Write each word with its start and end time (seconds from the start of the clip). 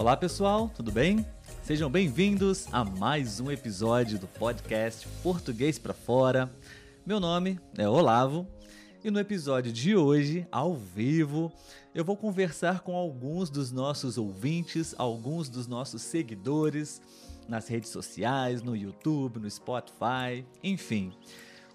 Olá 0.00 0.16
pessoal, 0.16 0.70
tudo 0.74 0.90
bem? 0.90 1.26
Sejam 1.62 1.90
bem-vindos 1.90 2.66
a 2.72 2.82
mais 2.82 3.38
um 3.38 3.50
episódio 3.50 4.18
do 4.18 4.26
podcast 4.26 5.06
Português 5.22 5.78
para 5.78 5.92
Fora. 5.92 6.50
Meu 7.04 7.20
nome 7.20 7.60
é 7.76 7.86
Olavo 7.86 8.48
e 9.04 9.10
no 9.10 9.20
episódio 9.20 9.70
de 9.70 9.94
hoje, 9.94 10.46
ao 10.50 10.74
vivo, 10.74 11.52
eu 11.94 12.02
vou 12.02 12.16
conversar 12.16 12.80
com 12.80 12.96
alguns 12.96 13.50
dos 13.50 13.70
nossos 13.70 14.16
ouvintes, 14.16 14.94
alguns 14.96 15.50
dos 15.50 15.66
nossos 15.66 16.00
seguidores 16.00 17.02
nas 17.46 17.68
redes 17.68 17.90
sociais, 17.90 18.62
no 18.62 18.74
YouTube, 18.74 19.38
no 19.38 19.50
Spotify, 19.50 20.46
enfim. 20.64 21.12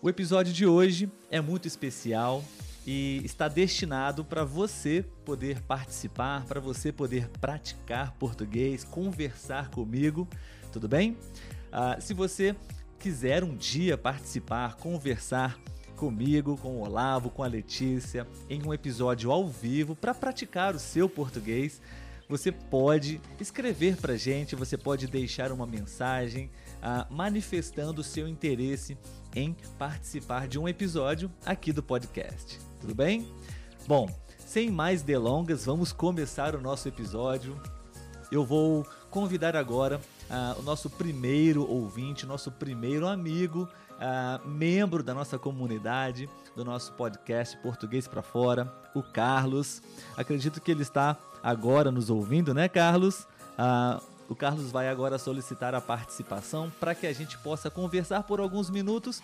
O 0.01 0.09
episódio 0.09 0.51
de 0.51 0.65
hoje 0.65 1.11
é 1.29 1.39
muito 1.39 1.67
especial 1.67 2.43
e 2.85 3.21
está 3.25 3.47
destinado 3.47 4.23
para 4.23 4.43
você 4.43 5.03
poder 5.25 5.61
participar, 5.61 6.45
para 6.45 6.59
você 6.59 6.91
poder 6.91 7.27
praticar 7.41 8.13
português, 8.13 8.83
conversar 8.83 9.69
comigo, 9.69 10.27
tudo 10.71 10.87
bem? 10.87 11.17
Ah, 11.71 11.97
se 11.99 12.13
você 12.13 12.55
quiser 12.99 13.43
um 13.43 13.55
dia 13.55 13.97
participar, 13.97 14.75
conversar 14.75 15.59
comigo, 15.95 16.57
com 16.57 16.77
o 16.77 16.81
Olavo, 16.81 17.29
com 17.29 17.43
a 17.43 17.47
Letícia, 17.47 18.27
em 18.49 18.61
um 18.63 18.73
episódio 18.73 19.31
ao 19.31 19.47
vivo 19.47 19.95
para 19.95 20.13
praticar 20.13 20.75
o 20.75 20.79
seu 20.79 21.09
português, 21.09 21.81
você 22.27 22.51
pode 22.51 23.21
escrever 23.39 23.97
para 23.97 24.15
gente, 24.15 24.55
você 24.55 24.77
pode 24.77 25.07
deixar 25.07 25.51
uma 25.51 25.65
mensagem 25.65 26.49
ah, 26.81 27.07
manifestando 27.09 28.01
o 28.01 28.03
seu 28.03 28.27
interesse 28.27 28.97
em 29.35 29.55
participar 29.77 30.47
de 30.47 30.57
um 30.57 30.67
episódio 30.67 31.31
aqui 31.45 31.71
do 31.71 31.83
podcast. 31.83 32.59
Tudo 32.85 32.93
bem? 32.93 33.27
Bom, 33.87 34.07
sem 34.37 34.69
mais 34.69 35.01
delongas, 35.01 35.65
vamos 35.65 35.91
começar 35.91 36.53
o 36.53 36.61
nosso 36.61 36.87
episódio. 36.87 37.59
Eu 38.31 38.45
vou 38.45 38.85
convidar 39.09 39.55
agora 39.55 39.99
ah, 40.29 40.55
o 40.59 40.61
nosso 40.61 40.87
primeiro 40.87 41.67
ouvinte, 41.67 42.27
nosso 42.27 42.51
primeiro 42.51 43.07
amigo, 43.07 43.67
ah, 43.99 44.39
membro 44.45 45.01
da 45.01 45.15
nossa 45.15 45.39
comunidade, 45.39 46.29
do 46.55 46.63
nosso 46.63 46.93
podcast 46.93 47.57
Português 47.57 48.07
para 48.07 48.21
Fora, 48.21 48.71
o 48.93 49.01
Carlos. 49.01 49.81
Acredito 50.15 50.61
que 50.61 50.69
ele 50.69 50.83
está 50.83 51.17
agora 51.41 51.89
nos 51.91 52.11
ouvindo, 52.11 52.53
né, 52.53 52.69
Carlos? 52.69 53.27
Ah, 53.57 53.99
o 54.29 54.35
Carlos 54.35 54.71
vai 54.71 54.89
agora 54.89 55.17
solicitar 55.17 55.75
a 55.75 55.81
participação 55.81 56.71
para 56.79 56.95
que 56.95 57.05
a 57.07 57.13
gente 57.13 57.37
possa 57.39 57.69
conversar 57.69 58.23
por 58.23 58.39
alguns 58.39 58.69
minutos. 58.69 59.21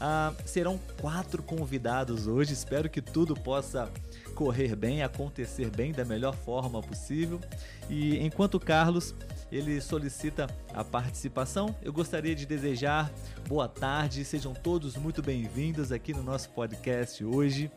Ah, 0.00 0.32
serão 0.44 0.80
quatro 1.00 1.42
convidados 1.42 2.26
hoje, 2.26 2.52
espero 2.52 2.90
que 2.90 3.00
tudo 3.00 3.34
possa 3.34 3.88
correr 4.34 4.74
bem, 4.74 5.02
acontecer 5.02 5.70
bem 5.70 5.92
da 5.92 6.04
melhor 6.04 6.34
forma 6.34 6.80
possível. 6.82 7.40
E 7.88 8.18
enquanto 8.18 8.56
o 8.56 8.60
Carlos 8.60 9.14
ele 9.50 9.80
solicita 9.80 10.48
a 10.74 10.82
participação, 10.82 11.74
eu 11.82 11.92
gostaria 11.92 12.34
de 12.34 12.44
desejar 12.46 13.12
boa 13.46 13.68
tarde, 13.68 14.24
sejam 14.24 14.52
todos 14.54 14.96
muito 14.96 15.22
bem-vindos 15.22 15.92
aqui 15.92 16.12
no 16.12 16.22
nosso 16.22 16.50
podcast 16.50 17.24
hoje. 17.24 17.70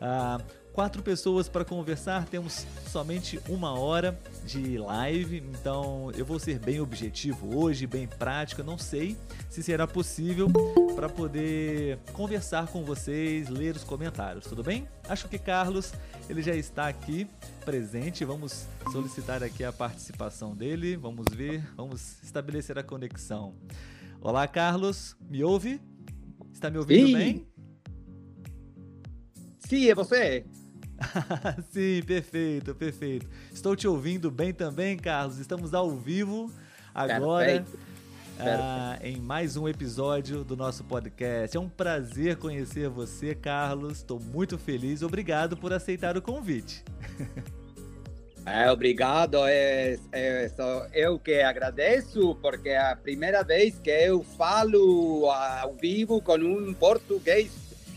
Ah, 0.00 0.38
quatro 0.72 1.02
pessoas 1.02 1.48
para 1.48 1.64
conversar, 1.64 2.26
temos 2.26 2.66
somente 2.86 3.40
uma 3.48 3.78
hora 3.78 4.18
de 4.44 4.78
live, 4.78 5.38
então 5.38 6.10
eu 6.16 6.24
vou 6.24 6.38
ser 6.38 6.58
bem 6.58 6.80
objetivo 6.80 7.56
hoje, 7.58 7.86
bem 7.86 8.06
prático. 8.06 8.62
não 8.62 8.78
sei 8.78 9.16
se 9.48 9.62
será 9.62 9.86
possível 9.86 10.48
para 10.94 11.08
poder 11.08 11.98
conversar 12.12 12.68
com 12.68 12.84
vocês, 12.84 13.48
ler 13.48 13.76
os 13.76 13.84
comentários, 13.84 14.46
tudo 14.46 14.62
bem? 14.62 14.88
Acho 15.08 15.28
que 15.28 15.38
Carlos 15.38 15.92
ele 16.28 16.42
já 16.42 16.54
está 16.54 16.88
aqui 16.88 17.26
presente, 17.64 18.24
vamos 18.24 18.66
solicitar 18.92 19.42
aqui 19.42 19.64
a 19.64 19.72
participação 19.72 20.54
dele, 20.54 20.96
vamos 20.96 21.26
ver, 21.32 21.62
vamos 21.76 22.22
estabelecer 22.22 22.78
a 22.78 22.82
conexão. 22.82 23.54
Olá, 24.20 24.46
Carlos, 24.46 25.16
me 25.28 25.42
ouve? 25.42 25.80
Está 26.52 26.70
me 26.70 26.78
ouvindo 26.78 27.16
bem? 27.16 27.46
Sim, 29.58 29.88
é 29.88 29.94
você. 29.94 30.44
Sim, 31.72 32.02
perfeito, 32.02 32.74
perfeito. 32.74 33.26
Estou 33.52 33.74
te 33.74 33.88
ouvindo 33.88 34.30
bem 34.30 34.52
também, 34.52 34.96
Carlos. 34.96 35.38
Estamos 35.38 35.74
ao 35.74 35.90
vivo 35.90 36.50
agora 36.94 37.64
ah, 38.38 38.98
em 39.02 39.16
mais 39.20 39.56
um 39.56 39.68
episódio 39.68 40.44
do 40.44 40.56
nosso 40.56 40.84
podcast. 40.84 41.56
É 41.56 41.60
um 41.60 41.68
prazer 41.68 42.36
conhecer 42.36 42.88
você, 42.88 43.34
Carlos. 43.34 43.98
Estou 43.98 44.18
muito 44.18 44.58
feliz. 44.58 45.02
Obrigado 45.02 45.56
por 45.56 45.72
aceitar 45.72 46.16
o 46.16 46.22
convite. 46.22 46.84
É, 48.46 48.70
obrigado. 48.70 49.36
É, 49.46 49.98
é, 50.12 50.48
só 50.48 50.86
eu 50.94 51.18
que 51.18 51.42
agradeço, 51.42 52.34
porque 52.36 52.70
é 52.70 52.78
a 52.78 52.96
primeira 52.96 53.42
vez 53.42 53.78
que 53.78 53.90
eu 53.90 54.24
falo 54.24 55.30
ao 55.30 55.74
vivo 55.74 56.22
com 56.22 56.38
um 56.38 56.72
português, 56.72 57.52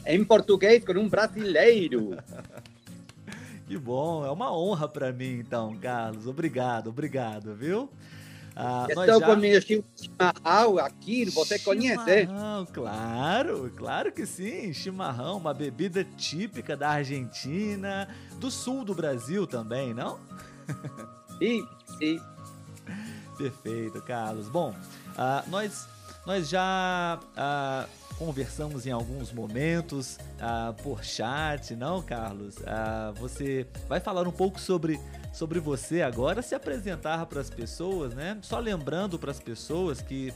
em 0.06 0.22
português 0.24 0.84
com 0.84 0.94
um 0.94 1.08
brasileiro. 1.08 2.18
Que 3.74 3.80
bom, 3.80 4.24
é 4.24 4.30
uma 4.30 4.56
honra 4.56 4.88
para 4.88 5.12
mim, 5.12 5.40
então, 5.40 5.76
Carlos. 5.80 6.28
Obrigado, 6.28 6.92
obrigado, 6.92 7.56
viu? 7.56 7.90
Ah, 8.56 8.86
Estou 8.88 9.20
já... 9.20 9.26
com 9.26 9.36
meu 9.36 9.60
chimarrão 9.60 10.78
aqui, 10.78 11.26
você 11.32 11.58
conhece? 11.58 12.30
Claro, 12.72 13.74
claro 13.76 14.12
que 14.12 14.28
sim. 14.28 14.72
Chimarrão, 14.76 15.38
uma 15.38 15.56
bebida 15.56 16.04
típica 16.04 16.78
da 16.78 16.90
Argentina, 16.90 18.08
do 18.40 18.52
sul 18.52 18.86
do 18.86 18.94
Brasil 18.94 19.48
também, 19.48 19.92
não? 19.92 20.20
Sim, 21.40 21.68
sim. 21.98 22.22
Perfeito, 23.36 24.00
Carlos. 24.04 24.48
Bom, 24.50 24.70
uh, 24.70 25.50
nós, 25.50 25.88
nós 26.28 26.48
já 26.48 27.18
uh, 27.20 27.90
conversamos 28.18 28.86
em 28.86 28.92
alguns 28.92 29.32
momentos 29.32 30.18
ah, 30.40 30.74
por 30.84 31.04
chat, 31.04 31.76
não, 31.76 32.02
Carlos? 32.02 32.56
Ah, 32.66 33.14
você 33.18 33.66
vai 33.88 34.00
falar 34.00 34.28
um 34.28 34.32
pouco 34.32 34.60
sobre, 34.60 35.00
sobre 35.34 35.60
você 35.60 36.02
agora, 36.02 36.42
se 36.42 36.56
apresentar 36.56 37.26
para 37.26 37.42
as 37.42 37.50
pessoas, 37.50 38.14
né? 38.14 38.38
Só 38.42 38.60
lembrando 38.60 39.20
para 39.20 39.32
as 39.32 39.40
pessoas 39.40 40.02
que 40.02 40.34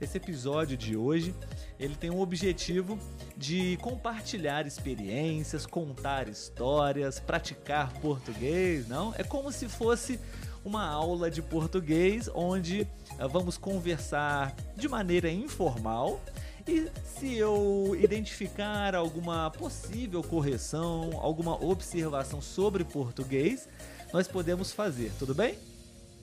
esse 0.00 0.16
episódio 0.16 0.76
de 0.76 0.96
hoje 0.96 1.34
ele 1.78 1.96
tem 1.96 2.08
um 2.08 2.20
objetivo 2.20 2.98
de 3.36 3.76
compartilhar 3.78 4.66
experiências, 4.66 5.66
contar 5.66 6.28
histórias, 6.28 7.18
praticar 7.18 7.92
português, 7.94 8.86
não? 8.86 9.12
É 9.16 9.24
como 9.24 9.50
se 9.50 9.68
fosse 9.68 10.20
uma 10.64 10.86
aula 10.86 11.30
de 11.30 11.42
português 11.42 12.28
onde 12.34 12.86
ah, 13.18 13.26
vamos 13.26 13.56
conversar 13.56 14.54
de 14.76 14.88
maneira 14.88 15.30
informal 15.30 16.20
e 16.68 16.90
se 17.02 17.36
eu 17.38 17.96
identificar 17.98 18.94
alguma 18.94 19.50
possível 19.50 20.22
correção, 20.22 21.10
alguma 21.14 21.54
observação 21.64 22.42
sobre 22.42 22.84
português, 22.84 23.66
nós 24.12 24.28
podemos 24.28 24.70
fazer, 24.70 25.10
tudo 25.18 25.34
bem? 25.34 25.58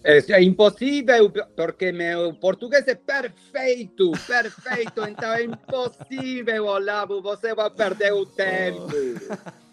É, 0.03 0.19
é 0.33 0.43
impossível, 0.43 1.31
porque 1.55 1.91
meu 1.91 2.31
português 2.35 2.87
é 2.87 2.93
perfeito, 2.93 4.11
perfeito, 4.27 5.01
então 5.09 5.33
é 5.33 5.45
impossível, 5.45 6.67
Olavo, 6.67 7.23
você 7.23 7.55
vai 7.55 7.71
perder 7.71 8.13
o 8.13 8.23
tempo. 8.23 8.87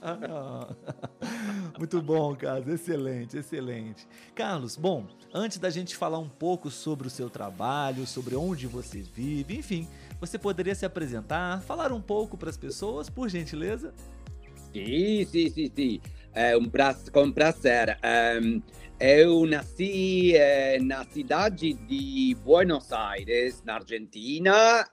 Muito 1.78 2.00
bom, 2.00 2.34
Carlos, 2.34 2.68
excelente, 2.68 3.36
excelente. 3.36 4.08
Carlos, 4.34 4.74
bom, 4.74 5.06
antes 5.34 5.58
da 5.58 5.68
gente 5.68 5.94
falar 5.94 6.18
um 6.18 6.30
pouco 6.30 6.70
sobre 6.70 7.08
o 7.08 7.10
seu 7.10 7.28
trabalho, 7.28 8.06
sobre 8.06 8.34
onde 8.34 8.66
você 8.66 9.02
vive, 9.02 9.58
enfim, 9.58 9.86
você 10.26 10.38
poderia 10.38 10.74
se 10.74 10.86
apresentar, 10.86 11.60
falar 11.62 11.90
um 11.90 12.00
pouco 12.00 12.38
para 12.38 12.48
as 12.48 12.56
pessoas, 12.56 13.10
por 13.10 13.28
gentileza? 13.28 13.92
Sim, 14.72 15.24
sim, 15.24 15.50
sim, 15.50 15.68
sim. 15.74 16.00
É 16.32 16.56
um 16.56 16.66
prazer, 16.66 17.10
com 17.10 17.32
prazer. 17.32 17.98
Um, 18.40 18.62
eu 19.00 19.44
nasci 19.46 20.36
eh, 20.36 20.78
na 20.80 21.04
cidade 21.04 21.72
de 21.72 22.36
Buenos 22.44 22.92
Aires, 22.92 23.64
na 23.64 23.74
Argentina, 23.74 24.86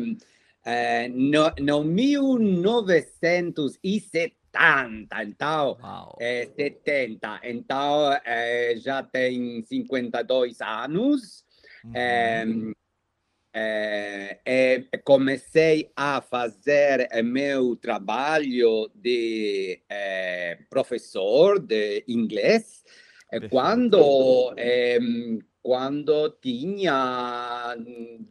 um, 0.00 0.16
eh, 0.64 1.08
no, 1.08 1.52
no 1.60 1.84
1970, 1.84 4.32
então, 5.22 5.78
eh, 6.18 6.48
70. 6.56 7.40
Então, 7.44 8.12
eh, 8.24 8.74
já 8.78 9.04
tem 9.04 9.62
52 9.62 10.60
anos. 10.60 11.44
Uhum. 11.84 11.92
É, 11.94 12.44
é, 13.54 14.84
comecei 15.04 15.90
a 15.94 16.20
fazer 16.20 17.08
meu 17.22 17.76
trabalho 17.76 18.90
de 18.94 19.80
é, 19.88 20.58
professor 20.70 21.58
de 21.58 22.04
inglês 22.08 22.82
quando, 23.48 24.54
quando 25.62 26.30
tinha 26.42 27.76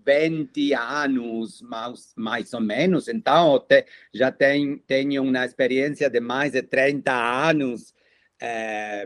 20 0.06 0.73
anos, 0.73 1.62
mais, 1.62 2.13
mais 2.15 2.53
ou 2.53 2.62
menos. 2.62 3.07
Então, 3.07 3.59
te, 3.59 3.85
já 4.13 4.31
tem, 4.31 4.77
tenho 4.77 5.24
uma 5.24 5.45
experiência 5.45 6.09
de 6.09 6.19
mais 6.19 6.51
de 6.51 6.62
30 6.62 7.12
anos 7.12 7.94
é, 8.39 9.06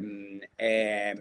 é, 0.58 1.14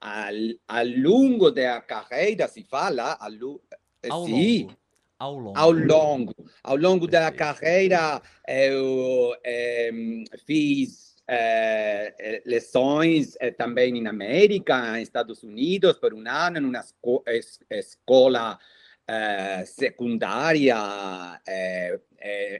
ao, 0.00 0.76
ao 0.78 0.86
longo 0.86 1.50
da 1.50 1.80
carreira, 1.80 2.48
se 2.48 2.64
fala, 2.64 3.16
ao, 3.20 3.60
Ao 4.08 4.24
sim, 4.26 4.62
longo. 4.62 4.76
Ao 5.18 5.34
longo. 5.34 5.58
ao 5.58 5.70
longo, 5.72 6.34
ao 6.64 6.76
longo 6.76 7.06
da 7.06 7.30
carreira, 7.30 8.22
eu 8.48 9.36
em, 9.44 10.24
fiz 10.46 11.16
eh, 11.28 12.14
eh, 12.18 12.42
lições 12.46 13.36
eh, 13.38 13.50
também 13.50 14.00
na 14.00 14.08
América, 14.10 14.92
nos 14.92 15.02
Estados 15.02 15.42
Unidos, 15.42 15.98
por 15.98 16.14
um 16.14 16.26
ano, 16.26 16.56
em 16.58 16.64
uma 16.64 16.80
esco 16.80 17.22
es- 17.26 17.60
escola 17.70 18.58
eh, 19.06 19.64
secundária, 19.66 21.38
eh, 21.46 22.00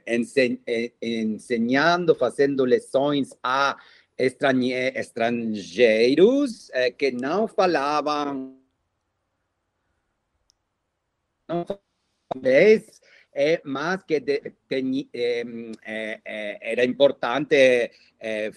ense- 0.05 0.61
ensinando, 1.01 2.13
fazendo 2.13 2.63
lições 2.63 3.29
a 3.41 3.75
estrangeiros 4.95 6.69
que 6.97 7.11
não 7.11 7.47
falavam 7.47 8.60
não 11.51 11.65
inglês, 12.35 13.01
é, 13.33 13.61
mas 13.63 14.03
que 14.03 14.19
de, 14.19 14.41
é, 15.13 15.43
é, 15.83 16.57
era 16.61 16.85
importante 16.85 17.91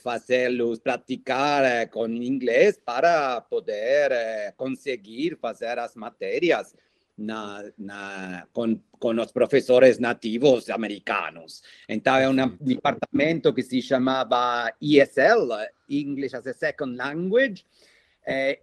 fazê-los 0.03 0.79
praticar 0.79 1.89
com 1.89 2.07
inglês 2.07 2.79
para 2.85 3.41
poder 3.41 4.53
conseguir 4.59 5.39
fazer 5.41 5.79
as 5.79 5.95
matérias 5.97 6.77
na, 7.17 7.65
na, 7.79 8.47
com, 8.53 8.79
com 8.99 9.19
os 9.19 9.33
professores 9.33 9.99
nativos 9.99 10.69
americanos. 10.69 11.63
Então, 11.89 12.17
é 12.17 12.29
um 12.29 12.37
departamento 12.61 13.55
que 13.55 13.63
se 13.63 13.81
chamava 13.81 14.71
ESL, 14.83 15.51
English 15.89 16.37
as 16.37 16.47
a 16.47 16.53
Second 16.53 16.95
Language. 16.97 17.65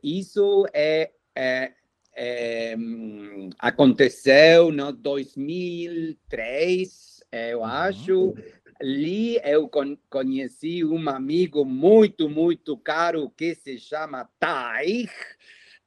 Isso 0.03 0.67
é, 0.71 1.09
é, 1.35 1.71
é, 2.15 2.75
aconteceu 3.59 4.71
no 4.71 4.91
2003, 4.91 7.23
eu 7.31 7.59
Uhum. 7.59 7.65
acho. 7.65 8.33
Ali 8.81 9.39
eu 9.43 9.67
con- 9.69 9.97
conheci 10.09 10.83
um 10.83 11.07
amigo 11.09 11.63
muito, 11.63 12.27
muito 12.27 12.75
caro 12.77 13.29
que 13.37 13.53
se 13.55 13.77
chama 13.77 14.27
Tai, 14.39 15.07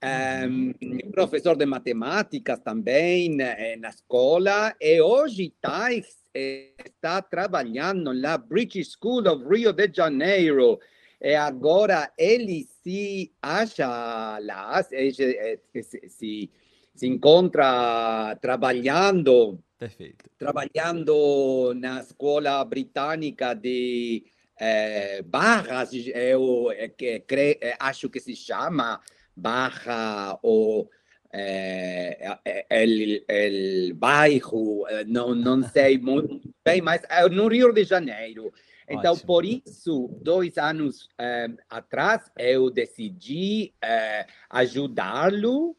Uhum. 0.04 0.72
um, 0.82 1.10
professor 1.10 1.56
de 1.56 1.64
matemáticas 1.66 2.60
também 2.60 3.40
eh, 3.40 3.76
na 3.76 3.88
escola. 3.88 4.74
E 4.80 5.00
hoje 5.00 5.52
Tai 5.60 6.02
está 6.34 7.22
trabalhando 7.22 8.12
na 8.12 8.36
British 8.36 8.92
School 8.92 9.26
of 9.28 9.44
Rio 9.48 9.72
de 9.72 9.90
Janeiro. 9.92 10.78
E 11.24 11.34
agora 11.34 12.12
ele 12.18 12.68
se 12.82 13.32
acha 13.40 14.38
lá, 14.40 14.82
se, 14.82 15.10
se, 15.10 16.08
se, 16.10 16.50
se 16.94 17.06
encontra 17.06 18.36
trabalhando 18.42 19.58
Perfeito. 19.78 20.28
trabalhando 20.38 21.72
na 21.76 22.00
escola 22.00 22.62
britânica 22.66 23.54
de 23.54 24.22
eh, 24.60 25.22
Barras, 25.22 25.94
eu 25.94 26.70
eh, 26.72 26.88
que, 26.88 27.20
cre, 27.20 27.58
eh, 27.58 27.74
acho 27.80 28.10
que 28.10 28.20
se 28.20 28.36
chama 28.36 29.00
Barra 29.34 30.38
ou 30.42 30.90
eh, 31.32 32.18
eh, 32.44 32.66
el, 32.68 33.24
el 33.26 33.94
bairro, 33.94 34.86
eh, 34.88 35.04
não, 35.06 35.34
não 35.34 35.62
sei 35.62 35.96
muito 35.96 36.54
bem, 36.62 36.82
mas 36.82 37.00
é 37.08 37.26
no 37.30 37.48
Rio 37.48 37.72
de 37.72 37.82
Janeiro. 37.84 38.52
Então, 38.88 39.12
Ótimo. 39.12 39.26
por 39.26 39.44
isso, 39.44 40.08
dois 40.22 40.58
anos 40.58 41.08
eh, 41.18 41.48
atrás, 41.70 42.30
eu 42.38 42.70
decidi 42.70 43.72
eh, 43.82 44.26
ajudá-lo 44.50 45.76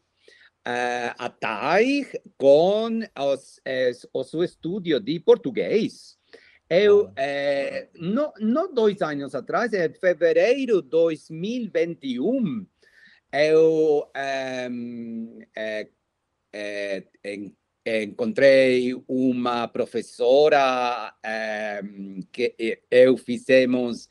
eh, 0.64 1.14
a 1.16 1.28
TAI 1.30 2.06
com 2.36 3.00
os, 3.18 3.60
o 4.12 4.24
seu 4.24 4.42
estudo 4.42 4.98
de 5.00 5.20
português. 5.20 6.18
Eu, 6.68 7.12
eh, 7.16 7.88
no, 7.94 8.32
no 8.40 8.66
dois 8.66 9.00
anos 9.00 9.36
atrás, 9.36 9.72
em 9.72 9.88
fevereiro 9.94 10.82
de 10.82 10.88
2021, 10.88 12.66
eu 13.32 14.10
eh, 14.16 14.68
en- 17.24 17.54
encontrei 17.86 18.94
uma 19.06 19.68
professora 19.68 21.14
ehm, 21.24 22.20
que 22.32 22.54
eh, 22.58 22.80
eu 22.90 23.16
fizemos 23.16 24.08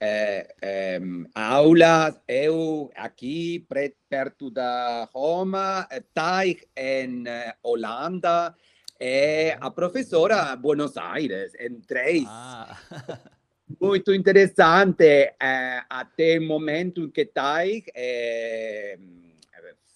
eh, 0.00 1.00
em, 1.00 1.26
aulas, 1.34 2.20
eu 2.28 2.90
aqui 2.94 3.66
perto 4.08 4.50
da 4.50 5.08
Roma, 5.14 5.86
eh, 5.90 6.02
Tai 6.12 6.56
em 6.76 7.24
eh, 7.26 7.54
Holanda, 7.62 8.54
e 9.00 9.56
a 9.58 9.70
professora 9.70 10.54
Buenos 10.56 10.96
Aires, 10.96 11.52
em 11.58 11.80
três. 11.80 12.24
Ah, 12.26 12.78
Muito 13.80 14.12
interessante 14.12 15.04
eh, 15.04 15.82
até 15.88 16.38
o 16.38 16.46
momento 16.46 17.10
que 17.10 17.24
Tai 17.24 17.82
eh, 17.94 18.98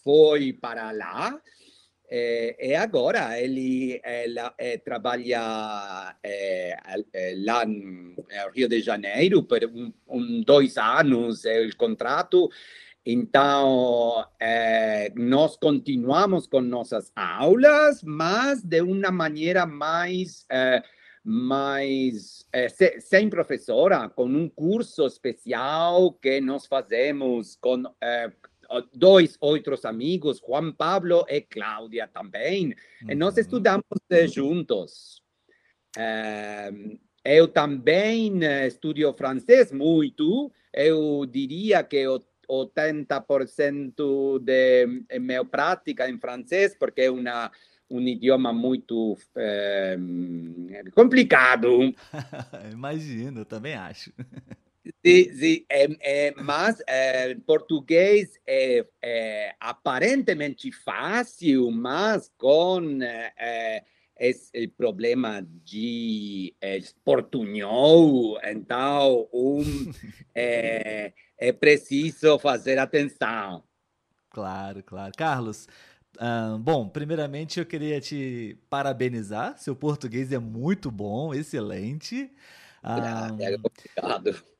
foi 0.03 0.55
para 0.55 0.91
lá. 0.93 1.39
Eh, 2.10 2.56
e 2.70 2.75
agora 2.75 3.38
ele, 3.40 4.00
eh, 4.05 4.78
trabalha 4.78 6.16
eh, 6.22 6.76
al- 6.84 7.05
eh, 7.12 7.34
lá 7.44 7.64
no 7.66 8.14
Rio 8.55 8.69
de 8.69 8.81
Janeiro 8.81 9.43
por 9.43 9.62
um, 9.64 9.93
um, 10.08 10.40
dois 10.43 10.76
anos 10.76 11.44
é 11.44 11.60
o 11.66 11.76
contrato. 11.76 12.49
Então, 13.05 14.25
eh, 14.40 15.10
nós 15.16 15.56
continuamos 15.56 16.46
com 16.46 16.60
nossas 16.60 17.10
aulas, 17.16 18.02
mas 18.02 18.62
de 18.62 18.82
uma 18.82 19.10
maneira 19.10 19.64
mais 19.64 20.44
eh, 20.50 20.82
mas 21.25 22.46
eh, 22.52 22.69
se- 22.69 23.00
sem 23.00 23.28
professora, 23.28 24.08
com 24.08 24.25
um 24.26 24.49
curso 24.49 25.06
especial 25.06 26.12
que 26.14 26.40
nós 26.40 26.66
fazemos 26.66 27.56
com 27.56 27.82
eh, 28.00 28.31
dois 28.93 29.37
outros 29.41 29.85
amigos, 29.85 30.43
Juan 30.47 30.73
Pablo 30.73 31.25
e 31.29 31.41
Cláudia 31.41 32.09
também, 32.09 32.75
e 33.09 33.15
nós 33.15 33.35
uhum. 33.35 33.41
estudamos 33.41 33.85
eh, 34.11 34.26
juntos. 34.26 35.23
Eh, 35.97 36.70
eu 37.25 37.49
também 37.49 38.43
eh, 38.44 38.67
estudo 38.67 39.13
francês 39.15 39.72
muito, 39.72 40.53
eu 40.72 41.27
diria 41.27 41.82
que 41.82 42.06
o 42.06 42.20
80% 42.48 44.39
de 44.41 45.05
eh, 45.08 45.19
minha 45.19 45.44
prática 45.44 46.08
em 46.08 46.19
francês, 46.19 46.75
porque 46.75 47.03
é 47.03 47.10
uma 47.10 47.51
um 47.91 48.01
idioma 48.01 48.53
muito 48.53 49.17
eh, 49.34 49.96
complicado. 50.94 51.94
Imagino, 52.72 53.41
eu 53.41 53.44
também 53.46 53.75
acho. 53.75 54.13
Sim, 55.05 55.33
sim, 55.35 55.67
é, 55.69 55.87
é, 56.01 56.35
mas 56.37 56.83
é, 56.87 57.35
português 57.47 58.39
é, 58.47 58.87
é 59.03 59.55
aparentemente 59.61 60.73
fácil, 60.73 61.71
mas 61.71 62.31
com 62.39 63.03
é, 63.03 63.85
esse 64.19 64.67
problema 64.69 65.47
de 65.65 66.55
é, 66.61 66.81
portunhol, 67.05 68.39
então 68.43 69.29
um, 69.33 69.63
é, 70.35 71.13
é 71.39 71.53
preciso 71.53 72.39
fazer 72.39 72.79
atenção. 72.79 73.63
Claro, 74.31 74.83
claro. 74.83 75.13
Carlos, 75.17 75.69
ah, 76.19 76.57
bom, 76.61 76.89
primeiramente 76.89 77.61
eu 77.61 77.67
queria 77.67 78.01
te 78.01 78.59
parabenizar. 78.69 79.57
Seu 79.59 79.75
português 79.77 80.33
é 80.33 80.39
muito 80.39 80.91
bom, 80.91 81.33
excelente. 81.33 82.31
Ah, 82.83 83.29
É 83.39 83.57
complicado. 83.57 84.57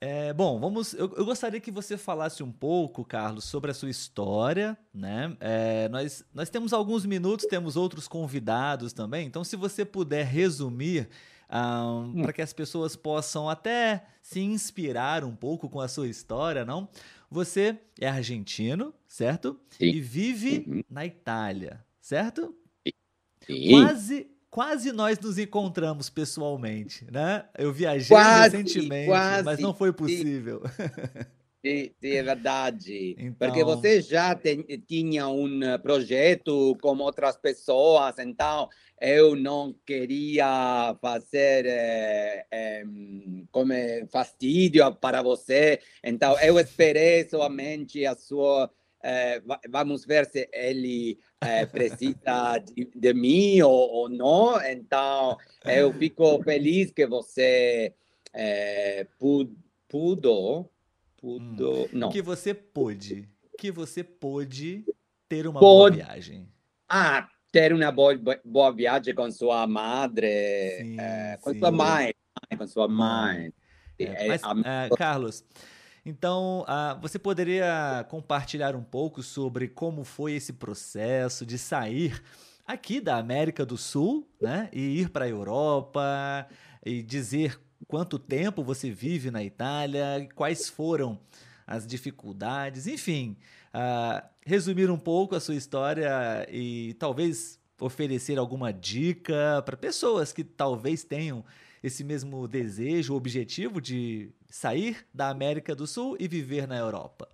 É, 0.00 0.32
bom, 0.32 0.58
vamos. 0.60 0.92
Eu, 0.92 1.12
eu 1.16 1.24
gostaria 1.24 1.60
que 1.60 1.70
você 1.70 1.96
falasse 1.96 2.42
um 2.42 2.52
pouco, 2.52 3.04
Carlos, 3.04 3.44
sobre 3.44 3.70
a 3.70 3.74
sua 3.74 3.90
história, 3.90 4.76
né? 4.92 5.36
É, 5.40 5.88
nós, 5.88 6.24
nós 6.34 6.50
temos 6.50 6.72
alguns 6.72 7.06
minutos, 7.06 7.46
temos 7.46 7.76
outros 7.76 8.06
convidados 8.06 8.92
também. 8.92 9.26
Então, 9.26 9.42
se 9.42 9.56
você 9.56 9.84
puder 9.84 10.24
resumir, 10.26 11.08
para 11.48 12.32
que 12.32 12.42
as 12.42 12.52
pessoas 12.52 12.96
possam 12.96 13.48
até 13.48 14.04
se 14.20 14.40
inspirar 14.40 15.24
um 15.24 15.34
pouco 15.34 15.68
com 15.68 15.80
a 15.80 15.88
sua 15.88 16.08
história, 16.08 16.64
não? 16.64 16.88
Você 17.30 17.78
é 18.00 18.08
argentino, 18.08 18.92
certo? 19.08 19.58
Sim. 19.70 19.86
E 19.86 20.00
vive 20.00 20.64
Uhum. 20.66 20.82
na 20.90 21.06
Itália, 21.06 21.84
certo? 22.00 22.54
Sim. 23.46 23.70
Quase, 23.70 24.30
quase 24.56 24.90
nós 24.90 25.18
nos 25.18 25.36
encontramos 25.36 26.08
pessoalmente, 26.08 27.04
né? 27.12 27.44
Eu 27.58 27.74
viajei 27.74 28.08
Quase, 28.08 28.56
recentemente, 28.56 29.06
quase, 29.06 29.44
mas 29.44 29.58
não 29.58 29.74
foi 29.74 29.92
possível. 29.92 30.62
Sim, 31.62 31.90
sim, 32.00 32.12
é 32.12 32.22
verdade. 32.22 33.16
Então... 33.18 33.34
Porque 33.48 33.64
você 33.64 34.00
já 34.00 34.36
tem, 34.36 34.62
tinha 34.86 35.26
um 35.26 35.60
projeto 35.82 36.76
com 36.80 36.96
outras 36.98 37.36
pessoas, 37.36 38.20
então 38.20 38.68
eu 39.00 39.34
não 39.34 39.74
queria 39.84 40.96
fazer 41.02 41.66
é, 41.66 42.46
é, 42.48 42.84
como 43.50 43.72
fastídio 44.12 44.94
para 44.94 45.22
você. 45.22 45.80
Então 46.04 46.38
eu 46.40 46.58
esperei 46.60 47.28
somente 47.28 48.06
a 48.06 48.14
sua. 48.14 48.70
É, 49.08 49.40
vamos 49.68 50.04
ver 50.04 50.26
se 50.26 50.48
ele 50.52 51.18
precisa 51.70 52.58
de, 52.58 52.90
de 52.92 53.14
mim 53.14 53.60
ou, 53.60 53.88
ou, 53.90 54.08
não. 54.08 54.60
Então 54.66 55.36
eu 55.64 55.92
fico 55.92 56.42
feliz 56.42 56.90
que 56.90 57.06
você 57.06 57.94
pudo 59.88 60.68
Pudo. 61.16 61.84
Hum. 61.84 61.88
Não. 61.92 62.08
Que 62.08 62.22
você 62.22 62.54
pôde. 62.54 63.28
Que 63.58 63.70
você 63.70 64.04
pôde 64.04 64.84
ter 65.28 65.46
uma 65.46 65.58
boa 65.58 65.90
viagem. 65.90 66.48
Ah, 66.88 67.28
ter 67.50 67.72
uma 67.72 67.90
boa, 67.90 68.16
boa 68.44 68.72
viagem 68.72 69.14
com 69.14 69.30
sua 69.30 69.66
madre, 69.66 70.28
sim, 70.78 70.96
é, 71.00 71.38
com 71.40 71.52
sim. 71.52 71.58
sua 71.58 71.70
mãe. 71.72 72.14
Com 72.56 72.66
sua 72.66 72.86
mãe. 72.86 73.52
É, 73.98 74.28
mas, 74.28 74.42
uh, 74.42 74.94
Carlos, 74.96 75.44
então 76.06 76.60
uh, 76.62 77.00
você 77.00 77.18
poderia 77.18 78.06
compartilhar 78.08 78.76
um 78.76 78.82
pouco 78.84 79.24
sobre 79.24 79.66
como 79.66 80.04
foi 80.04 80.34
esse 80.34 80.52
processo 80.52 81.44
de 81.44 81.58
sair 81.58 82.22
aqui 82.64 83.00
da 83.00 83.16
América 83.16 83.66
do 83.66 83.76
Sul, 83.76 84.24
né, 84.40 84.68
e 84.72 85.00
ir 85.00 85.10
para 85.10 85.24
a 85.24 85.28
Europa 85.28 86.46
e 86.84 87.02
dizer 87.02 87.60
quanto 87.88 88.20
tempo 88.20 88.62
você 88.62 88.88
vive 88.88 89.32
na 89.32 89.42
Itália, 89.42 90.28
quais 90.36 90.68
foram 90.68 91.18
as 91.66 91.84
dificuldades, 91.84 92.86
enfim, 92.86 93.36
uh, 93.74 94.24
resumir 94.44 94.88
um 94.88 94.98
pouco 94.98 95.34
a 95.34 95.40
sua 95.40 95.56
história 95.56 96.46
e 96.48 96.94
talvez 97.00 97.58
oferecer 97.80 98.38
alguma 98.38 98.72
dica 98.72 99.60
para 99.64 99.76
pessoas 99.76 100.32
que 100.32 100.44
talvez 100.44 101.02
tenham 101.02 101.44
esse 101.86 102.02
mesmo 102.02 102.48
desejo, 102.48 103.14
objetivo 103.14 103.80
de 103.80 104.30
sair 104.48 105.06
da 105.14 105.28
América 105.28 105.74
do 105.74 105.86
Sul 105.86 106.16
e 106.18 106.26
viver 106.26 106.66
na 106.66 106.76
Europa. 106.76 107.28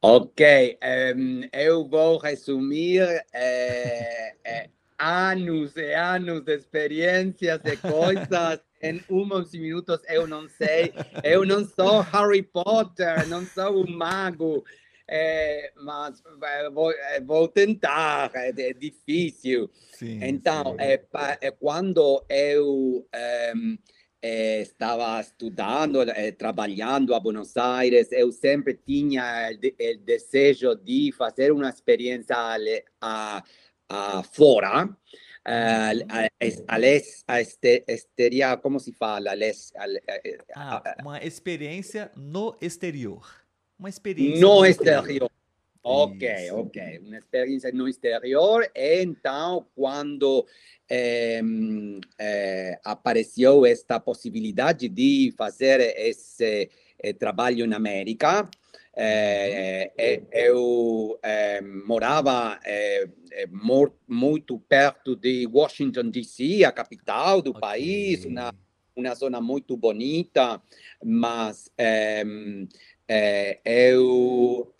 Ok, 0.00 0.78
um, 1.16 1.40
eu 1.52 1.88
vou 1.88 2.16
resumir 2.18 3.02
é, 3.32 4.36
é, 4.44 4.70
anos 4.98 5.76
e 5.76 5.94
anos 5.94 6.42
de 6.42 6.54
experiências 6.54 7.60
e 7.64 7.76
coisas 7.76 8.60
em 8.80 9.02
uns 9.10 9.52
minutos 9.52 10.00
eu 10.08 10.28
não 10.28 10.48
sei. 10.48 10.92
Eu 11.24 11.44
não 11.44 11.64
sou 11.64 12.02
Harry 12.02 12.42
Potter, 12.42 13.26
não 13.28 13.44
sou 13.46 13.84
um 13.84 13.90
mago, 13.90 14.64
é, 15.08 15.72
mas 15.76 16.20
vou, 16.72 16.92
vou 17.24 17.48
tentar, 17.48 18.30
é, 18.34 18.48
é 18.48 18.72
difícil. 18.72 19.70
Sim, 19.92 20.18
então, 20.22 20.72
sim. 20.72 20.76
É, 20.80 21.00
é, 21.40 21.50
quando 21.52 22.24
eu 22.28 23.06
é, 24.20 24.60
estava 24.60 25.20
estudando, 25.20 26.02
é, 26.02 26.32
trabalhando 26.32 27.14
a 27.14 27.20
Buenos 27.20 27.56
Aires, 27.56 28.10
eu 28.10 28.32
sempre 28.32 28.74
tinha 28.74 29.50
o 29.52 30.04
desejo 30.04 30.74
de 30.74 31.12
fazer 31.12 31.52
uma 31.52 31.68
experiência 31.68 32.36
a, 33.00 33.42
a, 33.88 34.22
fora. 34.24 34.88
Uh, 35.46 36.02
a, 36.08 36.24
a, 36.74 36.76
a 37.28 37.40
este, 37.40 37.84
esteria, 37.86 38.56
como 38.56 38.80
se 38.80 38.92
fala? 38.92 39.32
Les, 39.32 39.72
a, 39.76 39.86
ah, 40.56 40.96
uma 41.00 41.22
experiência 41.22 42.10
no 42.16 42.56
exterior. 42.60 43.45
Uma 43.78 43.88
experiência 43.88 44.40
no, 44.40 44.60
no 44.60 44.66
exterior. 44.66 45.00
exterior. 45.02 45.30
Ok, 45.88 46.28
Isso. 46.28 46.56
ok. 46.56 46.98
Uma 46.98 47.18
experiência 47.18 47.70
no 47.72 47.86
exterior. 47.86 48.68
Então, 48.74 49.66
quando 49.74 50.44
é, 50.90 51.40
é, 52.18 52.80
apareceu 52.82 53.64
esta 53.64 54.00
possibilidade 54.00 54.88
de 54.88 55.32
fazer 55.38 55.80
esse 55.96 56.68
é, 56.98 57.12
trabalho 57.12 57.68
na 57.68 57.76
América, 57.76 58.50
é, 58.96 59.92
é, 59.96 60.22
eu 60.32 61.18
é, 61.22 61.60
morava 61.60 62.58
muito 64.08 64.58
perto 64.58 65.14
de 65.14 65.46
Washington, 65.46 66.10
D.C., 66.10 66.64
a 66.64 66.72
capital 66.72 67.40
do 67.40 67.50
okay. 67.50 67.60
país, 67.60 68.24
uma, 68.24 68.52
uma 68.96 69.14
zona 69.14 69.40
muito 69.40 69.76
bonita, 69.76 70.60
mas 71.04 71.70
eu 73.64 74.74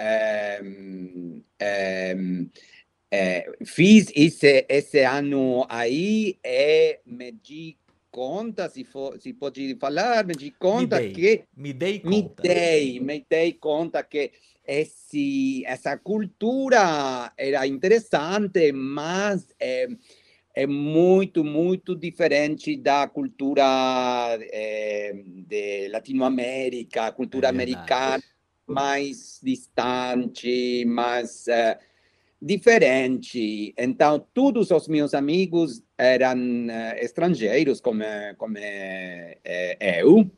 fiz 3.64 4.12
esse, 4.14 4.66
esse 4.68 5.04
ano 5.04 5.66
aí 5.68 6.38
e 6.44 7.00
me 7.06 7.32
di 7.32 7.76
conta, 8.10 8.68
se, 8.70 8.82
for, 8.82 9.20
se 9.20 9.34
pode 9.34 9.76
falar, 9.78 10.26
me 10.26 10.34
di 10.34 10.50
conta 10.50 10.98
me 11.00 11.12
que... 11.12 11.44
Me 11.54 11.74
dei 11.74 12.00
conta. 12.00 12.42
Me 12.42 12.48
dei, 12.48 13.00
me 13.00 13.26
dei 13.28 13.52
conta 13.52 14.02
que 14.02 14.32
esse, 14.66 15.62
essa 15.66 15.98
cultura 15.98 17.32
era 17.36 17.66
interessante, 17.66 18.72
mas 18.72 19.54
é, 19.60 19.86
é 20.56 20.66
muito, 20.66 21.44
muito 21.44 21.94
diferente 21.94 22.74
da 22.76 23.06
cultura 23.06 23.62
é, 24.40 25.12
de 25.46 25.88
Latinoamérica, 25.88 27.12
cultura 27.12 27.48
é 27.48 27.50
americana, 27.50 28.24
mais 28.66 29.38
distante, 29.42 30.84
mais... 30.86 31.46
Uh, 31.46 31.96
diferente. 32.40 33.74
Então, 33.78 34.18
todos 34.34 34.70
os 34.70 34.88
meus 34.88 35.14
amigos 35.14 35.82
eram 35.96 36.66
uh, 36.66 36.96
estrangeiros, 36.98 37.80
como, 37.80 38.04
como 38.36 38.58
eu. 38.58 40.16
Uhum. 40.16 40.28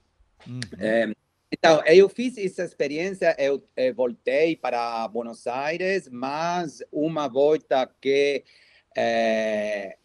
Um, 0.46 1.12
então, 1.50 1.82
eu 1.86 2.08
fiz 2.08 2.38
essa 2.38 2.64
experiência, 2.64 3.34
eu, 3.38 3.62
eu, 3.76 3.94
voltei 3.94 4.54
para 4.54 5.08
Buenos 5.08 5.46
Aires, 5.46 6.08
mas 6.08 6.82
uma 6.92 7.26
volta 7.26 7.90
que 8.00 8.44
um, 8.96 9.97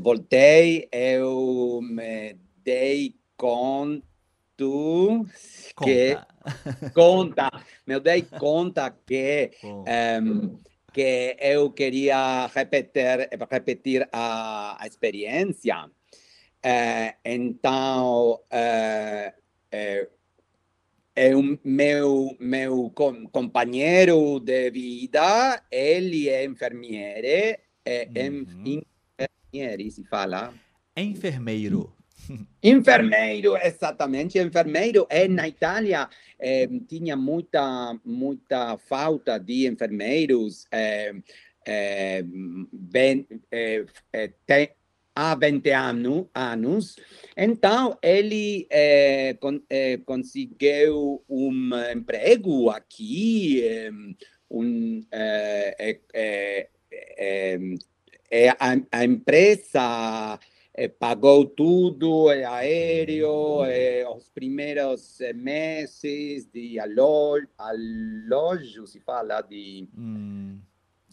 voltei, 0.00 0.88
eu 0.92 1.80
me 1.82 2.36
dei 2.62 3.16
conta 3.36 4.10
que 5.82 6.18
conta, 6.92 7.50
me 7.86 7.98
dei 8.00 8.22
conta. 8.22 8.90
que 9.06 9.50
um, 9.64 10.60
que 10.92 11.36
eu 11.38 11.70
queria 11.70 12.46
repetir 12.48 13.28
repetir 13.50 14.08
a, 14.12 14.76
a 14.82 14.86
experiência. 14.86 15.86
Uh, 15.86 17.14
então, 17.24 18.40
uh, 18.52 19.32
uh, 19.72 21.58
meu 21.64 22.36
meu 22.38 22.90
com, 22.90 23.26
companheiro 23.28 24.40
de 24.40 24.70
vida, 24.70 25.62
ele 25.70 26.28
é 26.28 26.44
enfermeiro, 26.44 27.56
é 27.84 28.08
uhum. 28.28 28.82
enfermeiro, 29.52 29.90
se 29.90 30.04
fala. 30.04 30.52
Enfermeiro. 30.96 32.00
Enfermeiro, 32.62 33.56
exatamente. 33.56 34.38
Enfermeiro 34.38 35.06
é 35.08 35.26
na 35.28 35.48
Itália 35.48 36.08
é, 36.38 36.66
tinha 36.88 37.16
muita 37.16 37.98
muita 38.04 38.78
falta 38.78 39.38
de 39.38 39.66
enfermeiros 39.66 40.66
é, 40.70 41.14
é, 41.66 42.24
bem, 42.72 43.26
tem, 44.46 44.70
há 45.14 45.34
20 45.34 45.70
ano, 45.70 46.30
anos. 46.34 46.96
Então 47.36 47.98
ele 48.02 48.66
con, 49.40 49.60
conseguiu 50.04 51.22
um 51.28 51.70
emprego 51.92 52.70
aqui, 52.70 53.62
um, 54.50 55.04
é, 55.12 56.68
a, 58.58 58.98
a 58.98 59.04
empresa 59.04 60.38
eh, 60.72 60.88
pagou 60.88 61.44
tudo, 61.44 62.30
é 62.30 62.44
aéreo, 62.44 63.64
é, 63.64 64.08
os 64.08 64.30
primeiros 64.30 65.18
meses 65.34 66.46
de 66.46 66.78
alo 66.78 67.40
alojo, 67.58 68.86
se 68.86 69.00
fala 69.00 69.40
de... 69.42 69.88
Hum. 69.96 70.58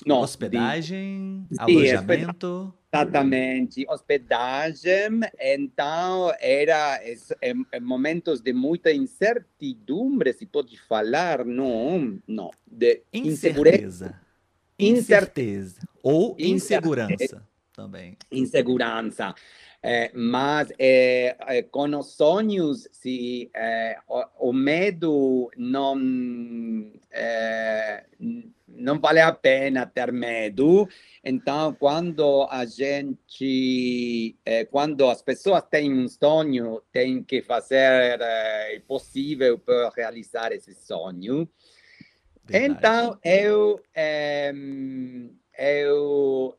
Não, 0.05 0.19
hospedagem, 0.19 1.47
de... 1.49 1.59
alojamento. 1.59 2.73
Exatamente, 2.93 3.85
hospedagem. 3.89 5.21
Então, 5.39 6.31
era 6.39 7.01
em, 7.41 7.81
momentos 7.81 8.39
de 8.39 8.53
muita 8.53 8.91
incertidumbre, 8.91 10.33
se 10.33 10.45
pode 10.45 10.79
falar, 10.79 11.43
não, 11.43 12.21
não, 12.27 12.51
de 12.65 13.01
incerteza. 13.11 14.21
Incerteza. 14.79 15.79
Ou 16.03 16.35
insegurança 16.39 17.45
também. 17.77 18.17
Insegurança. 18.31 19.35
É, 19.83 20.11
mas 20.13 20.73
é, 20.79 21.37
é, 21.47 21.61
com 21.61 21.87
os 21.95 22.13
sonhos, 22.13 22.89
se 22.91 23.49
é, 23.53 23.99
o, 24.07 24.49
o, 24.49 24.53
medo 24.53 25.51
não 25.55 25.95
é, 27.11 28.03
não 28.67 28.99
vale 28.99 29.19
a 29.19 29.31
pena 29.31 29.85
ter 29.85 30.11
medo. 30.11 30.89
Então, 31.23 31.73
quando 31.75 32.47
a 32.49 32.65
gente, 32.65 34.35
é, 34.43 34.65
quando 34.65 35.07
as 35.07 35.21
pessoas 35.21 35.63
têm 35.69 35.93
um 35.93 36.07
sonho, 36.07 36.81
tem 36.91 37.21
que 37.23 37.43
fazer 37.43 38.19
o 38.75 38.81
possível 38.87 39.59
para 39.59 39.91
realizar 39.95 40.51
esse 40.51 40.73
sonho. 40.73 41.47
Verdade. 42.47 42.77
Então, 42.77 43.19
eu, 43.23 43.81
eu 45.57 46.57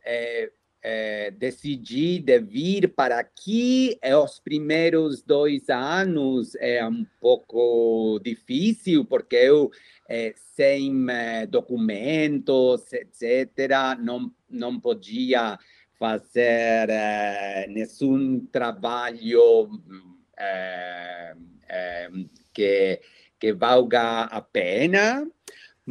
é, 0.90 1.30
decidi 1.32 2.18
de 2.18 2.38
vir 2.38 2.88
para 2.94 3.18
aqui. 3.18 3.98
É, 4.00 4.16
os 4.16 4.38
primeiros 4.38 5.22
dois 5.22 5.68
anos 5.68 6.54
é 6.56 6.86
um 6.86 7.04
pouco 7.20 8.18
difícil, 8.24 9.04
porque 9.04 9.36
eu, 9.36 9.70
é, 10.08 10.32
sem 10.54 11.06
é, 11.10 11.46
documentos, 11.46 12.90
etc., 12.92 13.98
não, 14.00 14.32
não 14.48 14.80
podia 14.80 15.58
fazer 15.98 16.88
é, 16.88 17.66
nenhum 17.68 18.46
trabalho 18.52 19.68
é, 20.38 21.34
que, 22.54 23.00
que 23.38 23.52
valga 23.52 24.22
a 24.22 24.40
pena. 24.40 25.28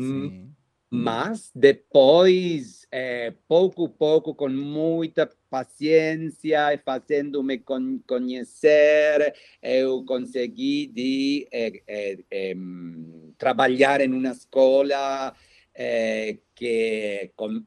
Sim. 0.02 0.54
Mas 0.90 1.52
depois, 1.54 2.88
é, 2.90 3.34
pouco 3.46 3.86
a 3.86 3.90
pouco, 3.90 4.34
com 4.34 4.48
muita 4.48 5.30
paciência 5.50 6.74
e 6.74 6.78
fazendo-me 6.78 7.58
con 7.58 8.00
conhecer, 8.08 9.34
eu 9.62 10.06
consegui 10.06 10.88
de, 10.88 11.48
é, 11.52 11.84
é, 12.32 12.56
trabalhar 13.38 14.00
em 14.00 14.14
uma 14.14 14.32
escola 14.32 15.36
que 16.56 17.32
com, 17.36 17.64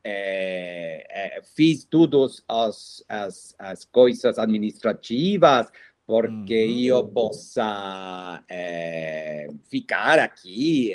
fiz 1.54 1.84
todas 1.84 2.42
as, 2.48 3.04
as, 3.08 3.54
as 3.56 3.84
coisas 3.84 4.36
administrativas 4.36 5.70
porque 6.04 6.66
uhum. 6.66 6.80
eu 6.80 7.06
possa 7.06 8.42
ficar 9.70 10.18
aqui 10.18 10.92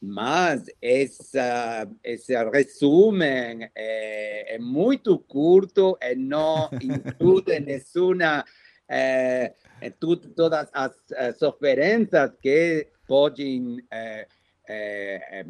mas 0.00 0.64
essa, 0.80 1.86
esse 2.02 2.34
resumo 2.44 3.22
é, 3.22 3.68
é, 3.74 4.58
muito 4.58 5.18
curto 5.18 5.98
e 6.00 6.14
não 6.14 6.70
inclui 6.80 7.44
nenhuma, 7.60 8.44
é, 8.88 9.52
tudo, 9.98 10.28
todas 10.30 10.68
as, 10.72 10.92
as 11.16 11.38
sofrências 11.38 12.30
que 12.40 12.88
podem 13.06 13.84
é, 13.90 14.26
é, 14.66 15.44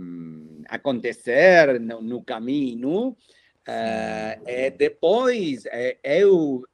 acontecer 0.69 1.79
no, 1.79 2.03
no 2.03 2.23
caminho. 2.25 3.17
Uh, 3.69 4.77
depois, 4.77 5.65
eu 6.03 6.65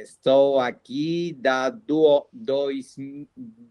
Estou 0.00 0.60
aqui 0.60 1.36
da 1.40 1.70
do, 1.70 2.28
dois, 2.32 2.96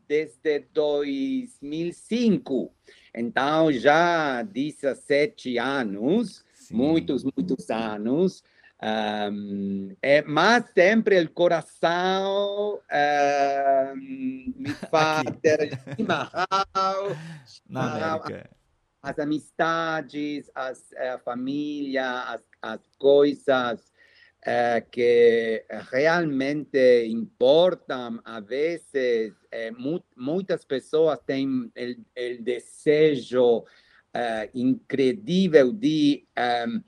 desde 0.08 0.60
2005, 0.74 2.74
então 3.16 3.72
já 3.72 4.42
17 4.42 5.58
anos, 5.58 6.44
Sim. 6.54 6.76
muitos, 6.76 7.24
muitos 7.24 7.70
anos. 7.70 8.44
Um, 8.84 9.96
é, 10.02 10.24
mas 10.24 10.66
sempre 10.74 11.22
o 11.22 11.30
coração 11.30 12.80
um, 13.96 14.54
me 14.56 14.74
faz 14.90 15.24
ter 15.42 15.80
chimarrão, 15.96 17.16
as 19.04 19.20
amistades, 19.20 20.50
as, 20.54 20.94
a 20.94 21.18
família, 21.20 22.24
as, 22.24 22.44
as 22.62 22.82
coisas 22.98 23.91
eh, 24.44 24.82
que 24.92 25.64
realmente 25.92 27.06
importam. 27.06 28.20
A 28.24 28.40
vezes, 28.40 29.34
eh, 29.52 29.72
mu 29.72 30.04
muitas 30.16 30.66
pessoas 30.66 31.20
têm 31.26 31.48
o 31.48 32.44
desejo 32.44 33.64
eh, 34.14 34.50
incrível 34.56 35.72
de, 35.72 36.26
um, 36.68 36.82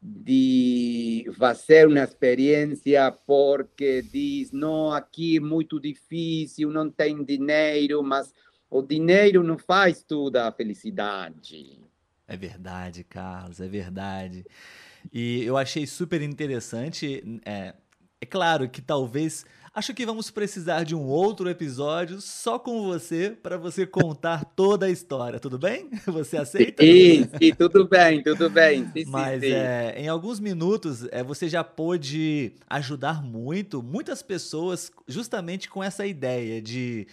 de 0.00 1.30
fazer 1.36 1.88
uma 1.88 2.04
experiência 2.04 3.10
porque 3.26 4.02
diz: 4.02 4.52
não, 4.52 4.92
aqui 4.92 5.38
é 5.38 5.40
muito 5.40 5.80
difícil, 5.80 6.70
não 6.70 6.88
tem 6.88 7.24
dinheiro, 7.24 8.02
mas 8.02 8.32
o 8.70 8.80
dinheiro 8.80 9.42
não 9.42 9.58
faz 9.58 10.02
toda 10.02 10.46
a 10.46 10.52
felicidade. 10.52 11.78
É 12.26 12.36
verdade, 12.36 13.04
Carlos, 13.04 13.60
é 13.60 13.68
verdade. 13.68 14.44
E 15.12 15.44
eu 15.44 15.56
achei 15.56 15.86
super 15.86 16.20
interessante. 16.20 17.40
É, 17.44 17.74
é 18.20 18.26
claro 18.26 18.68
que 18.68 18.80
talvez. 18.80 19.44
Acho 19.74 19.94
que 19.94 20.04
vamos 20.04 20.30
precisar 20.30 20.84
de 20.84 20.94
um 20.94 21.02
outro 21.06 21.48
episódio 21.48 22.20
só 22.20 22.58
com 22.58 22.82
você 22.82 23.30
para 23.30 23.56
você 23.56 23.86
contar 23.86 24.44
toda 24.44 24.84
a 24.84 24.90
história, 24.90 25.40
tudo 25.40 25.58
bem? 25.58 25.88
Você 26.06 26.36
aceita? 26.36 26.84
Sim, 26.84 27.26
sim 27.38 27.54
tudo 27.54 27.88
bem, 27.88 28.22
tudo 28.22 28.50
bem. 28.50 28.86
Sim, 28.92 29.06
Mas 29.06 29.40
sim, 29.40 29.50
é, 29.50 29.94
em 29.96 30.08
alguns 30.08 30.38
minutos 30.38 31.08
é, 31.10 31.22
você 31.22 31.48
já 31.48 31.64
pôde 31.64 32.52
ajudar 32.68 33.22
muito, 33.22 33.82
muitas 33.82 34.22
pessoas, 34.22 34.92
justamente 35.08 35.70
com 35.70 35.82
essa 35.82 36.06
ideia 36.06 36.60
de 36.60 37.06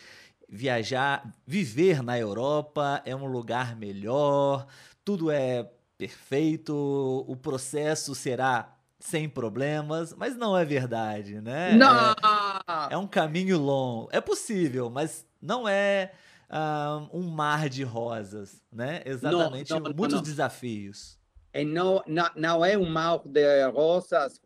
viajar, 0.49 1.33
viver 1.47 2.03
na 2.03 2.19
Europa 2.19 3.01
é 3.05 3.15
um 3.15 3.25
lugar 3.25 3.75
melhor, 3.77 4.67
tudo 5.05 5.31
é 5.31 5.69
perfeito, 5.99 7.25
o 7.27 7.35
processo 7.35 8.15
será 8.15 8.73
sem 9.01 9.27
problemas, 9.27 10.13
mas 10.13 10.37
não 10.37 10.57
é 10.57 10.63
verdade, 10.63 11.41
né? 11.41 11.73
Não! 11.73 12.11
É, 12.11 12.93
é 12.93 12.97
um 12.97 13.05
caminho 13.05 13.57
longo. 13.59 14.07
É 14.09 14.21
possível, 14.21 14.89
mas 14.89 15.25
não 15.41 15.67
é 15.67 16.13
uh, 16.49 17.09
um 17.11 17.29
mar 17.29 17.67
de 17.67 17.83
rosas, 17.83 18.63
né? 18.71 19.01
Exatamente, 19.05 19.71
não, 19.71 19.79
não, 19.81 19.93
muitos 19.93 20.15
não. 20.15 20.23
desafios. 20.23 21.19
E 21.53 21.65
não, 21.65 22.01
não, 22.07 22.29
não 22.33 22.65
é 22.65 22.77
um 22.77 22.89
mar 22.89 23.19
de 23.25 23.65
rosas 23.69 24.41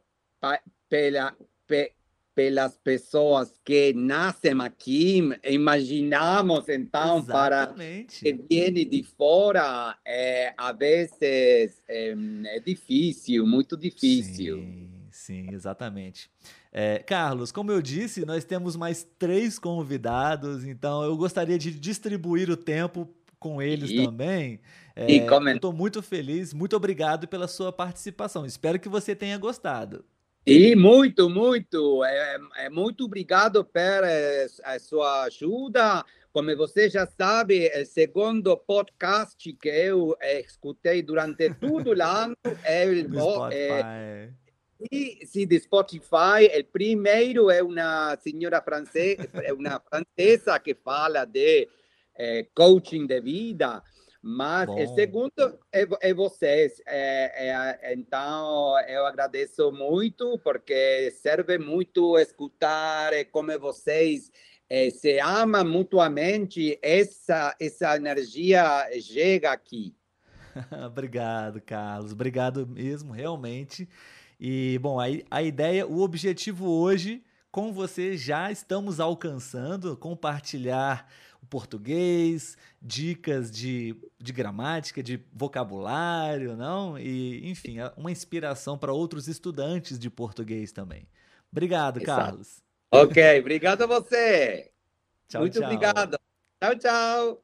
pela, 0.89 1.35
pelas 2.35 2.77
pessoas 2.77 3.59
que 3.63 3.93
nascem 3.93 4.59
aqui, 4.61 5.21
imaginamos 5.43 6.67
então 6.67 7.19
Exatamente. 7.19 8.21
para 8.21 8.31
que 8.31 8.33
viene 8.49 8.85
de 8.85 9.03
fora, 9.03 9.95
é, 10.05 10.53
às 10.57 10.77
vezes 10.77 11.13
é, 11.21 11.67
é, 11.87 12.59
difícil, 12.59 13.45
muito 13.45 13.77
difícil. 13.77 14.57
Sim, 14.57 14.89
sim, 15.11 15.47
exatamente. 15.53 16.29
É, 16.71 16.99
Carlos, 16.99 17.51
como 17.51 17.71
eu 17.71 17.81
disse, 17.81 18.25
nós 18.25 18.43
temos 18.43 18.75
mais 18.75 19.07
três 19.19 19.59
convidados, 19.59 20.65
então 20.65 21.03
eu 21.03 21.15
gostaria 21.15 21.57
de 21.57 21.71
distribuir 21.71 22.49
o 22.49 22.57
tempo 22.57 23.07
com 23.39 23.61
eles 23.61 23.91
e, 23.91 24.05
também. 24.05 24.59
É, 24.95 25.05
Estou 25.11 25.73
muito 25.73 26.01
feliz, 26.01 26.53
muito 26.53 26.75
obrigado 26.75 27.27
pela 27.27 27.47
sua 27.47 27.71
participação. 27.71 28.45
Espero 28.45 28.79
que 28.79 28.87
você 28.87 29.15
tenha 29.15 29.37
gostado. 29.37 30.05
E 30.45 30.75
muito, 30.75 31.29
muito. 31.29 32.03
É, 32.03 32.39
é, 32.57 32.69
muito 32.69 33.05
obrigado 33.05 33.63
pela 33.63 34.07
sua 34.79 35.23
ajuda. 35.23 36.03
Como 36.33 36.55
você 36.57 36.89
já 36.89 37.05
sabe, 37.05 37.71
o 37.79 37.85
segundo 37.85 38.57
podcast 38.57 39.53
que 39.53 39.69
eu 39.69 40.17
escutei 40.21 41.01
durante 41.01 41.53
todo 41.53 41.91
o 41.91 42.03
ano 42.03 42.35
é 42.63 42.85
o 42.85 43.51
é, 43.51 44.29
e, 44.91 45.25
sim, 45.25 45.47
de 45.47 45.59
Spotify. 45.59 46.49
O 46.59 46.63
primeiro 46.71 47.49
é 47.49 47.63
uma 47.63 48.17
senhora 48.17 48.61
francesa, 48.61 49.29
é 49.35 49.53
uma 49.53 49.79
francesa 49.89 50.59
que 50.59 50.73
fala 50.73 51.23
de 51.23 51.69
é, 52.15 52.47
coaching 52.53 53.05
de 53.05 53.21
vida. 53.21 53.81
Mas 54.25 54.67
Bom. 54.67 54.81
o 54.81 54.95
segundo 54.95 55.59
é, 55.69 55.85
é 55.99 56.13
vocês. 56.13 56.81
É, 56.87 57.49
é, 57.81 57.93
então, 57.93 58.73
eu 58.87 59.05
agradeço 59.05 59.69
muito, 59.73 60.39
porque 60.41 61.11
serve 61.11 61.57
muito 61.57 62.17
escutar 62.17 63.11
como 63.33 63.59
vocês 63.59 64.31
é, 64.69 64.89
se 64.89 65.19
amam 65.19 65.65
mutuamente. 65.65 66.79
Essa, 66.81 67.53
essa 67.59 67.97
energia 67.97 68.87
chega 69.01 69.51
aqui. 69.51 69.93
Obrigado, 70.87 71.59
Carlos. 71.59 72.13
Obrigado 72.13 72.65
mesmo, 72.65 73.11
realmente. 73.11 73.89
E, 74.39 74.79
bom, 74.81 75.01
a, 75.01 75.07
a 75.29 75.43
ideia, 75.43 75.85
o 75.85 75.99
objetivo 75.99 76.69
hoje 76.69 77.21
com 77.51 77.73
você 77.73 78.17
já 78.17 78.51
estamos 78.51 78.99
alcançando 78.99 79.95
compartilhar 79.97 81.07
o 81.43 81.45
português, 81.45 82.57
dicas 82.81 83.51
de, 83.51 83.95
de 84.17 84.31
gramática, 84.31 85.03
de 85.03 85.21
vocabulário, 85.33 86.55
não? 86.55 86.97
E, 86.97 87.49
enfim, 87.49 87.77
uma 87.97 88.09
inspiração 88.09 88.77
para 88.77 88.93
outros 88.93 89.27
estudantes 89.27 89.99
de 89.99 90.09
português 90.09 90.71
também. 90.71 91.05
Obrigado, 91.51 92.01
Exato. 92.01 92.21
Carlos. 92.21 92.63
Ok, 92.89 93.39
obrigado 93.41 93.81
a 93.81 93.87
você. 93.87 94.71
Tchau, 95.27 95.41
Muito 95.41 95.59
tchau. 95.59 95.63
obrigado. 95.63 96.17
Tchau, 96.61 96.75
tchau. 96.77 97.43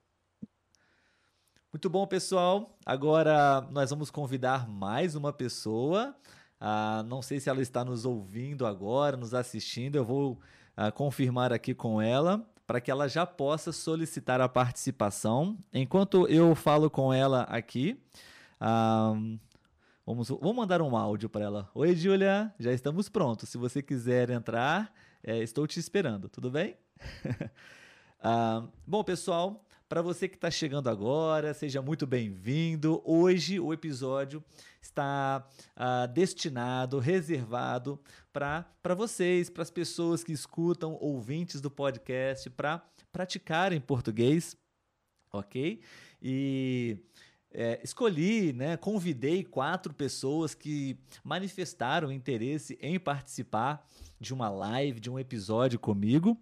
Muito 1.73 1.89
bom, 1.89 2.07
pessoal. 2.07 2.77
Agora 2.85 3.67
nós 3.69 3.89
vamos 3.89 4.09
convidar 4.09 4.67
mais 4.67 5.13
uma 5.13 5.33
pessoa. 5.33 6.15
Ah, 6.57 7.03
não 7.05 7.21
sei 7.21 7.39
se 7.39 7.49
ela 7.49 7.61
está 7.61 7.83
nos 7.83 8.05
ouvindo 8.05 8.65
agora, 8.65 9.17
nos 9.17 9.33
assistindo. 9.33 9.97
Eu 9.97 10.05
vou 10.05 10.39
ah, 10.75 10.89
confirmar 10.89 11.51
aqui 11.51 11.73
com 11.73 12.01
ela 12.01 12.47
para 12.69 12.79
que 12.79 12.91
ela 12.91 13.09
já 13.09 13.25
possa 13.25 13.71
solicitar 13.71 14.39
a 14.39 14.47
participação. 14.47 15.57
Enquanto 15.73 16.27
eu 16.27 16.53
falo 16.53 16.87
com 16.87 17.11
ela 17.11 17.41
aqui, 17.45 17.99
ah, 18.61 19.15
vamos, 20.05 20.29
vou 20.29 20.53
mandar 20.53 20.79
um 20.79 20.95
áudio 20.95 21.27
para 21.27 21.45
ela. 21.45 21.69
Oi, 21.73 21.95
Júlia, 21.95 22.53
já 22.59 22.71
estamos 22.71 23.09
prontos. 23.09 23.49
Se 23.49 23.57
você 23.57 23.81
quiser 23.81 24.29
entrar, 24.29 24.93
é, 25.23 25.39
estou 25.39 25.65
te 25.65 25.79
esperando, 25.79 26.29
tudo 26.29 26.51
bem? 26.51 26.77
ah, 28.21 28.67
bom, 28.85 29.03
pessoal, 29.03 29.65
para 29.89 30.03
você 30.03 30.29
que 30.29 30.35
está 30.35 30.51
chegando 30.51 30.87
agora, 30.87 31.51
seja 31.51 31.81
muito 31.81 32.05
bem-vindo. 32.05 33.01
Hoje 33.03 33.59
o 33.59 33.73
episódio 33.73 34.43
está 34.79 35.43
uh, 35.75 36.07
destinado, 36.13 36.99
reservado 36.99 37.99
para 38.31 38.93
vocês, 38.95 39.49
para 39.49 39.63
as 39.63 39.71
pessoas 39.71 40.23
que 40.23 40.31
escutam, 40.31 40.95
ouvintes 41.01 41.59
do 41.59 41.71
podcast, 41.71 42.51
para 42.51 42.85
praticarem 43.11 43.81
português, 43.81 44.55
ok? 45.33 45.81
E 46.21 46.99
é, 47.51 47.79
escolhi, 47.83 48.53
né, 48.53 48.77
convidei 48.77 49.43
quatro 49.43 49.91
pessoas 49.91 50.53
que 50.53 50.99
manifestaram 51.23 52.11
interesse 52.11 52.77
em 52.79 52.99
participar 52.99 53.83
de 54.19 54.35
uma 54.35 54.49
live, 54.49 54.99
de 54.99 55.09
um 55.09 55.17
episódio 55.17 55.79
comigo. 55.79 56.37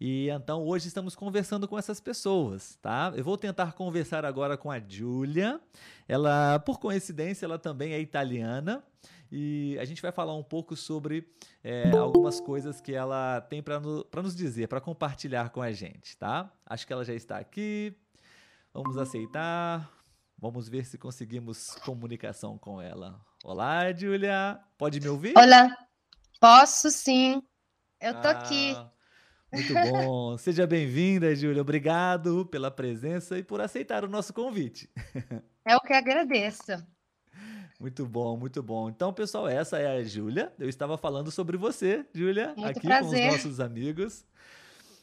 E 0.00 0.28
então 0.30 0.64
hoje 0.64 0.86
estamos 0.86 1.16
conversando 1.16 1.66
com 1.66 1.76
essas 1.76 2.00
pessoas, 2.00 2.78
tá? 2.80 3.12
Eu 3.16 3.24
vou 3.24 3.36
tentar 3.36 3.72
conversar 3.72 4.24
agora 4.24 4.56
com 4.56 4.70
a 4.70 4.78
Giulia. 4.78 5.60
Ela, 6.06 6.60
por 6.60 6.78
coincidência, 6.78 7.44
ela 7.44 7.58
também 7.58 7.92
é 7.92 8.00
italiana 8.00 8.84
e 9.30 9.76
a 9.80 9.84
gente 9.84 10.00
vai 10.00 10.12
falar 10.12 10.34
um 10.34 10.42
pouco 10.42 10.76
sobre 10.76 11.28
é, 11.62 11.90
algumas 11.90 12.40
coisas 12.40 12.80
que 12.80 12.94
ela 12.94 13.40
tem 13.40 13.62
para 13.62 13.80
no, 13.80 14.06
nos 14.22 14.34
dizer, 14.34 14.68
para 14.68 14.80
compartilhar 14.80 15.50
com 15.50 15.60
a 15.60 15.72
gente, 15.72 16.16
tá? 16.16 16.50
Acho 16.64 16.86
que 16.86 16.92
ela 16.92 17.04
já 17.04 17.14
está 17.14 17.36
aqui. 17.36 17.94
Vamos 18.72 18.96
aceitar. 18.96 19.90
Vamos 20.38 20.68
ver 20.68 20.84
se 20.84 20.96
conseguimos 20.96 21.74
comunicação 21.84 22.56
com 22.56 22.80
ela. 22.80 23.20
Olá, 23.42 23.92
Julia. 23.92 24.60
Pode 24.78 25.00
me 25.00 25.08
ouvir? 25.08 25.34
Olá. 25.36 25.76
Posso 26.40 26.88
sim. 26.90 27.42
Eu 28.00 28.14
tô 28.20 28.28
ah, 28.28 28.30
aqui. 28.30 28.76
Muito 29.52 29.72
bom. 29.72 30.36
Seja 30.36 30.66
bem-vinda, 30.66 31.34
Júlia. 31.34 31.62
Obrigado 31.62 32.46
pela 32.46 32.70
presença 32.70 33.38
e 33.38 33.42
por 33.42 33.60
aceitar 33.60 34.04
o 34.04 34.08
nosso 34.08 34.32
convite. 34.32 34.88
É 35.64 35.76
o 35.76 35.80
que 35.80 35.92
agradeço. 35.92 36.72
Muito 37.80 38.04
bom, 38.06 38.36
muito 38.36 38.62
bom. 38.62 38.88
Então, 38.88 39.12
pessoal, 39.12 39.46
essa 39.46 39.78
é 39.78 39.86
a 39.86 40.02
Júlia. 40.02 40.52
Eu 40.58 40.68
estava 40.68 40.98
falando 40.98 41.30
sobre 41.30 41.56
você, 41.56 42.04
Júlia, 42.12 42.54
aqui 42.64 42.80
prazer. 42.80 43.28
com 43.28 43.28
os 43.28 43.32
nossos 43.34 43.60
amigos. 43.60 44.24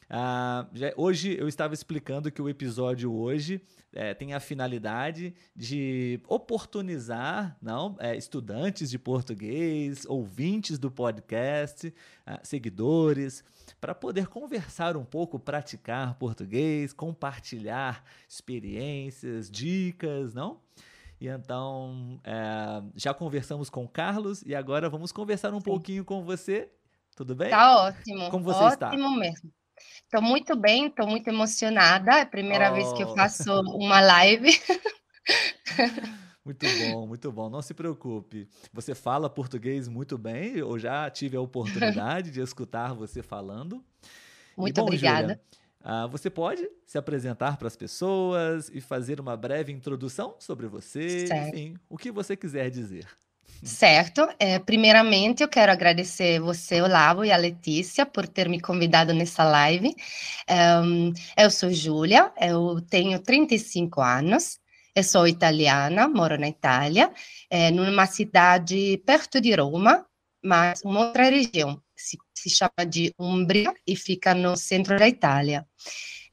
Ah, 0.10 0.68
já, 0.74 0.94
hoje 0.96 1.36
eu 1.40 1.48
estava 1.48 1.74
explicando 1.74 2.32
que 2.32 2.42
o 2.42 2.48
episódio 2.48 3.12
hoje 3.14 3.62
é, 3.92 4.14
tem 4.14 4.34
a 4.34 4.40
finalidade 4.40 5.34
de 5.56 6.20
oportunizar 6.28 7.58
não, 7.62 7.96
é, 8.00 8.16
estudantes 8.16 8.90
de 8.90 9.00
português, 9.00 10.06
ouvintes 10.06 10.78
do 10.78 10.92
podcast, 10.92 11.94
ah, 12.26 12.40
seguidores, 12.44 13.44
para 13.82 13.96
poder 13.96 14.28
conversar 14.28 14.96
um 14.96 15.06
pouco, 15.06 15.40
praticar 15.40 16.16
português, 16.16 16.94
compartilhar 16.94 18.04
experiências, 18.30 19.50
dicas, 19.50 20.34
não? 20.34 20.60
E 21.20 21.28
então, 21.28 22.20
é, 22.24 22.84
já 22.96 23.14
conversamos 23.14 23.70
com 23.70 23.86
o 23.86 23.90
Carlos 23.90 24.44
e 24.44 24.54
agora 24.54 24.90
vamos 24.90 25.12
conversar 25.12 25.54
um 25.54 25.60
Sim. 25.60 25.66
pouquinho 25.66 26.06
com 26.06 26.24
você. 26.24 26.70
Tudo 27.16 27.34
bem? 27.34 27.50
Tá 27.50 27.86
ótimo. 27.86 28.30
Como 28.30 28.44
você 28.44 28.60
ótimo 28.60 28.74
está? 28.74 28.88
Ótimo 28.90 29.16
mesmo. 29.16 29.52
Estou 30.04 30.22
muito 30.22 30.56
bem, 30.56 30.88
estou 30.88 31.08
muito 31.08 31.28
emocionada. 31.28 32.12
É 32.12 32.22
a 32.22 32.26
primeira 32.26 32.72
oh. 32.72 32.76
vez 32.76 32.94
que 32.94 33.04
eu 33.04 33.10
oh. 33.10 33.16
faço 33.16 33.52
uma 33.62 34.00
live. 34.02 34.50
Muito 36.46 36.64
bom, 36.78 37.08
muito 37.08 37.32
bom. 37.32 37.50
Não 37.50 37.60
se 37.60 37.74
preocupe. 37.74 38.48
Você 38.72 38.94
fala 38.94 39.28
português 39.28 39.88
muito 39.88 40.16
bem. 40.16 40.56
Eu 40.56 40.78
já 40.78 41.10
tive 41.10 41.36
a 41.36 41.42
oportunidade 41.42 42.30
de 42.30 42.40
escutar 42.40 42.94
você 42.94 43.24
falando. 43.24 43.84
Muito 44.56 44.76
bom, 44.76 44.84
obrigada. 44.84 45.42
uh, 45.82 46.08
você 46.08 46.30
pode 46.30 46.70
se 46.86 47.00
apresentar 47.00 47.58
para 47.58 47.68
as 47.68 47.76
pessoas 47.76 48.70
e 48.72 48.80
fazer 48.80 49.20
uma 49.20 49.36
breve 49.36 49.72
introdução 49.72 50.36
sobre 50.38 50.68
você, 50.68 51.26
certo. 51.26 51.48
enfim, 51.48 51.80
o 51.90 51.98
que 51.98 52.12
você 52.12 52.38
quiser 52.38 52.70
dizer. 52.70 53.08
Certo. 53.64 54.28
É, 54.38 54.60
primeiramente, 54.60 55.42
eu 55.42 55.48
quero 55.48 55.72
agradecer 55.72 56.40
você, 56.40 56.82
Olavo, 56.82 57.26
e 57.26 57.32
a 57.32 57.38
Letícia 57.38 58.06
por 58.06 58.28
ter 58.28 58.48
me 58.48 58.60
convidado 58.62 59.14
nessa 59.14 59.44
live. 59.44 59.96
Um, 60.84 61.12
eu 61.38 61.50
sou 61.50 61.72
Júlia, 61.72 62.32
eu 62.40 62.80
tenho 62.82 63.20
35 63.20 64.02
anos, 64.02 64.60
eu 64.96 65.04
sou 65.04 65.28
italiana, 65.28 66.08
moro 66.08 66.38
na 66.40 66.48
Itália, 66.48 67.12
é, 67.50 67.72
numa 67.72 68.06
cidade 68.06 69.02
perto 69.06 69.42
de 69.42 69.54
Roma, 69.56 70.06
mas 70.44 70.82
uma 70.84 71.08
outra 71.08 71.30
região, 71.30 71.82
se, 71.96 72.18
se 72.36 72.50
chama 72.50 72.86
de 72.88 73.14
Umbria 73.20 73.74
e 73.88 73.96
fica 73.96 74.34
no 74.36 74.56
centro 74.56 74.98
da 74.98 75.08
Itália. 75.08 75.66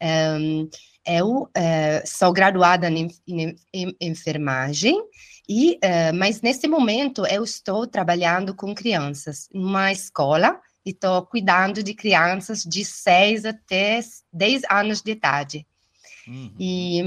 Um, 0.03 0.69
eu 1.07 1.49
é, 1.55 2.05
sou 2.07 2.33
graduada 2.33 2.89
em, 2.89 3.09
em, 3.27 3.57
em 3.73 3.97
enfermagem, 4.01 4.97
e, 5.53 5.73
uh, 5.75 6.15
mas 6.15 6.41
nesse 6.41 6.67
momento 6.67 7.27
eu 7.27 7.45
estou 7.45 7.87
trabalhando 7.87 8.55
com 8.55 8.75
crianças 8.75 9.51
numa 9.53 9.93
escola 9.93 10.59
e 10.83 10.91
estou 10.91 11.27
cuidando 11.27 11.83
de 11.83 11.93
crianças 11.93 12.63
de 12.63 12.83
6 12.83 13.45
até 13.45 14.01
10 14.33 14.63
anos 14.71 15.03
de 15.03 15.11
idade. 15.11 15.67
Uhum. 16.27 16.55
E 16.59 17.03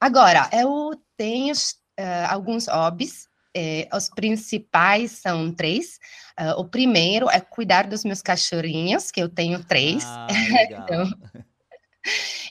agora, 0.00 0.50
eu 0.52 1.00
tenho 1.16 1.54
uh, 1.54 2.26
alguns 2.28 2.66
hobbies, 2.66 3.28
eh, 3.54 3.88
os 3.94 4.08
principais 4.08 5.12
são 5.12 5.52
três. 5.52 6.00
Uh, 6.40 6.58
o 6.58 6.64
primeiro 6.64 7.30
é 7.30 7.38
cuidar 7.38 7.86
dos 7.86 8.04
meus 8.04 8.20
cachorrinhos, 8.20 9.12
que 9.12 9.22
eu 9.22 9.28
tenho 9.28 9.62
três. 9.62 10.02
Ah, 10.04 10.26
então, 10.68 11.08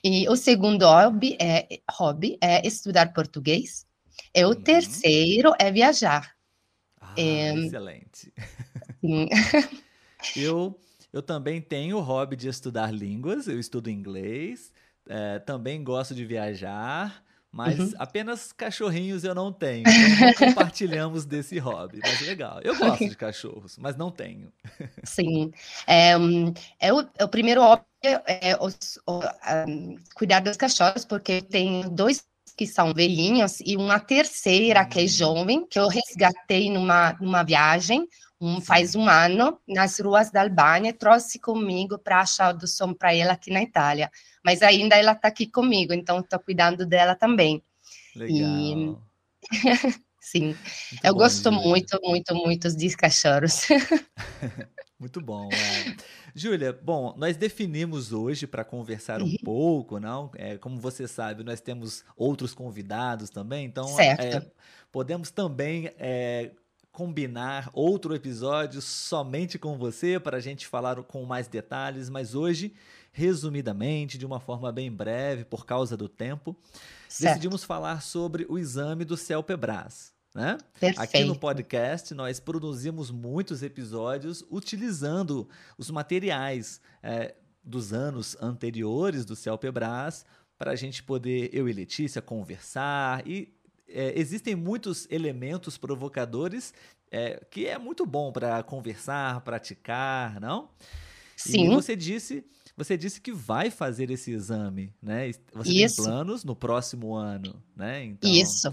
e 0.01 0.29
o 0.29 0.35
segundo 0.37 0.85
hobby 0.85 1.35
é, 1.41 1.67
hobby 1.91 2.37
é 2.39 2.65
estudar 2.65 3.11
português. 3.11 3.85
E 4.33 4.45
o 4.45 4.49
uhum. 4.49 4.55
terceiro 4.55 5.53
é 5.59 5.71
viajar. 5.71 6.35
Ah, 6.99 7.13
é... 7.17 7.53
Excelente. 7.53 8.33
eu, 10.35 10.79
eu 11.11 11.21
também 11.21 11.61
tenho 11.61 11.97
o 11.97 12.01
hobby 12.01 12.35
de 12.35 12.47
estudar 12.47 12.93
línguas, 12.93 13.47
eu 13.47 13.59
estudo 13.59 13.89
inglês, 13.89 14.71
é, 15.07 15.39
também 15.39 15.83
gosto 15.83 16.13
de 16.15 16.23
viajar, 16.23 17.23
mas 17.51 17.77
uhum. 17.77 17.93
apenas 17.99 18.53
cachorrinhos 18.53 19.25
eu 19.25 19.35
não 19.35 19.51
tenho. 19.51 19.83
Então 19.85 20.27
não 20.27 20.33
compartilhamos 20.33 21.25
desse 21.25 21.59
hobby. 21.59 21.99
Mas 22.01 22.21
legal. 22.21 22.61
Eu 22.63 22.77
gosto 22.77 23.09
de 23.09 23.17
cachorros, 23.17 23.77
mas 23.77 23.97
não 23.97 24.09
tenho. 24.09 24.53
Sim. 25.03 25.51
É, 25.85 26.11
é, 26.79 26.93
o, 26.93 27.05
é 27.17 27.25
o 27.25 27.27
primeiro 27.27 27.61
hobby 27.61 27.83
é, 28.03 28.57
os, 28.59 28.99
o, 29.05 29.19
um, 29.67 29.95
cuidar 30.15 30.39
dos 30.39 30.57
cachorros, 30.57 31.05
porque 31.05 31.33
eu 31.33 31.41
tenho 31.41 31.89
dois 31.89 32.23
que 32.61 32.67
são 32.67 32.93
velhinhos, 32.93 33.59
e 33.65 33.75
uma 33.75 33.99
terceira, 33.99 34.85
que 34.85 34.99
é 34.99 35.03
hum. 35.03 35.07
jovem, 35.07 35.65
que 35.65 35.79
eu 35.79 35.87
resgatei 35.87 36.69
numa, 36.69 37.13
numa 37.19 37.41
viagem, 37.41 38.07
um, 38.39 38.61
faz 38.61 38.93
um 38.93 39.09
ano, 39.09 39.59
nas 39.67 39.99
ruas 39.99 40.29
da 40.29 40.43
Albânia, 40.43 40.93
trouxe 40.93 41.39
comigo 41.39 41.97
para 41.97 42.21
achar 42.21 42.49
adoção 42.49 42.93
para 42.93 43.15
ela 43.15 43.33
aqui 43.33 43.49
na 43.49 43.63
Itália. 43.63 44.11
Mas 44.45 44.61
ainda 44.61 44.95
ela 44.95 45.13
está 45.13 45.27
aqui 45.27 45.47
comigo, 45.47 45.91
então 45.91 46.19
estou 46.19 46.37
cuidando 46.37 46.85
dela 46.85 47.15
também. 47.15 47.63
Legal. 48.15 48.37
E... 48.37 48.95
Sim, 50.21 50.45
muito 50.49 50.59
eu 51.03 51.15
gosto 51.15 51.51
muito, 51.51 51.99
muito, 52.03 52.35
muito 52.35 52.69
de 52.77 52.95
cachorros. 52.95 53.65
muito 55.01 55.19
bom. 55.19 55.49
É. 55.51 55.97
Júlia, 56.35 56.71
bom, 56.71 57.15
nós 57.17 57.35
definimos 57.35 58.13
hoje 58.13 58.45
para 58.45 58.63
conversar 58.63 59.19
um 59.21 59.35
pouco, 59.43 59.99
não? 59.99 60.29
É, 60.35 60.59
como 60.59 60.79
você 60.79 61.07
sabe, 61.07 61.43
nós 61.43 61.59
temos 61.59 62.05
outros 62.15 62.53
convidados 62.53 63.31
também, 63.31 63.65
então 63.65 63.99
é, 63.99 64.45
podemos 64.91 65.31
também 65.31 65.91
é, 65.97 66.51
combinar 66.91 67.71
outro 67.73 68.13
episódio 68.13 68.79
somente 68.79 69.57
com 69.57 69.75
você 69.75 70.19
para 70.19 70.37
a 70.37 70.41
gente 70.41 70.67
falar 70.67 71.01
com 71.03 71.25
mais 71.25 71.47
detalhes, 71.47 72.07
mas 72.07 72.35
hoje, 72.35 72.71
resumidamente, 73.11 74.19
de 74.19 74.25
uma 74.25 74.39
forma 74.39 74.71
bem 74.71 74.91
breve, 74.91 75.43
por 75.43 75.65
causa 75.65 75.97
do 75.97 76.07
tempo, 76.07 76.55
certo. 77.09 77.33
decidimos 77.33 77.63
falar 77.63 78.03
sobre 78.03 78.45
o 78.47 78.59
exame 78.59 79.03
do 79.03 79.17
CELPEBRAS. 79.17 80.13
Né? 80.33 80.57
Aqui 80.97 81.23
no 81.25 81.37
podcast, 81.37 82.13
nós 82.13 82.39
produzimos 82.39 83.11
muitos 83.11 83.61
episódios 83.61 84.45
utilizando 84.49 85.47
os 85.77 85.89
materiais 85.91 86.79
é, 87.03 87.35
dos 87.63 87.91
anos 87.91 88.37
anteriores 88.41 89.25
do 89.25 89.35
Celpebras 89.35 90.25
para 90.57 90.71
a 90.71 90.75
gente 90.75 91.03
poder, 91.03 91.49
eu 91.51 91.67
e 91.67 91.73
Letícia, 91.73 92.21
conversar. 92.21 93.27
E 93.27 93.53
é, 93.89 94.17
existem 94.17 94.55
muitos 94.55 95.05
elementos 95.09 95.77
provocadores 95.77 96.73
é, 97.11 97.43
que 97.51 97.67
é 97.67 97.77
muito 97.77 98.05
bom 98.05 98.31
para 98.31 98.63
conversar, 98.63 99.41
praticar, 99.41 100.39
não? 100.39 100.69
Sim. 101.35 101.65
E 101.65 101.75
você 101.75 101.93
disse, 101.93 102.45
você 102.77 102.95
disse 102.95 103.19
que 103.19 103.33
vai 103.33 103.69
fazer 103.69 104.09
esse 104.11 104.31
exame, 104.31 104.93
né? 105.01 105.31
Você 105.53 105.73
Isso. 105.73 105.97
tem 105.97 106.05
planos 106.05 106.45
no 106.45 106.55
próximo 106.55 107.15
ano, 107.15 107.61
né? 107.75 108.05
Então, 108.05 108.31
Isso. 108.31 108.71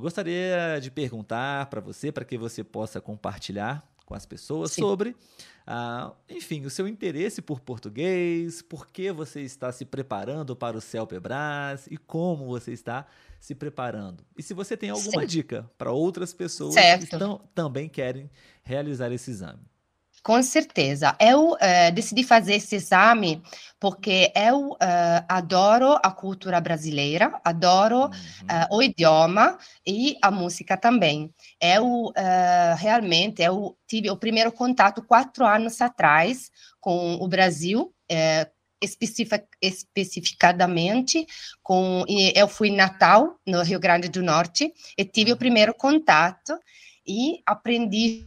Eu 0.00 0.02
gostaria 0.02 0.80
de 0.80 0.90
perguntar 0.90 1.66
para 1.66 1.78
você, 1.78 2.10
para 2.10 2.24
que 2.24 2.38
você 2.38 2.64
possa 2.64 3.02
compartilhar 3.02 3.86
com 4.06 4.14
as 4.14 4.24
pessoas 4.24 4.72
Sim. 4.72 4.80
sobre, 4.80 5.14
ah, 5.66 6.14
enfim, 6.26 6.64
o 6.64 6.70
seu 6.70 6.88
interesse 6.88 7.42
por 7.42 7.60
português, 7.60 8.62
por 8.62 8.86
que 8.86 9.12
você 9.12 9.42
está 9.42 9.70
se 9.70 9.84
preparando 9.84 10.56
para 10.56 10.74
o 10.74 10.80
CELPEBRAS 10.80 11.86
e 11.90 11.98
como 11.98 12.46
você 12.46 12.72
está 12.72 13.06
se 13.38 13.54
preparando. 13.54 14.24
E 14.38 14.42
se 14.42 14.54
você 14.54 14.74
tem 14.74 14.88
alguma 14.88 15.20
Sim. 15.20 15.26
dica 15.26 15.70
para 15.76 15.92
outras 15.92 16.32
pessoas 16.32 16.72
certo. 16.72 17.06
que 17.06 17.12
estão, 17.12 17.42
também 17.54 17.86
querem 17.86 18.30
realizar 18.62 19.12
esse 19.12 19.30
exame. 19.30 19.60
Com 20.22 20.42
certeza. 20.42 21.16
Eu 21.18 21.52
uh, 21.52 21.92
decidi 21.94 22.22
fazer 22.22 22.54
esse 22.54 22.76
exame 22.76 23.42
porque 23.78 24.30
eu 24.36 24.72
uh, 24.72 24.76
adoro 25.26 25.98
a 26.02 26.10
cultura 26.10 26.60
brasileira, 26.60 27.40
adoro 27.42 28.00
uhum. 28.00 28.08
uh, 28.10 28.76
o 28.76 28.82
idioma 28.82 29.58
e 29.86 30.18
a 30.20 30.30
música 30.30 30.76
também. 30.76 31.32
Eu 31.60 32.12
realmente 32.76 33.42
eu 33.42 33.76
tive 33.86 34.10
o 34.10 34.16
primeiro 34.16 34.52
contato 34.52 35.02
quatro 35.02 35.46
anos 35.46 35.80
atrás 35.80 36.50
com 36.80 37.14
o 37.14 37.26
Brasil, 37.26 37.92
especific, 38.80 39.44
especificadamente 39.60 41.26
com 41.62 42.04
eu 42.34 42.48
fui 42.48 42.68
em 42.68 42.76
Natal, 42.76 43.38
no 43.46 43.62
Rio 43.62 43.80
Grande 43.80 44.08
do 44.08 44.22
Norte, 44.22 44.72
e 44.96 45.04
tive 45.04 45.30
o 45.30 45.34
uhum. 45.34 45.38
primeiro 45.38 45.74
contato 45.74 46.58
e 47.10 47.42
aprendi 47.44 48.24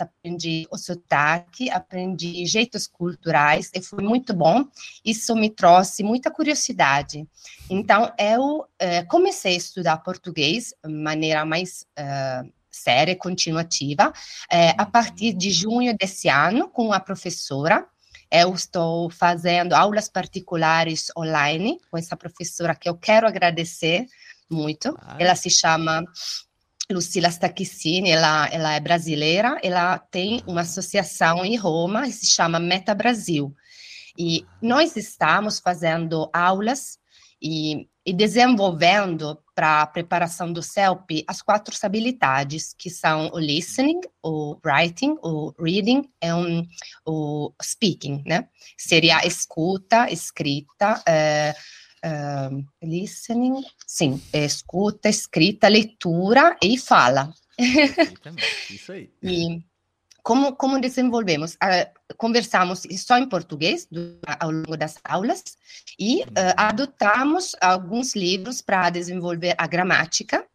aprendi 0.00 0.66
o 0.72 0.76
sotaque, 0.76 1.70
aprendi 1.70 2.44
jeitos 2.46 2.88
culturais, 2.88 3.70
e 3.72 3.80
foi 3.80 4.02
muito 4.02 4.34
bom. 4.34 4.64
Isso 5.04 5.36
me 5.36 5.48
trouxe 5.48 6.02
muita 6.02 6.28
curiosidade. 6.28 7.24
Então, 7.70 8.12
eu 8.18 8.66
eh, 8.76 9.04
comecei 9.04 9.54
a 9.54 9.58
estudar 9.58 9.98
português 9.98 10.74
de 10.84 10.92
maneira 10.92 11.44
mais 11.44 11.86
uh, 11.96 12.52
séria 12.68 13.12
e 13.12 13.16
continuativa 13.16 14.12
eh, 14.50 14.74
a 14.76 14.84
partir 14.84 15.32
de 15.32 15.52
junho 15.52 15.96
desse 15.96 16.28
ano, 16.28 16.68
com 16.68 16.92
a 16.92 16.98
professora. 16.98 17.86
Eu 18.32 18.52
estou 18.52 19.08
fazendo 19.10 19.74
aulas 19.74 20.08
particulares 20.08 21.06
online 21.16 21.78
com 21.88 21.96
essa 21.96 22.16
professora 22.16 22.74
que 22.74 22.88
eu 22.88 22.96
quero 22.96 23.28
agradecer 23.28 24.06
muito. 24.50 24.96
Ah. 25.00 25.16
Ela 25.20 25.36
se 25.36 25.50
chama 25.50 26.04
Lucila 26.90 27.28
Stacchissini, 27.28 28.10
ela, 28.10 28.48
ela 28.48 28.72
é 28.72 28.80
brasileira, 28.80 29.58
ela 29.62 29.98
tem 29.98 30.42
uma 30.46 30.62
associação 30.62 31.44
em 31.44 31.56
Roma 31.56 32.04
que 32.04 32.12
se 32.12 32.26
chama 32.26 32.58
Meta 32.58 32.94
Brasil. 32.94 33.54
E 34.16 34.44
nós 34.60 34.96
estamos 34.96 35.60
fazendo 35.60 36.30
aulas 36.32 36.98
e, 37.40 37.86
e 38.04 38.12
desenvolvendo 38.12 39.38
para 39.54 39.82
a 39.82 39.86
preparação 39.86 40.52
do 40.52 40.62
CELP 40.62 41.24
as 41.26 41.42
quatro 41.42 41.76
habilidades, 41.82 42.74
que 42.76 42.88
são 42.88 43.30
o 43.34 43.38
listening, 43.38 44.00
o 44.22 44.58
writing, 44.64 45.16
o 45.22 45.52
reading 45.60 46.08
e 46.22 46.32
um, 46.32 46.66
o 47.04 47.52
speaking, 47.62 48.22
né? 48.24 48.48
Seria 48.76 49.26
escuta, 49.26 50.10
escrita, 50.10 51.02
eh, 51.06 51.54
uh, 52.04 52.64
listening, 52.82 53.62
sim, 53.86 54.22
escuta, 54.32 55.08
escrita, 55.08 55.68
leitura 55.68 56.56
e 56.62 56.78
fala. 56.78 57.32
Isso 58.70 58.92
aí. 58.92 59.10
e 59.22 59.62
como, 60.22 60.54
como 60.56 60.80
desenvolvemos? 60.80 61.54
Uh, 61.54 62.14
conversamos 62.16 62.82
só 62.98 63.16
em 63.16 63.26
português 63.26 63.86
do, 63.90 64.18
ao 64.38 64.50
longo 64.50 64.76
das 64.76 64.96
aulas 65.02 65.42
e 65.98 66.22
uh, 66.22 66.54
adotamos 66.56 67.56
alguns 67.60 68.14
livros 68.14 68.60
para 68.60 68.90
desenvolver 68.90 69.54
a 69.56 69.66
gramática 69.66 70.46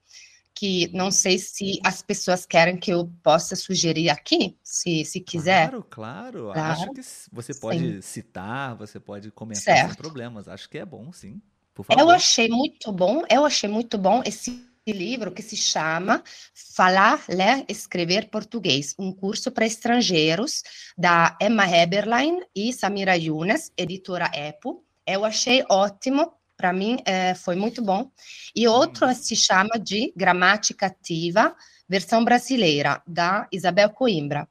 que 0.56 0.90
não 0.94 1.10
sei 1.12 1.40
se 1.40 1.80
as 1.84 2.02
pessoas 2.02 2.46
querem 2.46 2.78
que 2.78 2.92
eu 2.92 3.12
possa 3.24 3.56
sugerir 3.56 4.10
aqui, 4.10 4.58
se, 4.64 5.04
se 5.04 5.20
quiser. 5.20 5.70
Claro, 5.70 5.84
claro, 5.90 6.52
claro. 6.54 6.60
Acho 6.60 6.92
que 6.94 7.02
você 7.32 7.54
pode 7.54 7.96
sim. 7.96 8.02
citar, 8.02 8.76
você 8.76 9.00
pode 9.00 9.32
comentar 9.32 9.64
certo. 9.64 9.88
sem 9.88 9.98
problemas. 9.98 10.48
Acho 10.48 10.70
que 10.70 10.78
é 10.78 10.86
bom, 10.86 11.12
sim. 11.12 11.42
Por 11.74 11.84
favor. 11.84 12.02
Eu 12.02 12.10
achei 12.10 12.48
muito 12.48 12.92
bom, 12.92 13.24
eu 13.30 13.46
achei 13.46 13.68
muito 13.68 13.98
bom 13.98 14.22
esse 14.26 14.64
livro 14.86 15.32
que 15.32 15.42
se 15.42 15.56
chama 15.56 16.22
Falar, 16.54 17.24
Ler, 17.30 17.66
Escrever 17.68 18.30
Português, 18.30 18.94
um 19.00 19.12
curso 19.12 19.52
para 19.52 19.66
estrangeiros 19.66 20.62
da 20.98 21.38
Emma 21.42 21.68
Heberlein 21.68 22.42
e 22.56 22.74
Samira 22.74 23.18
Younes, 23.18 23.72
editora 23.78 24.30
EPO. 24.34 24.84
Eu 25.06 25.26
achei 25.26 25.64
ótimo 25.70 26.34
para 26.58 26.74
mim 26.74 26.98
é, 27.06 27.34
foi 27.36 27.56
muito 27.56 27.82
bom. 27.82 28.10
E 28.56 28.68
outro 28.68 29.08
uhum. 29.08 29.14
se 29.14 29.36
chama 29.36 29.80
de 29.80 30.14
Gramática 30.16 30.88
Ativa, 30.88 31.56
versão 31.88 32.24
brasileira, 32.24 33.02
da 33.08 33.48
Isabel 33.52 33.90
Coimbra. 33.90 34.48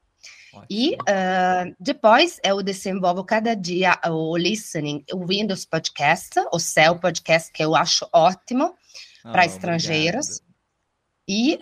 Ótimo. 0.53 0.67
E 0.71 0.95
uh, 0.95 1.75
depois 1.81 2.39
eu 2.45 2.63
desenvolvo 2.63 3.25
cada 3.25 3.55
dia 3.55 3.99
o 4.07 4.37
listening, 4.37 5.03
ouvindo 5.13 5.53
os 5.53 5.65
podcasts, 5.65 6.45
o 6.53 6.59
Céu 6.59 6.99
Podcast, 6.99 7.51
que 7.51 7.65
eu 7.65 7.75
acho 7.75 8.07
ótimo 8.13 8.75
oh, 9.25 9.33
para 9.33 9.47
estrangeiros. 9.47 10.41
Obrigado. 10.41 10.53
E 11.29 11.59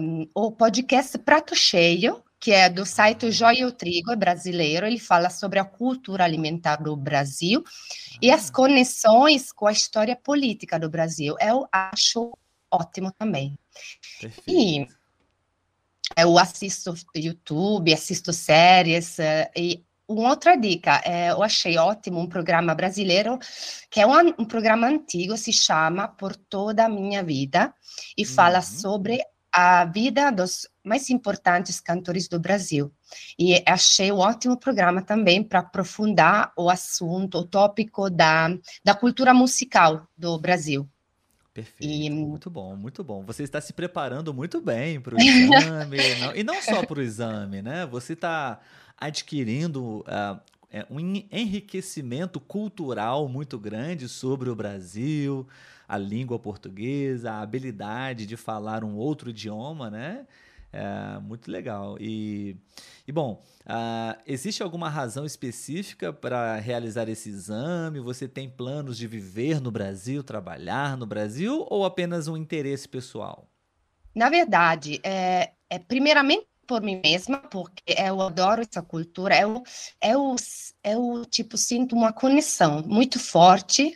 um, 0.00 0.26
o 0.34 0.52
podcast 0.52 1.18
Prato 1.18 1.54
Cheio, 1.54 2.22
que 2.40 2.52
é 2.52 2.70
do 2.70 2.86
site 2.86 3.30
Joia 3.30 3.66
o 3.66 3.72
Trigo, 3.72 4.10
é 4.10 4.16
brasileiro, 4.16 4.86
ele 4.86 4.98
fala 4.98 5.28
sobre 5.28 5.58
a 5.58 5.64
cultura 5.64 6.24
alimentar 6.24 6.76
do 6.76 6.96
Brasil 6.96 7.62
ah. 7.64 8.18
e 8.22 8.30
as 8.30 8.48
ah. 8.48 8.52
conexões 8.52 9.52
com 9.52 9.66
a 9.66 9.72
história 9.72 10.16
política 10.16 10.78
do 10.78 10.88
Brasil. 10.88 11.36
Eu 11.38 11.68
acho 11.70 12.32
ótimo 12.70 13.12
também. 13.12 13.58
Perfeito. 14.18 14.50
E 14.50 14.88
eu 16.16 16.38
assisto 16.38 16.94
YouTube, 17.14 17.92
assisto 17.92 18.32
séries, 18.32 19.18
eh, 19.18 19.50
e 19.54 19.84
uma 20.08 20.30
outra 20.30 20.56
dica, 20.56 21.00
é, 21.04 21.30
eu 21.30 21.40
achei 21.40 21.78
ótimo 21.78 22.18
um 22.18 22.26
programa 22.26 22.74
brasileiro, 22.74 23.38
que 23.88 24.00
é 24.00 24.06
um, 24.06 24.28
um, 24.40 24.44
programa 24.44 24.88
antigo, 24.88 25.36
se 25.36 25.52
chama 25.52 26.08
Por 26.08 26.34
Toda 26.34 26.86
a 26.86 26.88
Minha 26.88 27.22
Vida, 27.22 27.72
e 28.16 28.24
fala 28.24 28.56
uhum. 28.56 28.62
sobre 28.62 29.20
a 29.52 29.84
vida 29.84 30.30
dos 30.32 30.66
mais 30.84 31.10
importantes 31.10 31.80
cantores 31.80 32.28
do 32.28 32.38
Brasil. 32.38 32.92
E 33.38 33.62
achei 33.66 34.10
um 34.10 34.18
ótimo 34.18 34.56
programa 34.56 35.02
também 35.02 35.42
para 35.42 35.60
aprofundar 35.60 36.52
o 36.56 36.70
assunto, 36.70 37.38
o 37.38 37.46
tópico 37.46 38.08
da, 38.08 38.48
da 38.84 38.94
cultura 38.94 39.34
musical 39.34 40.06
do 40.16 40.38
Brasil. 40.38 40.88
Perfeito, 41.52 41.92
e... 41.92 42.08
muito 42.08 42.48
bom, 42.48 42.76
muito 42.76 43.02
bom. 43.02 43.22
Você 43.24 43.42
está 43.42 43.60
se 43.60 43.72
preparando 43.72 44.32
muito 44.32 44.60
bem 44.60 45.00
para 45.00 45.16
o 45.16 45.20
exame, 45.20 45.96
não, 46.20 46.36
e 46.36 46.44
não 46.44 46.62
só 46.62 46.84
para 46.86 47.00
o 47.00 47.02
exame, 47.02 47.60
né? 47.60 47.86
Você 47.86 48.12
está 48.12 48.60
adquirindo 48.96 50.00
uh, 50.00 50.40
um 50.88 51.00
enriquecimento 51.30 52.38
cultural 52.38 53.28
muito 53.28 53.58
grande 53.58 54.08
sobre 54.08 54.48
o 54.48 54.54
Brasil, 54.54 55.46
a 55.88 55.98
língua 55.98 56.38
portuguesa, 56.38 57.32
a 57.32 57.42
habilidade 57.42 58.26
de 58.26 58.36
falar 58.36 58.84
um 58.84 58.94
outro 58.94 59.30
idioma, 59.30 59.90
né? 59.90 60.26
É 60.72 61.18
muito 61.18 61.50
legal. 61.50 61.96
E, 61.98 62.56
e 63.06 63.10
bom, 63.10 63.42
uh, 63.62 64.20
existe 64.24 64.62
alguma 64.62 64.88
razão 64.88 65.24
específica 65.24 66.12
para 66.12 66.56
realizar 66.56 67.08
esse 67.08 67.28
exame? 67.28 67.98
Você 67.98 68.28
tem 68.28 68.48
planos 68.48 68.96
de 68.96 69.06
viver 69.06 69.60
no 69.60 69.70
Brasil, 69.70 70.22
trabalhar 70.22 70.96
no 70.96 71.06
Brasil 71.06 71.66
ou 71.68 71.84
apenas 71.84 72.28
um 72.28 72.36
interesse 72.36 72.88
pessoal? 72.88 73.48
Na 74.14 74.28
verdade, 74.28 75.00
é, 75.02 75.52
é 75.68 75.78
primeiramente 75.78 76.46
por 76.66 76.80
mim 76.80 77.00
mesma, 77.02 77.38
porque 77.38 77.82
eu 77.98 78.20
adoro 78.20 78.62
essa 78.62 78.80
cultura. 78.80 79.36
Eu, 79.40 79.64
eu, 80.00 80.36
eu 80.84 81.24
tipo, 81.24 81.56
sinto 81.56 81.96
uma 81.96 82.12
conexão 82.12 82.80
muito 82.86 83.18
forte 83.18 83.92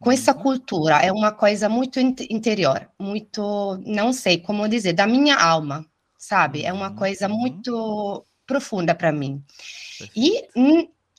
com 0.00 0.10
essa 0.10 0.34
uhum. 0.34 0.42
cultura. 0.42 0.96
É 1.02 1.12
uma 1.12 1.30
coisa 1.30 1.68
muito 1.68 2.00
interior, 2.00 2.88
muito, 2.98 3.78
não 3.84 4.14
sei 4.14 4.38
como 4.38 4.66
dizer, 4.66 4.94
da 4.94 5.06
minha 5.06 5.36
alma, 5.36 5.84
sabe? 6.18 6.64
É 6.64 6.72
uma 6.72 6.94
coisa 6.94 7.28
uhum. 7.28 7.38
muito 7.38 8.24
profunda 8.46 8.94
para 8.94 9.12
mim. 9.12 9.42
E 10.14 10.46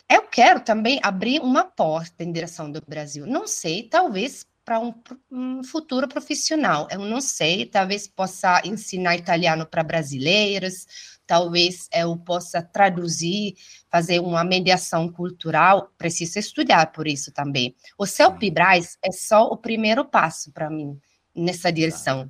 eu 0.10 0.22
quero 0.32 0.62
também 0.62 1.00
abrir 1.04 1.40
uma 1.42 1.66
porta 1.66 2.24
em 2.24 2.32
direção 2.32 2.72
do 2.72 2.82
Brasil. 2.88 3.26
Não 3.26 3.46
sei, 3.48 3.84
talvez 3.84 4.46
para 4.64 4.82
um, 4.82 4.94
um, 5.32 5.64
futuro 5.64 6.10
profissional. 6.10 6.90
Eu 6.92 7.00
não 7.00 7.22
sei, 7.22 7.66
talvez 7.66 8.06
possa 8.06 8.62
ensinar 8.66 9.16
italiano 9.16 9.66
para 9.66 9.82
brasileiros, 9.82 10.86
talvez 11.26 11.88
eu 11.94 12.18
possa 12.18 12.62
traduzir, 12.62 13.56
fazer 13.90 14.20
uma 14.20 14.44
mediação 14.44 15.10
cultural. 15.10 15.90
Preciso 15.98 16.38
estudar 16.38 16.92
por 16.92 17.08
isso 17.08 17.32
também. 17.32 17.74
O 17.98 18.06
CELP 18.06 18.52
Braz 18.52 18.98
é 19.02 19.12
só 19.12 19.46
o 19.46 19.56
primeiro 19.56 20.04
passo 20.04 20.52
para 20.52 20.70
mim 20.70 21.00
nessa 21.34 21.72
direção. 21.72 22.30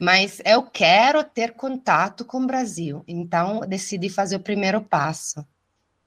Mas 0.00 0.40
eu 0.44 0.62
quero 0.62 1.24
ter 1.24 1.52
contato 1.52 2.24
com 2.24 2.42
o 2.42 2.46
Brasil, 2.46 3.02
então 3.08 3.60
decidi 3.60 4.08
fazer 4.08 4.36
o 4.36 4.40
primeiro 4.40 4.80
passo. 4.80 5.46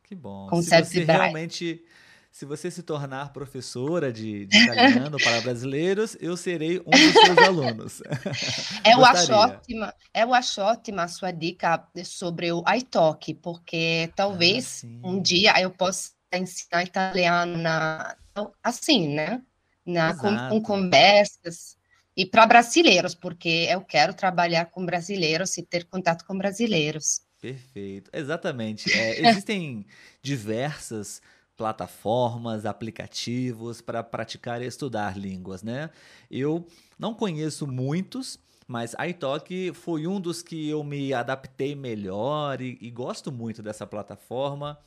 Que 0.03 0.15
bom. 0.15 0.47
Com 0.47 0.61
Se 0.61 0.83
você 0.83 1.03
realmente 1.03 1.83
se 2.31 2.45
você 2.45 2.69
se 2.69 2.83
tornar 2.83 3.33
professora 3.33 4.13
de, 4.13 4.45
de 4.45 4.57
italiano 4.57 5.17
para 5.17 5.41
brasileiros, 5.41 6.15
eu 6.21 6.37
serei 6.37 6.79
um 6.79 6.91
dos 6.91 7.13
seus 7.13 7.37
alunos. 7.45 8.01
Eu 8.85 9.03
acho 9.03 9.33
ótima, 9.33 9.93
eu 10.13 10.33
acho 10.33 10.61
ótima 10.61 11.03
a 11.03 11.07
sua 11.07 11.31
dica 11.31 11.85
sobre 12.05 12.51
o 12.51 12.63
iTalk, 12.75 13.33
porque 13.35 14.11
talvez 14.15 14.83
ah, 14.85 15.07
um 15.07 15.21
dia 15.21 15.59
eu 15.59 15.69
possa 15.71 16.11
ensinar 16.33 16.83
italiano 16.83 17.57
na, 17.57 18.15
assim, 18.63 19.09
né? 19.09 19.41
Na, 19.85 20.15
com, 20.15 20.37
com 20.49 20.61
conversas 20.61 21.78
e 22.19 22.25
para 22.25 22.45
brasileiros, 22.45 23.15
porque 23.15 23.65
eu 23.69 23.79
quero 23.79 24.13
trabalhar 24.13 24.65
com 24.65 24.85
brasileiros 24.85 25.57
e 25.57 25.63
ter 25.63 25.85
contato 25.85 26.25
com 26.25 26.37
brasileiros. 26.37 27.21
Perfeito, 27.41 28.11
exatamente. 28.11 28.91
É, 28.91 29.21
existem 29.25 29.85
diversas 30.21 31.21
plataformas, 31.55 32.65
aplicativos 32.65 33.79
para 33.79 34.03
praticar 34.03 34.61
e 34.61 34.65
estudar 34.65 35.17
línguas, 35.17 35.63
né? 35.63 35.89
Eu 36.29 36.67
não 36.97 37.13
conheço 37.13 37.65
muitos, 37.65 38.37
mas 38.67 38.93
a 38.97 39.07
iTalk 39.07 39.71
foi 39.73 40.05
um 40.05 40.19
dos 40.19 40.41
que 40.41 40.67
eu 40.67 40.83
me 40.83 41.13
adaptei 41.13 41.73
melhor 41.73 42.59
e, 42.59 42.77
e 42.81 42.91
gosto 42.91 43.31
muito 43.31 43.63
dessa 43.63 43.87
plataforma. 43.87 44.77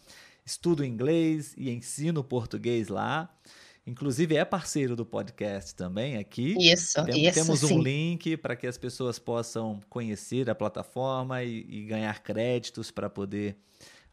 Estudo 0.45 0.85
inglês 0.85 1.55
e 1.57 1.71
ensino 1.71 2.23
português 2.23 2.88
lá. 2.88 3.35
Inclusive 3.87 4.37
é 4.37 4.45
parceiro 4.45 4.95
do 4.95 5.05
podcast 5.05 5.75
também 5.75 6.16
aqui. 6.16 6.55
Isso, 6.59 7.05
Tem, 7.05 7.27
isso 7.27 7.35
Temos 7.35 7.61
sim. 7.61 7.75
um 7.75 7.83
link 7.83 8.37
para 8.37 8.55
que 8.55 8.66
as 8.66 8.79
pessoas 8.79 9.18
possam 9.18 9.81
conhecer 9.88 10.49
a 10.49 10.55
plataforma 10.55 11.42
e, 11.42 11.66
e 11.68 11.85
ganhar 11.85 12.23
créditos 12.23 12.92
para 12.92 13.11
poder 13.11 13.57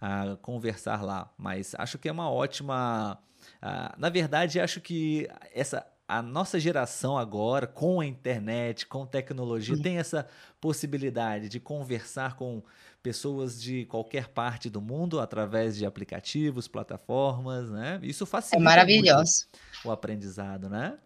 a 0.01 0.37
conversar 0.41 1.03
lá. 1.03 1.31
Mas 1.37 1.75
acho 1.77 1.97
que 1.97 2.09
é 2.09 2.11
uma 2.11 2.31
ótima. 2.31 3.19
Uh, 3.61 3.99
na 3.99 4.09
verdade, 4.09 4.59
acho 4.59 4.81
que 4.81 5.27
essa 5.53 5.85
a 6.09 6.23
nossa 6.23 6.59
geração 6.59 7.17
agora, 7.17 7.67
com 7.67 8.01
a 8.01 8.05
internet, 8.05 8.87
com 8.87 9.05
tecnologia, 9.05 9.79
tem 9.79 9.97
essa 9.97 10.27
possibilidade 10.59 11.47
de 11.47 11.59
conversar 11.59 12.35
com 12.35 12.63
pessoas 13.03 13.61
de 13.61 13.85
qualquer 13.85 14.27
parte 14.29 14.69
do 14.69 14.81
mundo 14.81 15.19
através 15.19 15.77
de 15.77 15.85
aplicativos, 15.85 16.67
plataformas, 16.67 17.69
né? 17.69 17.99
Isso 18.01 18.25
facilita 18.25 18.57
é 18.57 18.63
maravilhoso. 18.63 19.45
o 19.85 19.91
aprendizado, 19.91 20.67
né? 20.67 20.97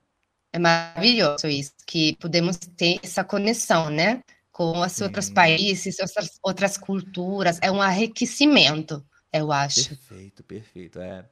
É 0.54 0.58
maravilhoso 0.58 1.48
isso, 1.48 1.74
que 1.86 2.16
podemos 2.16 2.58
ter 2.58 3.00
essa 3.04 3.24
conexão, 3.24 3.90
né? 3.90 4.22
com 4.54 4.80
os 4.80 5.02
outros 5.02 5.32
países, 5.32 6.00
outras, 6.00 6.40
outras 6.42 6.78
culturas. 6.78 7.58
É 7.62 7.72
um 7.72 7.84
enriquecimento, 7.84 9.04
eu 9.34 9.52
acho. 9.52 9.90
Perfeito, 9.90 10.44
perfeito. 10.44 11.00
É. 11.02 11.26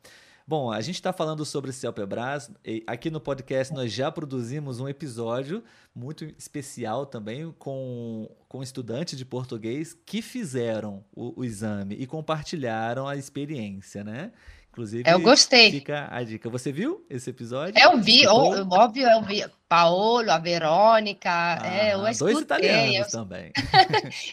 Bom, 0.51 0.69
a 0.69 0.81
gente 0.81 0.95
está 0.95 1.13
falando 1.13 1.45
sobre 1.45 1.71
Celpebras. 1.71 2.51
Aqui 2.85 3.09
no 3.09 3.21
podcast 3.21 3.73
nós 3.73 3.89
já 3.89 4.11
produzimos 4.11 4.81
um 4.81 4.89
episódio 4.89 5.63
muito 5.95 6.25
especial 6.37 7.05
também 7.05 7.55
com, 7.57 8.29
com 8.49 8.61
estudantes 8.61 9.17
de 9.17 9.23
português 9.23 9.95
que 10.05 10.21
fizeram 10.21 11.05
o, 11.15 11.39
o 11.39 11.45
exame 11.45 11.95
e 11.95 12.05
compartilharam 12.05 13.07
a 13.07 13.15
experiência, 13.15 14.03
né? 14.03 14.33
Inclusive, 14.71 15.09
eu 15.09 15.21
gostei. 15.21 15.71
Fica 15.71 16.09
a 16.11 16.21
dica. 16.21 16.49
Você 16.49 16.69
viu 16.69 17.05
esse 17.09 17.29
episódio? 17.29 17.81
Eu 17.81 17.97
vi, 18.01 18.27
ó, 18.27 18.65
óbvio, 18.71 19.07
eu 19.07 19.21
vi. 19.21 19.45
Paolo, 19.69 20.29
a 20.31 20.37
Verônica, 20.37 21.29
ah, 21.29 21.65
é, 21.65 21.93
eu 21.93 22.05
escutei. 22.09 22.33
Dois 22.33 22.43
italianos 22.43 23.13
eu... 23.13 23.19
também. 23.23 23.53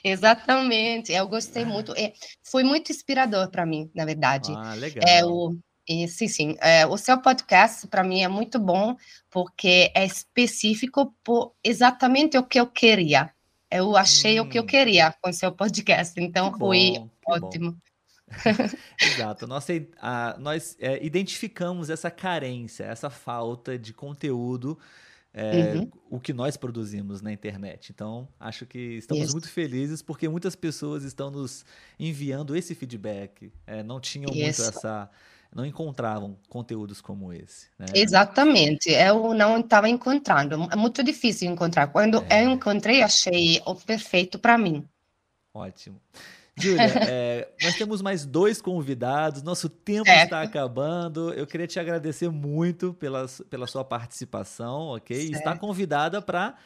Exatamente, 0.03 1.13
eu 1.13 1.29
gostei 1.29 1.65
muito. 1.65 1.93
É, 1.97 2.13
foi 2.43 2.65
muito 2.65 2.91
inspirador 2.91 3.49
para 3.49 3.65
mim, 3.65 3.89
na 3.95 4.05
verdade. 4.05 4.53
Ah, 4.53 4.75
legal. 4.75 5.05
É, 5.07 5.25
o, 5.25 5.57
e, 5.89 6.07
sim, 6.07 6.29
sim. 6.29 6.57
É, 6.61 6.87
o 6.87 6.97
seu 6.99 7.21
podcast, 7.21 7.87
para 7.87 8.05
mim, 8.05 8.23
é 8.23 8.29
muito 8.29 8.59
bom, 8.59 8.97
porque 9.31 9.91
é 9.95 10.05
específico 10.05 11.15
por 11.25 11.55
exatamente 11.65 12.37
o 12.37 12.45
que 12.45 12.61
eu 12.61 12.67
queria. 12.67 13.33
Eu 13.71 13.97
achei 13.97 14.41
hum. 14.41 14.45
o 14.45 14.49
que 14.49 14.59
eu 14.59 14.63
hum. 14.63 14.67
queria 14.67 15.15
com 15.23 15.31
o 15.31 15.33
seu 15.33 15.53
podcast, 15.53 16.21
então 16.21 16.53
que 16.53 16.59
foi 16.59 16.95
bom, 16.99 17.11
ótimo. 17.27 17.77
Exato. 19.01 19.47
Nós, 19.47 19.67
a, 20.01 20.37
nós 20.39 20.77
é, 20.79 21.05
identificamos 21.05 21.89
essa 21.91 22.11
carência, 22.11 22.85
essa 22.85 23.09
falta 23.09 23.79
de 23.79 23.93
conteúdo, 23.95 24.79
é, 25.33 25.75
uhum. 25.75 25.91
o 26.11 26.21
que 26.21 26.33
nós 26.33 26.57
produzimos 26.57 27.21
na 27.21 27.33
internet. 27.33 27.93
Então, 27.93 28.29
acho 28.41 28.67
que 28.67 28.97
estamos 28.97 29.25
Isso. 29.25 29.33
muito 29.33 29.49
felizes 29.49 30.03
porque 30.03 30.29
muitas 30.29 30.57
pessoas 30.57 31.05
estão 31.05 31.31
nos 31.31 31.65
enviando 31.99 32.57
esse 32.57 32.75
feedback. 32.75 33.53
É, 33.67 33.83
não 33.83 34.01
tinham 34.01 34.31
Isso. 34.31 34.63
muito 34.63 34.63
essa. 34.63 35.11
Não 35.55 35.65
encontravam 35.65 36.37
conteúdos 36.49 37.01
como 37.01 37.33
esse. 37.33 37.69
Né? 37.79 37.87
Exatamente, 37.95 38.91
eu 38.91 39.35
não 39.35 39.61
estava 39.61 39.89
encontrando. 39.89 40.69
É 40.71 40.77
muito 40.77 41.03
difícil 41.03 41.51
encontrar. 41.51 41.89
Quando 41.89 42.25
é. 42.29 42.45
eu 42.45 42.51
encontrei, 42.51 43.03
achei 43.03 43.61
o 43.65 43.75
perfeito 43.75 44.39
para 44.39 44.59
mim. 44.59 44.87
Ótimo. 45.53 46.01
Júlia, 46.57 46.83
é, 47.09 47.49
nós 47.63 47.77
temos 47.77 48.03
mais 48.03 48.27
dois 48.27 48.61
convidados, 48.61 49.43
nosso 49.43 49.69
tempo 49.69 50.05
certo. 50.05 50.25
está 50.25 50.43
acabando. 50.43 51.33
Eu 51.33 51.47
queria 51.47 51.67
te 51.67 51.79
agradecer 51.79 52.29
muito 52.29 52.93
pela, 52.95 53.27
pela 53.49 53.67
sua 53.67 53.85
participação, 53.85 54.89
ok? 54.89 55.17
Certo. 55.17 55.35
Está 55.35 55.57
convidada 55.57 56.21
para 56.21 56.57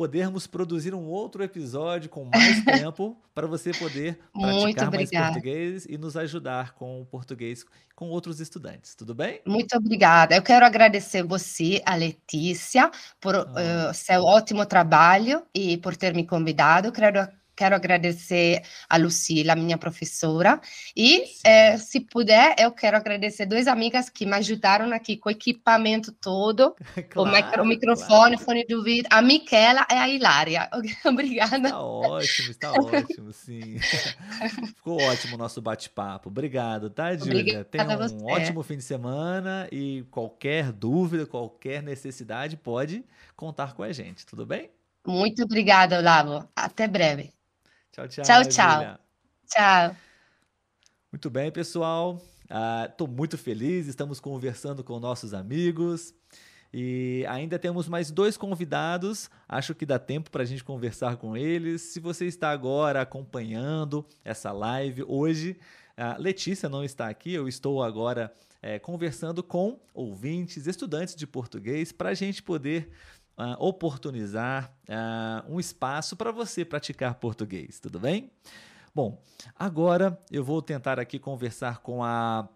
podermos 0.00 0.46
produzir 0.46 0.94
um 0.94 1.04
outro 1.08 1.44
episódio 1.44 2.08
com 2.08 2.24
mais 2.24 2.64
tempo 2.64 3.20
para 3.34 3.46
você 3.46 3.70
poder 3.70 4.18
praticar 4.32 4.90
mais 4.90 5.10
português 5.10 5.84
e 5.86 5.98
nos 5.98 6.16
ajudar 6.16 6.72
com 6.72 7.02
o 7.02 7.04
português 7.04 7.66
com 7.94 8.08
outros 8.08 8.40
estudantes. 8.40 8.94
Tudo 8.94 9.14
bem? 9.14 9.42
Muito 9.46 9.76
obrigada. 9.76 10.34
Eu 10.34 10.40
quero 10.40 10.64
agradecer 10.64 11.22
você, 11.22 11.82
a 11.84 11.96
Letícia, 11.96 12.90
por 13.20 13.34
oh. 13.34 13.42
uh, 13.42 13.92
seu 13.92 14.22
ótimo 14.24 14.64
trabalho 14.64 15.42
e 15.54 15.76
por 15.76 15.94
ter 15.94 16.14
me 16.14 16.26
convidado. 16.26 16.90
Quero 16.90 17.28
quero 17.60 17.76
agradecer 17.76 18.62
a 18.88 18.96
Lucila, 18.96 19.54
minha 19.54 19.76
professora, 19.76 20.58
e 20.96 21.24
é, 21.44 21.76
se 21.76 22.00
puder, 22.00 22.56
eu 22.58 22.72
quero 22.72 22.96
agradecer 22.96 23.44
duas 23.44 23.66
amigas 23.66 24.08
que 24.08 24.24
me 24.24 24.32
ajudaram 24.32 24.90
aqui 24.94 25.14
com 25.14 25.28
o 25.28 25.32
equipamento 25.32 26.10
todo, 26.10 26.74
claro, 27.10 27.20
o, 27.20 27.26
micro, 27.30 27.62
o, 27.62 27.66
microfone, 27.66 28.36
claro. 28.36 28.38
fone 28.38 28.66
de 28.66 28.74
ouvido, 28.74 29.08
a 29.10 29.20
Miquela 29.20 29.86
e 29.90 29.94
a 29.94 30.08
Hilária. 30.08 30.70
Obrigada. 31.04 31.68
Está 31.68 31.82
ótimo, 31.82 32.50
está 32.50 32.72
ótimo, 32.72 33.30
sim. 33.30 33.78
Ficou 34.76 34.98
ótimo 35.02 35.34
o 35.34 35.38
nosso 35.38 35.60
bate-papo. 35.60 36.30
Obrigado, 36.30 36.88
tá, 36.88 37.14
Júlia? 37.14 37.62
Tenha 37.62 37.84
um 37.84 38.24
ótimo 38.24 38.62
fim 38.62 38.78
de 38.78 38.84
semana 38.84 39.68
e 39.70 40.02
qualquer 40.10 40.72
dúvida, 40.72 41.26
qualquer 41.26 41.82
necessidade, 41.82 42.56
pode 42.56 43.04
contar 43.36 43.74
com 43.74 43.82
a 43.82 43.92
gente, 43.92 44.24
tudo 44.24 44.46
bem? 44.46 44.70
Muito 45.06 45.42
obrigada, 45.42 45.98
Olavo. 45.98 46.48
Até 46.56 46.88
breve. 46.88 47.39
Tchau, 48.08 48.24
tchau. 48.24 48.24
Tchau, 48.24 48.44
tchau. 48.44 48.98
Tchau. 49.46 49.96
Muito 51.12 51.28
bem, 51.28 51.50
pessoal. 51.50 52.22
Estou 52.88 53.06
uh, 53.06 53.10
muito 53.10 53.36
feliz, 53.36 53.86
estamos 53.86 54.20
conversando 54.20 54.82
com 54.82 54.98
nossos 54.98 55.34
amigos. 55.34 56.14
E 56.72 57.26
ainda 57.28 57.58
temos 57.58 57.88
mais 57.88 58.10
dois 58.10 58.36
convidados. 58.36 59.28
Acho 59.48 59.74
que 59.74 59.84
dá 59.84 59.98
tempo 59.98 60.30
para 60.30 60.44
a 60.44 60.46
gente 60.46 60.62
conversar 60.62 61.16
com 61.16 61.36
eles. 61.36 61.82
Se 61.82 61.98
você 61.98 62.26
está 62.26 62.50
agora 62.50 63.02
acompanhando 63.02 64.06
essa 64.24 64.52
live 64.52 65.04
hoje, 65.06 65.58
a 65.96 66.16
Letícia 66.16 66.68
não 66.68 66.84
está 66.84 67.08
aqui. 67.08 67.34
Eu 67.34 67.48
estou 67.48 67.82
agora 67.82 68.32
é, 68.62 68.78
conversando 68.78 69.42
com 69.42 69.80
ouvintes, 69.92 70.66
estudantes 70.66 71.16
de 71.16 71.26
português, 71.26 71.90
para 71.90 72.10
a 72.10 72.14
gente 72.14 72.42
poder 72.42 72.92
uh, 73.40 73.56
oportunizar 73.58 74.70
uh, 74.88 75.52
um 75.52 75.58
espaço 75.58 76.14
para 76.14 76.30
você 76.30 76.64
praticar 76.64 77.14
português, 77.14 77.80
tudo 77.80 77.98
bem? 77.98 78.30
Bom, 78.94 79.22
agora 79.56 80.18
eu 80.30 80.44
vou 80.44 80.60
tentar 80.60 81.00
aqui 81.00 81.18
conversar 81.18 81.78
com 81.78 82.04
a 82.04 82.48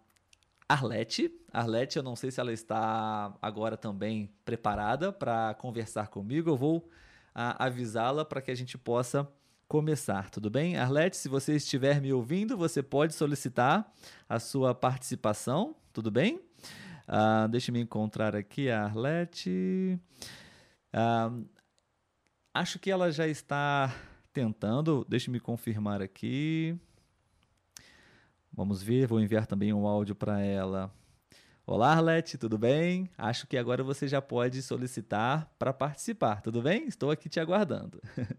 Arlete. 0.69 1.33
Arlete, 1.53 1.97
eu 1.97 2.03
não 2.03 2.17
sei 2.17 2.31
se 2.31 2.41
ela 2.41 2.53
está 2.53 3.33
agora 3.41 3.77
também 3.77 4.31
preparada 4.45 5.13
para 5.13 5.55
conversar 5.55 6.09
comigo. 6.09 6.51
Eu 6.51 6.57
vou 6.57 6.79
uh, 6.79 7.55
avisá-la 7.59 8.25
para 8.25 8.43
que 8.43 8.51
a 8.51 8.55
gente 8.55 8.77
possa 8.77 9.27
começar, 9.67 10.29
tudo 10.31 10.51
bem? 10.51 10.77
Arlete, 10.77 11.17
se 11.17 11.29
você 11.29 11.57
estiver 11.57 12.01
me 12.01 12.13
ouvindo, 12.13 12.57
você 12.57 12.83
pode 12.83 13.15
solicitar 13.15 13.91
a 14.29 14.39
sua 14.39 14.75
participação, 14.75 15.75
tudo 15.93 16.11
bem? 16.11 16.41
Uh, 17.09 17.49
deixa 17.49 17.71
eu 17.71 17.73
me 17.73 17.81
encontrar 17.81 18.35
aqui 18.37 18.71
a 18.71 18.85
Arlete. 18.85 19.99
Acho 22.53 22.79
que 22.79 22.91
ela 22.91 23.11
já 23.11 23.27
está 23.27 23.93
tentando. 24.33 25.05
Deixa 25.09 25.29
eu 25.29 25.33
me 25.33 25.41
confirmar 25.41 26.01
aqui. 26.01 26.79
Vamos 28.53 28.81
ver, 28.81 29.09
vou 29.09 29.21
enviar 29.21 29.47
também 29.47 29.73
um 29.73 29.89
áudio 29.89 30.15
para 30.15 30.41
ela. 30.41 30.95
Olá, 31.67 31.93
Arlete, 31.93 32.39
tudo 32.39 32.57
bem? 32.57 33.11
Acho 33.19 33.47
que 33.49 33.57
agora 33.57 33.83
você 33.83 34.07
já 34.07 34.23
pode 34.23 34.63
solicitar 34.63 35.53
para 35.59 35.73
participar, 35.73 36.41
tudo 36.41 36.63
bem? 36.63 36.87
Estou 36.87 37.11
aqui 37.11 37.29
te 37.29 37.41
aguardando. 37.41 38.01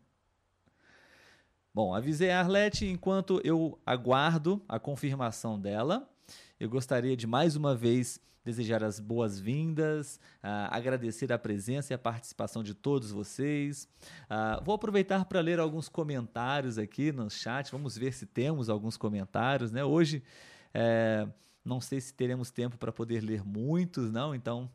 Bom, 1.74 1.94
avisei 1.94 2.32
a 2.32 2.40
Arlete 2.40 2.86
enquanto 2.86 3.42
eu 3.44 3.78
aguardo 3.86 4.64
a 4.70 4.80
confirmação 4.80 5.60
dela. 5.60 6.10
Eu 6.58 6.70
gostaria 6.70 7.18
de 7.18 7.28
mais 7.28 7.58
uma 7.58 7.76
vez 7.76 8.22
desejar 8.46 8.84
as 8.84 9.00
boas-vindas, 9.00 10.20
uh, 10.44 10.70
agradecer 10.70 11.34
a 11.34 11.40
presença 11.40 11.92
e 11.92 11.96
a 11.96 11.98
participação 11.98 12.64
de 12.64 12.76
todos 12.76 13.12
vocês. 13.12 13.90
Uh, 14.26 14.64
vou 14.64 14.76
aproveitar 14.76 15.26
para 15.26 15.42
ler 15.42 15.60
alguns 15.60 15.90
comentários 15.90 16.78
aqui 16.78 17.12
no 17.12 17.28
chat. 17.28 17.72
Vamos 17.72 17.98
ver 17.98 18.14
se 18.14 18.28
temos 18.28 18.70
alguns 18.70 18.96
comentários. 18.96 19.72
Né? 19.72 19.84
Hoje, 19.84 20.22
é, 20.72 21.28
não 21.64 21.82
sei 21.82 22.00
se 22.00 22.14
teremos 22.14 22.52
tempo 22.52 22.78
para 22.78 22.92
poder 22.92 23.22
ler 23.22 23.44
muitos, 23.44 24.12
não, 24.12 24.36
então 24.36 24.70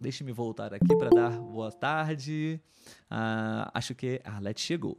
deixe-me 0.00 0.32
voltar 0.32 0.74
aqui 0.74 0.96
para 0.96 1.10
dar 1.10 1.30
boa 1.38 1.70
tarde. 1.70 2.60
Uh, 3.04 3.70
acho 3.72 3.94
que 3.94 4.20
a 4.24 4.32
Arlete 4.32 4.60
chegou. 4.60 4.98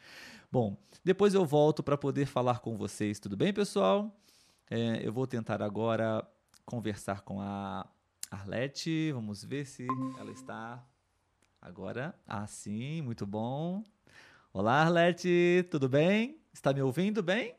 Bom, 0.50 0.76
depois 1.04 1.34
eu 1.34 1.44
volto 1.44 1.82
para 1.82 1.98
poder 1.98 2.24
falar 2.24 2.60
com 2.60 2.76
vocês, 2.78 3.18
tudo 3.18 3.36
bem, 3.36 3.52
pessoal? 3.52 4.10
É, 4.70 5.06
eu 5.06 5.12
vou 5.12 5.26
tentar 5.26 5.60
agora 5.60 6.26
conversar 6.72 7.20
com 7.20 7.38
a 7.38 7.86
Arlete. 8.30 9.12
Vamos 9.12 9.44
ver 9.44 9.66
se 9.66 9.86
ela 10.18 10.32
está 10.32 10.82
agora. 11.60 12.14
Ah, 12.26 12.46
sim, 12.46 13.02
muito 13.02 13.26
bom. 13.26 13.84
Olá, 14.54 14.80
Arlete, 14.80 15.68
tudo 15.70 15.86
bem? 15.86 16.40
Está 16.50 16.72
me 16.72 16.80
ouvindo 16.80 17.22
bem? 17.22 17.54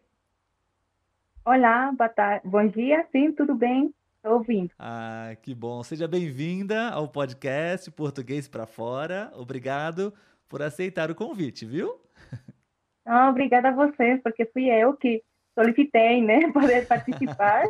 Olá, 1.45 1.91
boa 1.91 2.09
tarde. 2.09 2.47
Bom 2.47 2.67
dia, 2.67 3.07
sim, 3.11 3.31
tudo 3.31 3.53
bem? 3.53 3.93
Estou 4.15 4.39
ouvindo. 4.39 4.71
Ah, 4.79 5.37
que 5.43 5.53
bom. 5.53 5.83
Seja 5.83 6.07
bem-vinda 6.07 6.89
ao 6.89 7.07
podcast 7.07 7.91
Português 7.91 8.47
para 8.47 8.65
Fora. 8.65 9.31
Obrigado 9.35 10.11
por 10.49 10.63
aceitar 10.63 11.11
o 11.11 11.15
convite, 11.15 11.67
viu? 11.67 12.01
Ah, 13.05 13.29
obrigada 13.29 13.69
a 13.69 13.73
você, 13.73 14.19
porque 14.23 14.45
fui 14.47 14.69
eu 14.69 14.97
que 14.97 15.21
solicitei, 15.53 16.19
né, 16.21 16.49
poder 16.51 16.87
participar. 16.87 17.63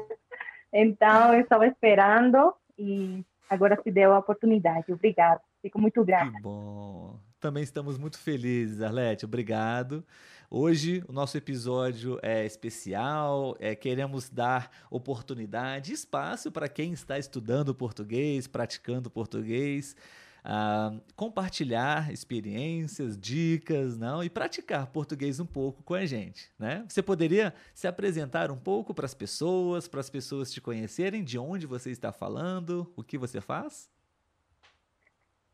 Então, 0.74 1.34
eu 1.34 1.41
estava 1.41 1.67
esperando 1.67 2.53
e 2.78 3.24
agora 3.49 3.80
se 3.82 3.91
deu 3.91 4.11
a 4.13 4.19
oportunidade. 4.19 4.91
Obrigada. 4.91 5.41
Fico 5.61 5.80
muito 5.80 6.03
grata. 6.03 6.32
Que 6.32 6.41
bom. 6.41 7.19
Também 7.39 7.63
estamos 7.63 7.97
muito 7.97 8.17
felizes, 8.17 8.82
Arlete. 8.82 9.26
Obrigado. 9.26 10.03
Hoje 10.49 11.03
o 11.07 11.11
nosso 11.11 11.36
episódio 11.36 12.19
é 12.21 12.45
especial, 12.45 13.55
é, 13.59 13.74
queremos 13.76 14.30
dar 14.30 14.69
oportunidade, 14.89 15.91
espaço 15.91 16.51
para 16.51 16.69
quem 16.69 16.93
está 16.93 17.17
estudando 17.17 17.74
português, 17.74 18.47
praticando 18.47 19.09
português, 19.09 19.95
uh, 20.43 21.01
compartilhar 21.15 22.11
experiências, 22.11 23.17
dicas, 23.17 23.97
não, 23.97 24.23
e 24.23 24.29
praticar 24.29 24.87
português 24.87 25.39
um 25.39 25.45
pouco 25.45 25.83
com 25.83 25.93
a 25.93 26.05
gente, 26.05 26.51
né? 26.59 26.85
Você 26.87 27.01
poderia 27.01 27.53
se 27.73 27.87
apresentar 27.87 28.51
um 28.51 28.57
pouco 28.57 28.93
para 28.93 29.05
as 29.05 29.13
pessoas, 29.13 29.87
para 29.87 29.99
as 29.99 30.09
pessoas 30.09 30.51
te 30.51 30.61
conhecerem, 30.61 31.23
de 31.23 31.39
onde 31.39 31.65
você 31.65 31.91
está 31.91 32.11
falando, 32.11 32.91
o 32.95 33.03
que 33.03 33.17
você 33.17 33.39
faz? 33.41 33.89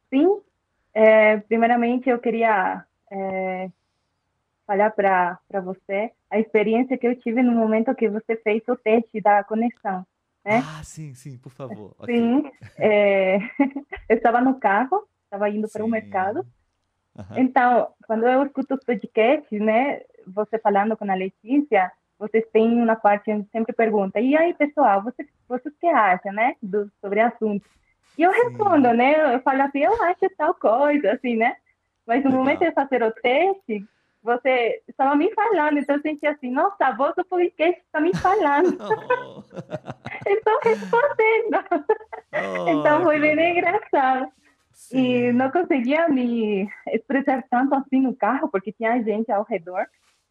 Sim. 0.10 0.42
É, 0.94 1.38
primeiramente, 1.38 2.10
eu 2.10 2.20
queria 2.20 2.84
é, 3.12 3.70
falar 4.66 4.92
para 4.92 5.62
você 5.64 6.12
a 6.30 6.40
experiência 6.40 6.98
que 6.98 7.08
eu 7.08 7.16
tive 7.16 7.42
no 7.42 7.54
momento 7.54 7.94
que 7.96 8.10
você 8.10 8.36
fez 8.38 8.62
o 8.68 8.76
teste 8.76 9.22
da 9.22 9.44
conexão. 9.44 10.06
Né? 10.46 10.64
Ah, 10.64 10.84
sim, 10.84 11.14
sim, 11.14 11.38
por 11.38 11.52
favor. 11.52 11.96
Sim, 12.06 12.40
okay. 12.40 12.52
é, 12.78 13.38
eu 14.10 14.18
estava 14.18 14.42
no 14.42 14.60
carro, 14.60 15.08
estava 15.26 15.50
indo 15.50 15.68
para 15.70 15.84
o 15.84 15.90
mercado. 15.90 16.46
Uhum. 17.18 17.38
Então, 17.38 17.90
quando 18.08 18.26
eu 18.26 18.46
escuto 18.46 18.76
os 18.76 18.84
podcasts, 18.84 19.60
né, 19.60 20.02
você 20.28 20.58
falando 20.58 20.96
com 20.96 21.10
a 21.10 21.16
Letícia, 21.16 21.92
vocês 22.18 22.46
têm 22.52 22.82
uma 22.82 22.96
parte 22.96 23.32
onde 23.32 23.50
sempre 23.50 23.74
pergunta, 23.74 24.20
e 24.20 24.36
aí, 24.36 24.54
pessoal, 24.54 25.04
vocês, 25.04 25.28
vocês 25.48 25.74
que 25.80 25.88
acham, 25.88 26.32
né, 26.34 26.56
do, 26.62 26.92
sobre 27.02 27.22
assunto? 27.22 27.66
E 28.18 28.24
eu 28.24 28.32
respondo, 28.32 28.90
Sim. 28.90 28.98
né, 28.98 29.36
eu 29.36 29.40
falo 29.42 29.62
assim, 29.62 29.80
eu 29.80 30.04
acho 30.04 30.30
tal 30.38 30.54
coisa, 30.54 31.14
assim, 31.14 31.38
né? 31.38 31.56
Mas 32.06 32.24
no 32.24 32.32
Legal. 32.32 32.44
momento 32.44 32.60
de 32.60 32.72
fazer 32.72 33.04
o 33.04 33.12
teste, 33.12 33.86
você 34.30 34.82
estava 34.88 35.16
me 35.16 35.34
falando, 35.34 35.80
então 35.80 35.96
eu 35.96 36.02
senti 36.02 36.28
assim, 36.28 36.52
nossa, 36.52 36.86
a 36.86 36.96
voz 36.96 37.16
do 37.16 37.26
podcast 37.26 37.80
está 37.82 38.00
me 38.00 38.16
falando. 38.16 38.78
Oh. 39.22 39.44
Estou 40.28 40.60
respondendo. 40.64 41.88
Oh, 42.34 42.70
então 42.70 43.04
foi 43.04 43.20
bem 43.20 43.58
engraçado. 43.58 44.32
Sim. 44.74 44.98
E 44.98 45.34
não 45.34 45.52
conseguia 45.52 46.08
me 46.08 46.70
expressar 46.88 47.44
tanto 47.50 47.74
assim 47.76 48.02
no 48.02 48.16
carro, 48.16 48.50
porque 48.50 48.72
tinha 48.72 49.02
gente 49.02 49.32
ao 49.32 49.44
redor. 49.44 49.86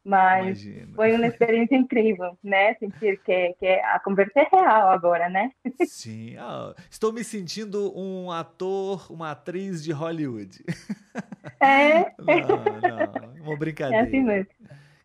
Mas 0.05 0.63
Imagina. 0.65 0.95
foi 0.95 1.13
uma 1.13 1.27
experiência 1.27 1.77
incrível, 1.77 2.39
né? 2.43 2.75
Sentir 2.75 3.21
que, 3.23 3.55
que 3.59 3.67
a 3.67 4.01
conversa 4.01 4.41
é 4.41 4.49
real 4.51 4.89
agora, 4.89 5.29
né? 5.29 5.51
Sim. 5.85 6.37
Ah, 6.39 6.75
estou 6.91 7.13
me 7.13 7.23
sentindo 7.23 7.93
um 7.95 8.31
ator, 8.31 9.13
uma 9.13 9.33
atriz 9.33 9.83
de 9.83 9.93
Hollywood. 9.93 10.65
É. 11.61 12.15
Não, 12.19 13.37
não. 13.37 13.45
Uma 13.45 13.57
brincadeira. 13.57 14.05
É 14.05 14.07
assim 14.07 14.23
mesmo. 14.23 14.51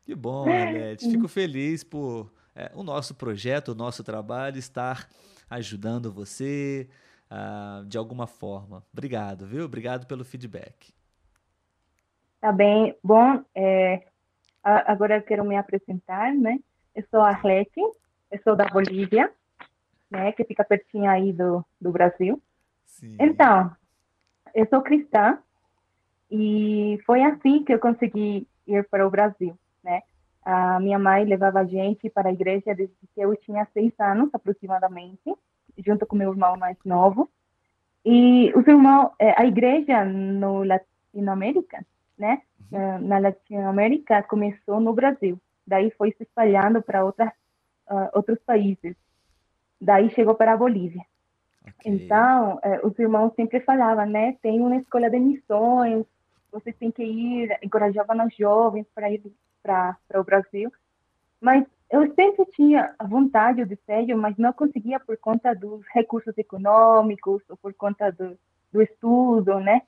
Que 0.05 0.13
bom, 0.13 0.49
Arlete. 0.49 1.09
Fico 1.09 1.27
feliz 1.27 1.83
por 1.83 2.31
é, 2.55 2.71
o 2.73 2.83
nosso 2.83 3.15
projeto, 3.15 3.69
o 3.69 3.75
nosso 3.75 4.03
trabalho 4.03 4.57
estar 4.57 5.07
ajudando 5.49 6.11
você 6.11 6.87
uh, 7.31 7.85
de 7.85 7.97
alguma 7.97 8.27
forma. 8.27 8.83
Obrigado, 8.91 9.45
viu? 9.45 9.65
Obrigado 9.65 10.05
pelo 10.05 10.23
feedback. 10.23 10.93
Tá 12.41 12.51
bem. 12.51 12.95
Bom, 13.03 13.43
é, 13.55 14.03
agora 14.63 15.17
eu 15.17 15.21
quero 15.21 15.45
me 15.45 15.55
apresentar, 15.55 16.33
né? 16.33 16.59
Eu 16.93 17.03
sou 17.09 17.21
a 17.21 17.29
Arlete, 17.29 17.79
eu 17.79 18.39
sou 18.43 18.55
da 18.55 18.65
Bolívia, 18.65 19.31
né? 20.11 20.31
Que 20.33 20.43
fica 20.43 20.63
pertinho 20.63 21.09
aí 21.09 21.31
do, 21.31 21.65
do 21.79 21.91
Brasil. 21.91 22.41
Sim. 22.85 23.15
Então, 23.19 23.75
eu 24.53 24.67
sou 24.67 24.81
cristã 24.81 25.39
e 26.35 26.99
foi 27.05 27.23
assim 27.23 27.63
que 27.63 27.71
eu 27.71 27.77
consegui 27.77 28.47
ir 28.65 28.83
para 28.89 29.05
o 29.05 29.09
Brasil, 29.11 29.55
né? 29.83 30.01
A 30.43 30.79
minha 30.79 30.97
mãe 30.97 31.23
levava 31.23 31.59
a 31.59 31.63
gente 31.63 32.09
para 32.09 32.29
a 32.29 32.33
igreja 32.33 32.73
desde 32.73 32.95
que 33.13 33.21
eu 33.21 33.35
tinha 33.35 33.67
seis 33.71 33.93
anos, 33.99 34.33
aproximadamente, 34.33 35.31
junto 35.77 36.07
com 36.07 36.15
meu 36.15 36.31
irmão 36.31 36.57
mais 36.57 36.75
novo. 36.83 37.29
E 38.03 38.51
os 38.55 38.67
irmãos, 38.67 39.11
é, 39.19 39.39
a 39.39 39.45
igreja 39.45 40.03
no 40.03 40.63
Latinoamérica, 40.63 41.85
né? 42.17 42.41
Uhum. 42.71 42.79
É, 42.79 42.97
na 42.97 43.19
Latinoamérica 43.19 44.23
começou 44.23 44.79
no 44.79 44.91
Brasil, 44.91 45.39
daí 45.67 45.91
foi 45.91 46.13
se 46.13 46.23
espalhando 46.23 46.81
para 46.81 47.05
outras 47.05 47.29
uh, 47.91 48.09
outros 48.11 48.39
países, 48.39 48.95
daí 49.79 50.09
chegou 50.09 50.33
para 50.33 50.53
a 50.53 50.57
Bolívia. 50.57 51.05
Okay. 51.61 51.93
Então, 51.93 52.55
uh, 52.55 52.87
os 52.87 52.97
irmãos 52.97 53.33
sempre 53.35 53.59
falavam, 53.59 54.07
né? 54.07 54.35
Tem 54.41 54.59
uma 54.59 54.77
escola 54.77 55.11
de 55.11 55.19
missões, 55.19 56.05
vocês 56.53 56.75
têm 56.77 56.91
que 56.91 57.03
ir, 57.03 57.57
encorajavam 57.63 58.25
os 58.25 58.35
jovens 58.35 58.85
para 58.93 59.11
ir 59.11 59.21
para 59.61 59.97
o 60.15 60.23
Brasil. 60.23 60.71
Mas 61.41 61.65
eu 61.89 62.13
sempre 62.15 62.45
tinha 62.53 62.93
a 62.97 63.05
vontade, 63.05 63.61
o 63.61 63.67
desejo, 63.67 64.15
mas 64.15 64.37
não 64.37 64.53
conseguia 64.53 64.99
por 64.99 65.17
conta 65.17 65.53
dos 65.53 65.83
recursos 65.93 66.37
econômicos 66.37 67.41
ou 67.49 67.57
por 67.57 67.73
conta 67.73 68.11
do, 68.11 68.37
do 68.71 68.81
estudo, 68.81 69.59
né? 69.59 69.81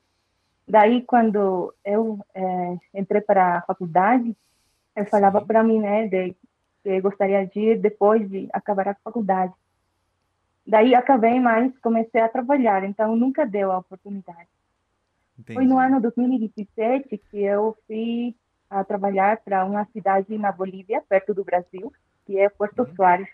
Daí, 0.68 1.02
quando 1.02 1.72
eu 1.84 2.18
é, 2.34 2.76
entrei 2.94 3.20
para 3.20 3.58
a 3.58 3.62
faculdade, 3.62 4.36
eu 4.96 5.06
falava 5.06 5.40
para 5.40 5.62
mim, 5.62 5.78
né, 5.78 6.08
de, 6.08 6.34
que 6.82 7.00
gostaria 7.00 7.46
de 7.46 7.60
ir 7.60 7.78
depois 7.78 8.28
de 8.28 8.48
acabar 8.52 8.88
a 8.88 8.94
faculdade. 8.94 9.52
Daí 10.66 10.94
acabei, 10.94 11.38
mas 11.38 11.76
comecei 11.78 12.20
a 12.20 12.28
trabalhar, 12.28 12.82
então 12.82 13.14
nunca 13.14 13.46
deu 13.46 13.70
a 13.70 13.78
oportunidade. 13.78 14.48
Entendi. 15.38 15.54
Foi 15.54 15.64
no 15.64 15.78
ano 15.78 16.00
2017 16.00 17.18
que 17.30 17.42
eu 17.42 17.76
fui 17.86 18.34
a 18.68 18.82
trabalhar 18.84 19.38
para 19.38 19.64
uma 19.64 19.84
cidade 19.86 20.36
na 20.38 20.50
Bolívia, 20.50 21.02
perto 21.08 21.32
do 21.32 21.44
Brasil, 21.44 21.92
que 22.24 22.38
é 22.38 22.48
Porto 22.48 22.80
uhum. 22.80 22.94
Soares. 22.94 23.28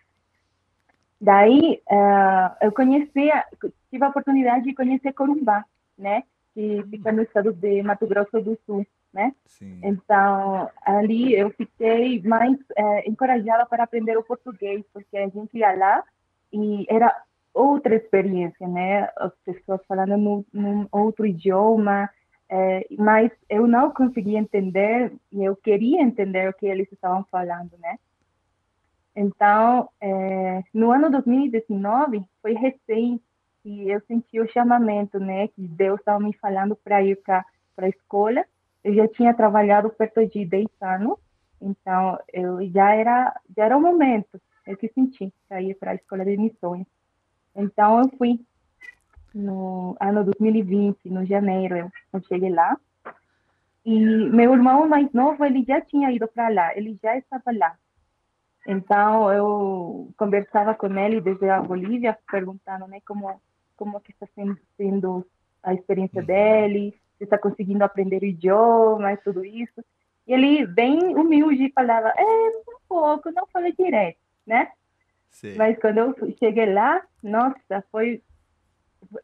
Daí 1.21 1.81
uh, 1.91 2.57
eu 2.61 2.73
conheci, 2.73 3.31
tive 3.91 4.05
a 4.05 4.09
oportunidade 4.09 4.65
de 4.65 4.75
conhecer 4.75 5.13
Corumbá, 5.13 5.65
né? 5.97 6.25
que 6.55 6.85
fica 6.91 7.13
no 7.13 7.23
estado 7.23 7.53
de 7.53 7.83
Mato 7.83 8.07
Grosso 8.07 8.41
do 8.41 8.59
Sul, 8.67 8.87
né? 9.13 9.35
Sim. 9.47 9.81
Então, 9.83 10.71
ali 10.85 11.35
eu 11.35 11.51
fiquei 11.51 12.23
mais 12.23 12.57
é, 12.77 13.09
encorajada 13.09 13.67
para 13.67 13.85
aprender 13.85 14.17
o 14.17 14.23
português, 14.23 14.85
porque 14.93 15.17
a 15.17 15.29
gente 15.29 15.57
ia 15.57 15.73
lá 15.75 16.05
e 16.53 16.87
era 16.89 17.15
outra 17.55 17.95
experiência, 17.95 18.67
né? 18.67 19.09
As 19.17 19.33
pessoas 19.45 19.81
falando 19.87 20.17
no, 20.17 20.47
num 20.53 20.87
outro 20.91 21.27
idioma, 21.27 22.09
é, 22.49 22.87
mas 22.99 23.31
eu 23.49 23.67
não 23.67 23.91
conseguia 23.91 24.39
entender 24.39 25.13
e 25.33 25.45
eu 25.45 25.57
queria 25.57 26.03
entender 26.03 26.49
o 26.49 26.53
que 26.53 26.67
eles 26.67 26.91
estavam 26.93 27.25
falando, 27.31 27.73
né? 27.79 27.99
Então, 29.15 29.89
é, 30.01 30.63
no 30.73 30.91
ano 30.91 31.11
2019, 31.11 32.25
foi 32.41 32.55
recente 32.55 33.23
que 33.63 33.89
eu 33.89 34.01
senti 34.03 34.41
o 34.41 34.49
chamamento, 34.49 35.21
né? 35.21 35.49
Que 35.49 35.67
Deus 35.69 36.01
estava 36.01 36.19
me 36.21 36.35
falando 36.35 36.75
para 36.77 37.03
ir 37.03 37.17
para 37.23 37.45
a 37.79 37.89
escola. 37.89 38.45
Eu 38.83 38.95
já 38.95 39.07
tinha 39.09 39.35
trabalhado 39.35 39.91
perto 39.91 40.27
de 40.27 40.45
10 40.45 40.67
anos, 40.81 41.19
então 41.61 42.19
eu 42.33 42.59
já 42.71 42.95
era 42.95 43.41
já 43.57 43.65
era 43.67 43.77
o 43.77 43.81
momento. 43.81 44.41
Eu 44.67 44.77
que 44.77 44.89
senti 44.89 45.33
para 45.49 45.63
ir 45.63 45.75
para 45.77 45.93
a 45.93 45.95
escola 45.95 46.25
de 46.25 46.37
missões. 46.37 46.87
Então 47.55 48.01
eu 48.01 48.09
fui 48.17 48.41
no 49.35 49.97
ano 50.01 50.25
2020, 50.25 51.09
no 51.11 51.25
janeiro, 51.25 51.77
eu, 51.77 51.91
eu 52.13 52.23
cheguei 52.25 52.51
lá. 52.51 52.77
E 53.85 53.99
meu 53.99 54.53
irmão 54.53 54.89
mais 54.89 55.13
novo, 55.13 55.45
ele 55.45 55.65
já 55.65 55.81
tinha 55.81 56.11
ido 56.13 56.29
para 56.29 56.49
lá, 56.49 56.77
ele 56.77 56.99
já 57.03 57.17
estava 57.17 57.51
lá. 57.53 57.77
Então 58.67 59.33
eu 59.33 60.13
conversava 60.17 60.75
com 60.75 60.87
ele 60.99 61.21
desde 61.21 61.49
a 61.49 61.61
Bolívia, 61.61 62.17
perguntando, 62.31 62.87
né, 62.87 63.01
como 63.05 63.41
como 63.83 64.01
que 64.01 64.13
está 64.13 64.29
sendo, 64.77 65.27
a 65.61 65.75
experiência 65.75 66.21
uhum. 66.21 66.27
dele, 66.27 66.95
se 67.19 67.25
está 67.25 67.37
conseguindo 67.37 67.83
aprender 67.83 68.23
o 68.23 68.27
idioma 68.27 69.13
e 69.13 69.17
tudo 69.17 69.45
isso. 69.45 69.85
E 70.27 70.33
ele 70.33 70.67
bem 70.67 71.17
humilde 71.17 71.73
falava, 71.75 72.13
é 72.17 72.23
um 72.23 72.79
pouco, 72.89 73.33
não 73.33 73.45
fala 73.49 73.73
direto, 73.73 74.19
né? 74.47 74.71
Mas 75.57 75.79
quando 75.79 75.99
eu 75.99 76.15
cheguei 76.39 76.73
lá, 76.73 77.03
nossa, 77.23 77.85
foi 77.91 78.23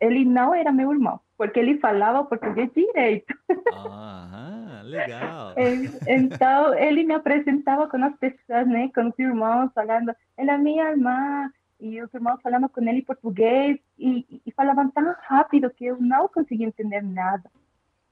ele 0.01 0.25
não 0.25 0.55
era 0.55 0.73
meu 0.73 0.93
irmão, 0.93 1.21
porque 1.37 1.59
ele 1.59 1.79
falava 1.79 2.25
português 2.25 2.71
direito. 2.75 3.35
Ah, 3.73 4.83
legal. 4.85 5.55
então, 6.07 6.75
ele 6.75 7.05
me 7.05 7.15
apresentava 7.15 7.89
com 7.89 8.03
as 8.05 8.15
pessoas, 8.17 8.67
né, 8.67 8.91
com 8.95 9.09
os 9.09 9.19
irmãos, 9.19 9.71
falando, 9.75 10.15
ela 10.37 10.53
é 10.53 10.59
minha 10.59 10.91
irmã, 10.91 11.51
e 11.81 12.03
os 12.03 12.13
irmãos 12.13 12.41
falando 12.43 12.69
com 12.69 12.81
ele 12.83 12.99
em 12.99 13.05
português, 13.05 13.79
e, 13.99 14.43
e 14.45 14.53
falavam 14.53 14.91
tão 14.91 15.15
rápido 15.23 15.71
que 15.71 15.87
eu 15.87 15.97
não 16.01 16.29
conseguia 16.29 16.67
entender 16.67 17.03
nada. 17.03 17.51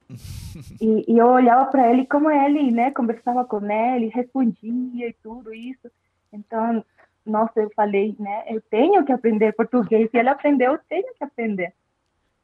e, 0.81 1.13
e, 1.13 1.19
eu 1.19 1.27
olhava 1.27 1.67
para 1.67 1.91
ele 1.91 2.07
como 2.07 2.31
ele, 2.31 2.71
né, 2.71 2.91
conversava 2.93 3.45
com 3.45 3.61
ele, 3.71 4.09
respondia 4.09 5.09
e 5.09 5.13
tudo 5.15 5.53
isso. 5.53 5.91
Então, 6.33 6.85
nossa, 7.27 7.61
eu 7.61 7.71
falei, 7.75 8.15
né, 8.19 8.45
eu 8.49 8.61
tenho 8.61 9.05
que 9.05 9.13
aprender 9.13 9.53
português. 9.53 10.11
Se 10.11 10.17
ele 10.17 10.29
aprendeu, 10.29 10.73
eu 10.73 10.81
tenho 10.89 11.13
que 11.15 11.25
aprender. 11.25 11.73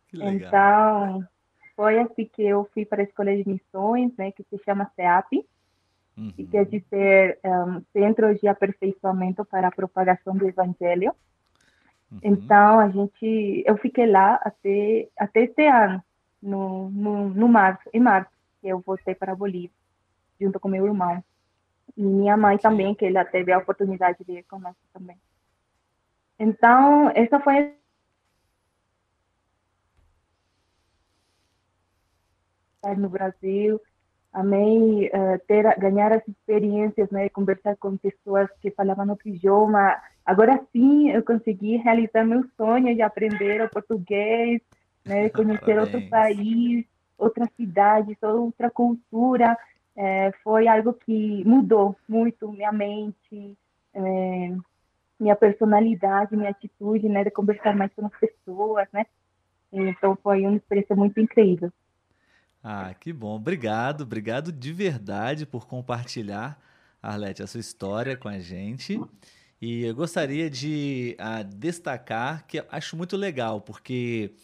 Que 0.08 0.22
então, 0.22 1.26
foi 1.74 1.98
assim 2.00 2.28
que 2.32 2.42
eu 2.42 2.68
fui 2.74 2.84
para 2.84 3.00
a 3.00 3.04
Escola 3.04 3.34
de 3.34 3.48
Missões, 3.48 4.12
né, 4.16 4.32
que 4.32 4.42
se 4.44 4.58
chama 4.64 4.90
CEAP, 4.96 5.46
uhum. 6.16 6.32
e 6.36 6.46
quer 6.46 6.66
dizer 6.66 7.38
um, 7.44 7.82
Centro 7.92 8.34
de 8.34 8.48
Aperfeiçoamento 8.48 9.44
para 9.44 9.68
a 9.68 9.72
Propagação 9.72 10.36
do 10.36 10.46
Evangelho. 10.46 11.14
Uhum. 12.10 12.18
Então, 12.22 12.80
a 12.80 12.88
gente, 12.90 13.64
eu 13.66 13.76
fiquei 13.78 14.06
lá 14.06 14.34
até, 14.42 15.08
até 15.18 15.44
este 15.44 15.66
ano, 15.66 16.02
no, 16.42 16.90
no, 16.90 17.28
no 17.28 17.48
março, 17.48 17.88
em 17.92 18.00
março, 18.00 18.30
que 18.60 18.68
eu 18.68 18.80
voltei 18.80 19.14
para 19.14 19.32
a 19.32 19.36
Bolívia, 19.36 19.70
junto 20.40 20.58
com 20.58 20.68
meu 20.68 20.86
irmão. 20.86 21.22
E 21.96 22.02
minha 22.02 22.36
mãe 22.36 22.58
também, 22.58 22.94
que 22.94 23.04
ela 23.04 23.24
teve 23.24 23.52
a 23.52 23.58
oportunidade 23.58 24.24
de 24.24 24.38
ir 24.38 24.42
conosco 24.44 24.80
também. 24.92 25.16
Então, 26.38 27.10
essa 27.14 27.38
foi 27.38 27.74
no 32.98 33.08
Brasil, 33.08 33.80
amei 34.32 35.06
uh, 35.08 35.38
ter 35.46 35.62
ganhar 35.78 36.12
as 36.12 36.26
experiências, 36.26 37.08
né, 37.10 37.28
conversar 37.28 37.76
com 37.76 37.96
pessoas 37.96 38.48
que 38.60 38.70
falavam 38.72 39.08
outro 39.08 39.28
idioma. 39.28 39.96
Agora 40.26 40.60
sim, 40.72 41.10
eu 41.10 41.22
consegui 41.22 41.76
realizar 41.76 42.24
meu 42.24 42.44
sonho 42.56 42.94
de 42.94 43.02
aprender 43.02 43.62
o 43.62 43.70
português, 43.70 44.60
né, 45.04 45.28
conhecer 45.30 45.76
Parabéns. 45.76 45.94
outro 45.94 46.10
país, 46.10 46.86
outra 47.16 47.48
cidade, 47.56 48.18
outra 48.20 48.70
cultura 48.70 49.56
é, 49.96 50.32
foi 50.42 50.66
algo 50.68 50.94
que 50.94 51.44
mudou 51.44 51.96
muito 52.08 52.50
minha 52.50 52.72
mente, 52.72 53.56
é, 53.94 54.54
minha 55.18 55.36
personalidade, 55.36 56.36
minha 56.36 56.50
atitude, 56.50 57.08
né, 57.08 57.24
de 57.24 57.30
conversar 57.30 57.76
mais 57.76 57.92
com 57.94 58.06
as 58.06 58.18
pessoas, 58.18 58.88
né. 58.92 59.06
Então 59.72 60.16
foi 60.22 60.42
uma 60.42 60.56
experiência 60.56 60.94
muito 60.94 61.18
incrível. 61.20 61.72
Ah, 62.62 62.94
que 62.94 63.12
bom. 63.12 63.36
Obrigado, 63.36 64.02
obrigado 64.02 64.52
de 64.52 64.72
verdade 64.72 65.44
por 65.46 65.66
compartilhar, 65.66 66.60
Arlete, 67.02 67.42
a 67.42 67.46
sua 67.46 67.60
história 67.60 68.16
com 68.16 68.28
a 68.28 68.38
gente. 68.38 69.00
E 69.60 69.84
eu 69.84 69.94
gostaria 69.94 70.50
de 70.50 71.16
ah, 71.18 71.42
destacar 71.42 72.46
que 72.46 72.64
acho 72.70 72.96
muito 72.96 73.16
legal, 73.16 73.60
porque 73.60 74.34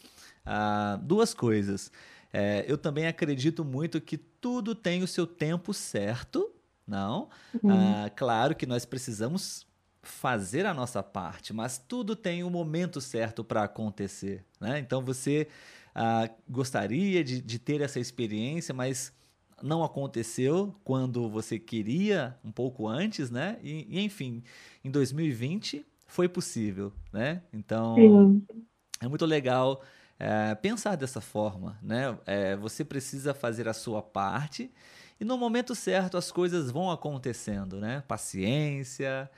ah, 0.44 0.98
duas 1.02 1.34
coisas. 1.34 1.92
É, 2.32 2.64
eu 2.68 2.76
também 2.76 3.06
acredito 3.06 3.64
muito 3.64 4.00
que 4.00 4.18
tudo 4.40 4.74
tem 4.74 5.02
o 5.02 5.08
seu 5.08 5.26
tempo 5.26 5.72
certo, 5.74 6.50
não? 6.86 7.28
Uhum. 7.62 7.70
Ah, 7.70 8.10
claro 8.14 8.54
que 8.54 8.66
nós 8.66 8.84
precisamos 8.84 9.66
fazer 10.02 10.64
a 10.64 10.72
nossa 10.72 11.02
parte, 11.02 11.52
mas 11.52 11.78
tudo 11.78 12.16
tem 12.16 12.42
o 12.42 12.46
um 12.46 12.50
momento 12.50 13.00
certo 13.00 13.44
para 13.44 13.64
acontecer, 13.64 14.44
né? 14.60 14.78
Então 14.78 15.02
você 15.02 15.48
ah, 15.94 16.30
gostaria 16.48 17.22
de, 17.22 17.40
de 17.40 17.58
ter 17.58 17.80
essa 17.80 18.00
experiência, 18.00 18.72
mas 18.72 19.12
não 19.62 19.82
aconteceu 19.82 20.74
quando 20.84 21.28
você 21.28 21.58
queria, 21.58 22.36
um 22.44 22.52
pouco 22.52 22.86
antes, 22.86 23.30
né? 23.30 23.58
E, 23.62 23.86
e 23.88 24.00
enfim, 24.00 24.42
em 24.84 24.90
2020 24.90 25.84
foi 26.06 26.28
possível, 26.28 26.92
né? 27.12 27.42
Então 27.52 27.96
Sim. 27.96 28.46
é 29.00 29.08
muito 29.08 29.26
legal 29.26 29.82
é, 30.18 30.54
pensar 30.56 30.96
dessa 30.96 31.20
forma, 31.20 31.78
né? 31.82 32.16
É, 32.26 32.56
você 32.56 32.84
precisa 32.84 33.32
fazer 33.32 33.68
a 33.68 33.72
sua 33.72 34.02
parte 34.02 34.70
e 35.20 35.24
no 35.24 35.38
momento 35.38 35.74
certo 35.74 36.16
as 36.16 36.32
coisas 36.32 36.70
vão 36.70 36.90
acontecendo, 36.90 37.80
né? 37.80 38.02
Paciência. 38.06 39.30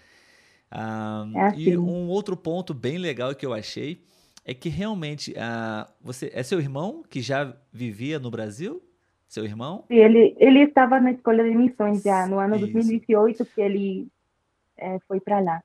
Ah, 0.71 1.27
é 1.35 1.41
assim. 1.47 1.61
E 1.61 1.79
um 1.79 2.09
outro 2.09 2.37
ponto 2.37 2.73
bem 2.73 2.99
legal 2.99 3.35
que 3.35 3.45
eu 3.45 3.53
achei 3.53 4.03
é 4.45 4.55
que 4.55 4.69
realmente 4.69 5.35
ah, 5.37 5.87
você 6.01 6.31
é 6.35 6.43
seu 6.43 6.59
irmão 6.61 7.03
que 7.09 7.21
já 7.21 7.55
vivia 7.73 8.19
no 8.19 8.31
Brasil? 8.31 8.83
Seu 9.29 9.45
irmão? 9.45 9.85
Ele 9.89 10.35
ele 10.39 10.61
estava 10.65 10.99
na 10.99 11.13
escola 11.13 11.45
de 11.45 11.55
missões 11.55 12.03
já 12.03 12.27
no 12.27 12.39
ano 12.39 12.57
Isso. 12.57 12.73
2018 12.73 13.45
que 13.45 13.61
ele 13.61 14.09
é, 14.77 14.99
foi 15.07 15.21
para 15.21 15.41
lá. 15.41 15.63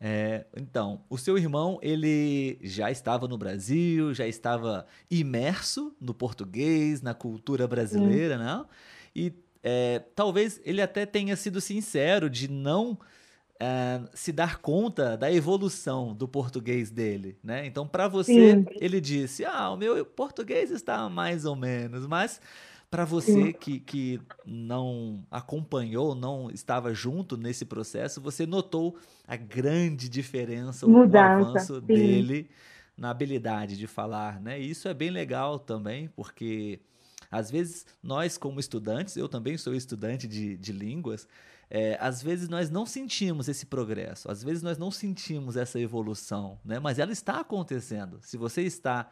É, 0.00 0.46
então, 0.56 1.04
o 1.10 1.18
seu 1.18 1.36
irmão, 1.36 1.78
ele 1.82 2.58
já 2.62 2.90
estava 2.90 3.26
no 3.26 3.36
Brasil, 3.36 4.14
já 4.14 4.26
estava 4.26 4.86
imerso 5.10 5.94
no 6.00 6.14
português, 6.14 7.02
na 7.02 7.14
cultura 7.14 7.66
brasileira, 7.66 8.38
Sim. 8.38 8.44
né? 8.44 8.64
E 9.14 9.32
é, 9.62 9.98
talvez 10.14 10.60
ele 10.64 10.80
até 10.80 11.04
tenha 11.04 11.34
sido 11.34 11.60
sincero 11.60 12.30
de 12.30 12.48
não 12.48 12.96
é, 13.60 14.00
se 14.14 14.30
dar 14.30 14.58
conta 14.58 15.16
da 15.16 15.32
evolução 15.32 16.14
do 16.14 16.28
português 16.28 16.92
dele, 16.92 17.36
né? 17.42 17.66
Então, 17.66 17.86
para 17.86 18.06
você, 18.06 18.56
Sim. 18.56 18.64
ele 18.80 19.00
disse: 19.00 19.44
Ah, 19.44 19.70
o 19.70 19.76
meu 19.76 20.06
português 20.06 20.70
está 20.70 21.08
mais 21.08 21.44
ou 21.44 21.56
menos, 21.56 22.06
mas 22.06 22.40
para 22.90 23.04
você 23.04 23.52
que, 23.52 23.80
que 23.80 24.20
não 24.46 25.22
acompanhou, 25.30 26.14
não 26.14 26.50
estava 26.50 26.94
junto 26.94 27.36
nesse 27.36 27.64
processo, 27.64 28.20
você 28.20 28.46
notou 28.46 28.96
a 29.26 29.36
grande 29.36 30.08
diferença, 30.08 30.86
Mudança, 30.86 31.20
o 31.20 31.50
avanço 31.50 31.74
sim. 31.80 31.86
dele 31.86 32.50
na 32.96 33.10
habilidade 33.10 33.76
de 33.76 33.86
falar, 33.86 34.40
né? 34.40 34.60
E 34.60 34.70
isso 34.70 34.88
é 34.88 34.94
bem 34.94 35.10
legal 35.10 35.58
também, 35.58 36.08
porque 36.08 36.80
às 37.30 37.50
vezes 37.50 37.86
nós, 38.02 38.38
como 38.38 38.58
estudantes, 38.58 39.16
eu 39.16 39.28
também 39.28 39.58
sou 39.58 39.74
estudante 39.74 40.26
de, 40.26 40.56
de 40.56 40.72
línguas, 40.72 41.28
é, 41.70 41.98
às 42.00 42.22
vezes 42.22 42.48
nós 42.48 42.70
não 42.70 42.86
sentimos 42.86 43.48
esse 43.48 43.66
progresso, 43.66 44.30
às 44.30 44.42
vezes 44.42 44.62
nós 44.62 44.78
não 44.78 44.90
sentimos 44.90 45.56
essa 45.56 45.78
evolução, 45.78 46.58
né? 46.64 46.78
Mas 46.78 46.98
ela 46.98 47.12
está 47.12 47.40
acontecendo. 47.40 48.18
Se 48.22 48.38
você 48.38 48.62
está 48.62 49.10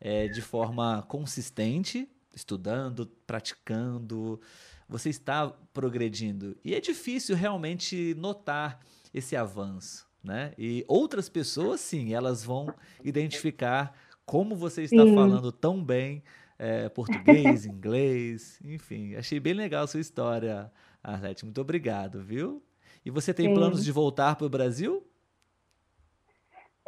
é, 0.00 0.28
de 0.28 0.40
forma 0.40 1.02
consistente, 1.08 2.08
estudando, 2.38 3.06
praticando, 3.26 4.40
você 4.88 5.10
está 5.10 5.48
progredindo. 5.72 6.56
E 6.64 6.74
é 6.74 6.80
difícil 6.80 7.36
realmente 7.36 8.14
notar 8.14 8.80
esse 9.12 9.36
avanço, 9.36 10.06
né? 10.22 10.52
E 10.56 10.84
outras 10.88 11.28
pessoas, 11.28 11.80
sim, 11.80 12.14
elas 12.14 12.42
vão 12.42 12.72
identificar 13.04 13.94
como 14.24 14.56
você 14.56 14.82
está 14.82 15.04
sim. 15.04 15.14
falando 15.14 15.50
tão 15.50 15.82
bem 15.82 16.22
é, 16.58 16.88
português, 16.88 17.64
inglês, 17.66 18.60
enfim. 18.64 19.14
Achei 19.14 19.40
bem 19.40 19.54
legal 19.54 19.84
a 19.84 19.86
sua 19.86 20.00
história, 20.00 20.70
Arlete. 21.02 21.44
Muito 21.44 21.60
obrigado, 21.60 22.22
viu? 22.22 22.62
E 23.04 23.10
você 23.10 23.32
tem 23.32 23.48
sim. 23.48 23.54
planos 23.54 23.84
de 23.84 23.92
voltar 23.92 24.36
para 24.36 24.46
o 24.46 24.50
Brasil? 24.50 25.06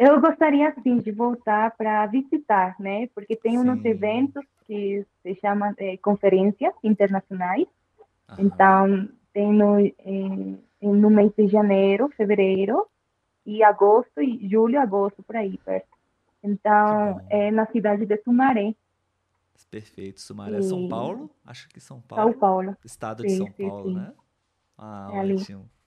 Eu 0.00 0.20
gostaria, 0.20 0.74
sim, 0.82 0.98
de 0.98 1.12
voltar 1.12 1.76
para 1.76 2.06
visitar, 2.06 2.76
né? 2.80 3.08
Porque 3.14 3.36
tem 3.36 3.58
uns 3.58 3.82
Sim. 3.82 3.86
eventos 3.86 4.44
que 4.66 5.06
se 5.22 5.34
chamam 5.36 5.74
eh, 5.78 5.96
conferências 5.98 6.74
internacionais. 6.84 7.66
Aham. 8.28 8.44
Então, 8.46 9.08
tem 9.32 9.52
no, 9.52 9.78
em- 9.80 10.58
no 10.82 11.10
mês 11.10 11.32
de 11.36 11.48
janeiro, 11.48 12.10
fevereiro, 12.16 12.86
e 13.46 13.62
agosto, 13.64 14.22
e 14.22 14.48
julho, 14.48 14.80
agosto, 14.80 15.22
por 15.24 15.36
aí 15.36 15.58
perto. 15.58 15.88
Então, 16.42 17.20
é 17.30 17.50
na 17.50 17.66
cidade 17.66 18.06
de 18.06 18.16
Sumaré, 18.24 18.74
Perfeito. 19.70 20.20
Sumaré, 20.20 20.60
São 20.62 20.82
E- 20.82 20.88
Paulo? 20.88 21.30
Acho 21.44 21.68
que 21.68 21.80
São 21.80 22.00
São 22.14 22.32
Paulo. 22.32 22.34
Paulo. 22.34 22.76
Estado 22.84 23.24
de 23.24 23.32
Sim, 23.32 23.36
São 23.36 23.52
sim, 23.56 23.70
Paulo, 23.70 23.90
sim. 23.90 23.94
né? 23.94 24.12
Ah, 24.78 25.08
É 25.14 25.18
ali. 25.20 25.36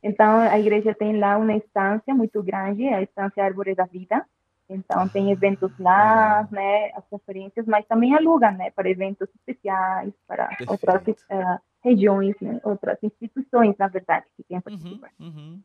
Então, 0.04 0.40
a 0.42 0.60
igreja 0.60 0.94
tem 0.94 1.18
lá 1.20 1.38
uma 1.38 1.56
estância 1.56 2.14
muito 2.14 2.44
grande, 2.44 2.86
a 2.88 3.02
estância 3.02 3.44
Árvore 3.44 3.74
da 3.76 3.86
Vida. 3.86 4.26
Então, 4.70 5.08
tem 5.10 5.32
Ah, 5.32 5.32
eventos 5.32 5.72
lá, 5.80 6.48
né, 6.52 6.92
as 6.96 7.06
conferências, 7.10 7.66
mas 7.68 7.86
também 7.88 8.16
aluga, 8.16 8.52
né, 8.52 8.72
para 8.72 8.90
eventos 8.90 9.30
especiais, 9.36 10.14
para 10.28 10.58
outras 10.68 11.02
Perfeito. 11.04 11.24
eh, 11.30 11.60
regiões, 11.84 12.36
né, 12.42 12.60
outras 12.64 12.98
instituições, 13.04 13.76
na 13.78 13.88
verdade, 13.88 14.26
que 14.38 14.44
querem 14.44 14.62
Uhum, 14.68 15.02
participar. 15.02 15.12
uhum. 15.20 15.64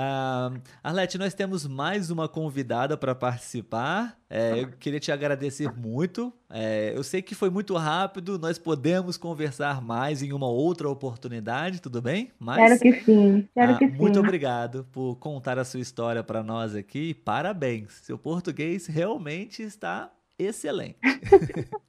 ah, 0.00 0.52
Arlete, 0.80 1.18
nós 1.18 1.34
temos 1.34 1.66
mais 1.66 2.08
uma 2.08 2.28
convidada 2.28 2.96
para 2.96 3.16
participar. 3.16 4.16
É, 4.30 4.60
eu 4.60 4.70
queria 4.78 5.00
te 5.00 5.10
agradecer 5.10 5.72
muito. 5.76 6.32
É, 6.48 6.92
eu 6.94 7.02
sei 7.02 7.20
que 7.20 7.34
foi 7.34 7.50
muito 7.50 7.74
rápido, 7.74 8.38
nós 8.38 8.60
podemos 8.60 9.16
conversar 9.16 9.82
mais 9.82 10.22
em 10.22 10.32
uma 10.32 10.46
outra 10.46 10.88
oportunidade, 10.88 11.82
tudo 11.82 12.00
bem? 12.00 12.30
Mas 12.38 12.78
Quero 12.78 12.80
que 12.80 12.92
sim, 13.04 13.48
quero 13.52 13.72
ah, 13.72 13.76
que 13.76 13.88
muito 13.88 14.14
sim. 14.14 14.20
obrigado 14.20 14.86
por 14.92 15.16
contar 15.16 15.58
a 15.58 15.64
sua 15.64 15.80
história 15.80 16.22
para 16.22 16.44
nós 16.44 16.76
aqui. 16.76 17.12
Parabéns, 17.12 17.90
seu 17.94 18.16
português 18.16 18.86
realmente 18.86 19.64
está 19.64 20.12
excelente. 20.38 21.00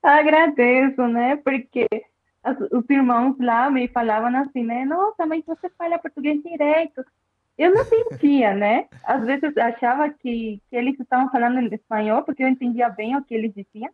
Agradeço, 0.00 1.08
né, 1.08 1.34
porque 1.38 1.88
os 2.70 2.88
irmãos 2.88 3.34
lá 3.40 3.68
me 3.68 3.88
falavam 3.88 4.36
assim, 4.36 4.62
né, 4.62 4.84
nossa, 4.84 5.26
mas 5.26 5.44
você 5.44 5.68
fala 5.70 5.98
português 5.98 6.40
direito. 6.40 7.04
Eu 7.58 7.74
não 7.74 7.84
sentia, 7.84 8.54
né? 8.54 8.86
Às 9.04 9.24
vezes 9.24 9.54
eu 9.54 9.62
achava 9.62 10.08
que, 10.10 10.60
que 10.68 10.76
eles 10.76 10.98
estavam 10.98 11.30
falando 11.30 11.58
em 11.58 11.74
espanhol, 11.74 12.22
porque 12.22 12.42
eu 12.42 12.48
entendia 12.48 12.88
bem 12.88 13.16
o 13.16 13.24
que 13.24 13.34
eles 13.34 13.52
diziam. 13.54 13.90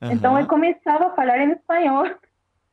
Então 0.00 0.38
eu 0.38 0.46
começava 0.46 1.06
a 1.06 1.14
falar 1.14 1.38
em 1.38 1.52
espanhol. 1.52 2.04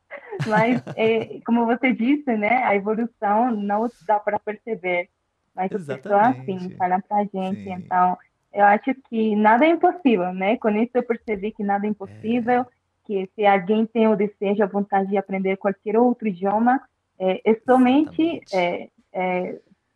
Mas, 0.46 0.82
é, 0.96 1.40
como 1.44 1.66
você 1.66 1.92
disse, 1.92 2.36
né, 2.36 2.62
a 2.64 2.74
evolução 2.74 3.50
não 3.50 3.90
dá 4.06 4.18
para 4.20 4.38
perceber. 4.38 5.08
Mas 5.54 5.72
as 5.72 5.84
pessoas, 5.84 6.36
sim, 6.44 6.56
Exatamente. 6.56 6.76
falam 6.76 7.00
para 7.00 7.16
a 7.18 7.24
gente. 7.24 7.64
Sim. 7.64 7.72
Então, 7.72 8.16
eu 8.52 8.64
acho 8.64 8.94
que 9.08 9.34
nada 9.34 9.66
é 9.66 9.70
impossível, 9.70 10.32
né? 10.32 10.56
Com 10.58 10.70
isso 10.70 10.92
eu 10.94 11.02
percebi 11.02 11.50
que 11.50 11.64
nada 11.64 11.86
é 11.86 11.90
impossível, 11.90 12.64
que 13.04 13.28
se 13.34 13.44
alguém 13.44 13.86
tem 13.86 14.06
o 14.08 14.16
desejo, 14.16 14.62
a 14.62 14.66
vontade 14.66 15.10
de 15.10 15.16
aprender 15.16 15.56
qualquer 15.56 15.98
outro 15.98 16.28
idioma, 16.28 16.80
é, 17.18 17.40
é 17.44 17.54
somente 17.66 18.40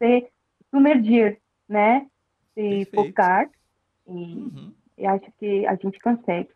Se 0.03 0.31
sumergir, 0.71 1.41
né? 1.69 2.09
Se 2.55 2.87
Perfeito. 2.91 2.95
focar. 2.95 3.51
E 4.07 4.53
Uhum. 4.55 4.75
eu 4.99 5.11
acho 5.11 5.33
que 5.39 5.67
a 5.67 5.77
gente 5.77 5.99
consegue. 6.01 6.51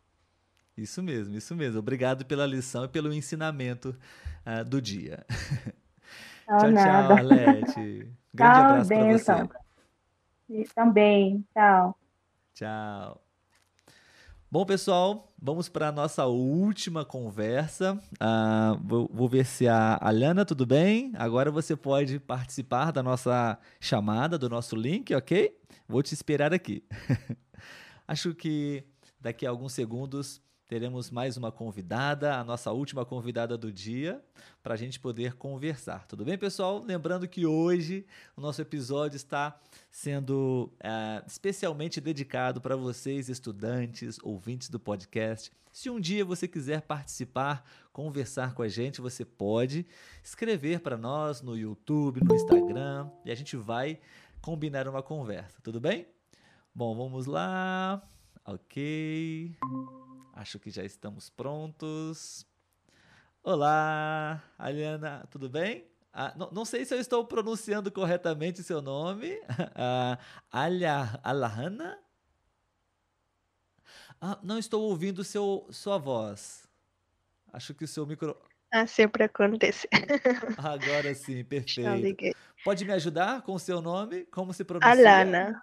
Isso 0.77 1.03
mesmo, 1.03 1.37
isso 1.37 1.55
mesmo. 1.55 1.79
Obrigado 1.79 2.25
pela 2.27 2.47
lição 2.47 2.85
e 2.85 2.89
pelo 2.89 3.13
ensinamento 3.13 3.97
ah, 4.45 4.63
do 4.63 4.81
dia. 4.83 5.25
Não, 6.49 6.67
Tchau, 6.67 6.73
tchau, 6.75 6.93
nada. 6.93 7.15
Arlete. 7.15 8.13
Grande 8.35 8.61
Tchau, 8.61 8.61
abraço 8.61 8.93
para 8.93 9.05
você. 9.07 9.49
E 10.49 10.65
também, 10.75 11.45
tchau. 11.53 11.99
Tchau. 12.55 13.24
Bom, 14.55 14.65
pessoal, 14.65 15.35
vamos 15.37 15.69
para 15.69 15.89
a 15.89 15.91
nossa 15.91 16.27
última 16.27 17.05
conversa. 17.05 18.01
Ah, 18.21 18.79
vou, 18.85 19.11
vou 19.13 19.29
ver 19.29 19.45
se 19.45 19.67
a 19.67 19.99
Alana, 20.01 20.45
tudo 20.45 20.65
bem? 20.65 21.11
Agora 21.17 21.51
você 21.51 21.75
pode 21.75 22.21
participar 22.21 22.93
da 22.93 23.03
nossa 23.03 23.59
chamada, 23.81 24.39
do 24.39 24.49
nosso 24.49 24.77
link, 24.77 25.13
ok? 25.13 25.59
Vou 25.89 26.05
te 26.05 26.15
esperar 26.15 26.55
aqui. 26.55 26.85
Acho 28.07 28.33
que 28.33 28.85
daqui 29.21 29.45
a 29.45 29.51
alguns 29.51 29.73
segundos 29.73 30.41
teremos 30.67 31.11
mais 31.11 31.37
uma 31.37 31.53
convidada, 31.53 32.37
a 32.37 32.45
nossa 32.45 32.73
última 32.73 33.05
convidada 33.05 33.57
do 33.57 33.73
dia, 33.73 34.23
para 34.63 34.75
a 34.75 34.77
gente 34.77 34.99
poder 34.99 35.35
conversar. 35.35 36.07
Tudo 36.07 36.25
bem, 36.25 36.39
pessoal? 36.39 36.83
Lembrando 36.83 37.29
que 37.29 37.45
hoje 37.45 38.07
o 38.37 38.41
nosso 38.41 38.63
episódio 38.63 39.17
está 39.17 39.61
sendo 39.91 40.73
eh, 40.81 41.23
especialmente 41.27 42.01
dedicado 42.01 42.61
para 42.61 42.77
vocês, 42.77 43.29
estudantes, 43.29 44.19
ouvintes 44.23 44.71
do 44.71 44.81
podcast. 44.81 45.53
Se 45.73 45.91
um 45.91 46.01
dia 46.01 46.25
você 46.25 46.47
quiser 46.47 46.83
participar, 46.83 47.65
conversar 47.93 48.55
com 48.55 48.63
a 48.63 48.69
gente, 48.69 49.01
você 49.01 49.25
pode 49.25 49.85
escrever 50.23 50.81
para 50.81 50.97
nós 50.97 51.43
no 51.43 51.57
YouTube, 51.57 52.23
no 52.23 52.35
Instagram, 52.35 53.11
e 53.25 53.31
a 53.31 53.35
gente 53.35 53.57
vai 53.57 53.99
combinar 54.41 54.87
uma 54.87 55.03
conversa, 55.03 55.59
tudo 55.63 55.81
bem? 55.81 56.07
Bom, 56.75 56.95
vamos 56.95 57.27
lá. 57.27 58.03
Ok. 58.45 59.57
Acho 60.37 60.59
que 60.59 60.69
já 60.69 60.83
estamos 60.83 61.31
prontos. 61.31 62.45
Olá, 63.41 64.43
Aliana, 64.59 65.25
tudo 65.31 65.49
bem? 65.49 65.87
Ah, 66.13 66.35
não, 66.37 66.51
não 66.51 66.65
sei 66.65 66.85
se 66.85 66.93
eu 66.93 66.99
estou 66.99 67.25
pronunciando 67.25 67.91
corretamente 67.91 68.63
seu 68.63 68.83
nome. 68.83 69.39
Ah, 69.77 70.19
Alia, 70.51 71.21
Alahana? 71.23 71.99
Ah, 74.21 74.39
não 74.43 74.59
estou 74.59 74.83
ouvindo 74.83 75.23
seu, 75.23 75.69
sua 75.71 75.99
voz. 75.99 76.69
Acho 77.53 77.73
que 77.73 77.85
o 77.85 77.89
seu 77.89 78.05
micro. 78.05 78.37
Ah, 78.73 78.89
sempre 78.89 79.25
acontece. 79.25 79.89
Agora 80.59 81.15
sim, 81.15 81.45
perfeito. 81.45 82.35
Pode 82.65 82.85
me 82.85 82.93
ajudar 82.93 83.43
com 83.43 83.55
o 83.55 83.59
seu 83.59 83.81
nome? 83.81 84.25
Como 84.27 84.53
se 84.53 84.65
pronuncia? 84.65 84.91
Alana. 84.91 85.63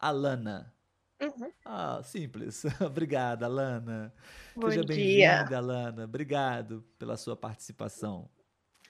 Alana. 0.00 0.77
Uhum. 1.20 1.50
Ah, 1.64 2.00
simples. 2.02 2.64
Obrigada, 2.80 3.46
Alana. 3.46 4.12
Bom 4.54 4.70
Seja 4.70 4.84
bem-vinda, 4.84 5.56
Alana. 5.56 6.04
Obrigado 6.04 6.84
pela 6.98 7.16
sua 7.16 7.36
participação. 7.36 8.28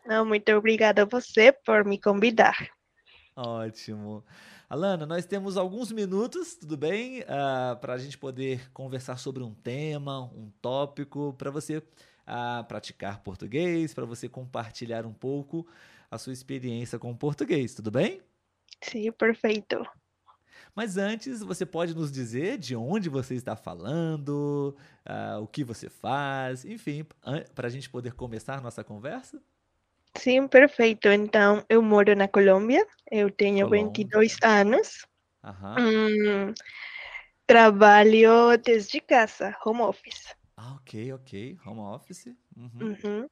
Não, 0.04 0.24
muito 0.24 0.50
obrigada 0.52 1.02
a 1.02 1.04
você 1.04 1.52
por 1.52 1.84
me 1.84 1.98
convidar. 1.98 2.70
Ótimo. 3.34 4.24
Alana, 4.68 5.06
nós 5.06 5.24
temos 5.24 5.56
alguns 5.56 5.92
minutos, 5.92 6.54
tudo 6.56 6.76
bem? 6.76 7.22
para 7.80 7.94
a 7.94 7.98
gente 7.98 8.18
poder 8.18 8.70
conversar 8.72 9.16
sobre 9.18 9.42
um 9.42 9.54
tema, 9.54 10.24
um 10.24 10.50
tópico, 10.60 11.34
para 11.38 11.50
você 11.50 11.82
ah, 12.26 12.64
praticar 12.68 13.22
português, 13.22 13.94
para 13.94 14.04
você 14.04 14.28
compartilhar 14.28 15.06
um 15.06 15.12
pouco 15.12 15.66
a 16.10 16.18
sua 16.18 16.32
experiência 16.32 16.98
com 16.98 17.10
o 17.10 17.16
português, 17.16 17.74
tudo 17.74 17.90
bem? 17.90 18.20
Sim, 18.82 19.10
perfeito. 19.12 19.86
Mas 20.74 20.96
antes, 20.96 21.40
você 21.40 21.66
pode 21.66 21.94
nos 21.94 22.10
dizer 22.12 22.58
de 22.58 22.76
onde 22.76 23.08
você 23.08 23.34
está 23.34 23.56
falando, 23.56 24.76
ah, 25.04 25.38
o 25.40 25.46
que 25.46 25.64
você 25.64 25.88
faz, 25.88 26.64
enfim, 26.64 27.04
para 27.54 27.66
a 27.66 27.70
gente 27.70 27.88
poder 27.90 28.14
começar 28.14 28.60
nossa 28.60 28.84
conversa? 28.84 29.42
Sim, 30.16 30.48
perfeito. 30.48 31.08
Então, 31.08 31.64
eu 31.68 31.80
moro 31.82 32.14
na 32.16 32.26
Colômbia, 32.26 32.86
eu 33.10 33.30
tenho 33.30 33.68
Colômbia. 33.68 33.88
22 33.88 34.36
anos. 34.42 35.06
Hum, 35.78 36.52
trabalho 37.46 38.56
desde 38.58 39.00
casa, 39.00 39.56
home 39.64 39.82
office. 39.82 40.34
Ah, 40.56 40.74
ok, 40.74 41.12
ok. 41.12 41.56
Home 41.64 41.80
office. 41.80 42.26
Uhum. 42.56 42.96
Uhum. 43.04 43.28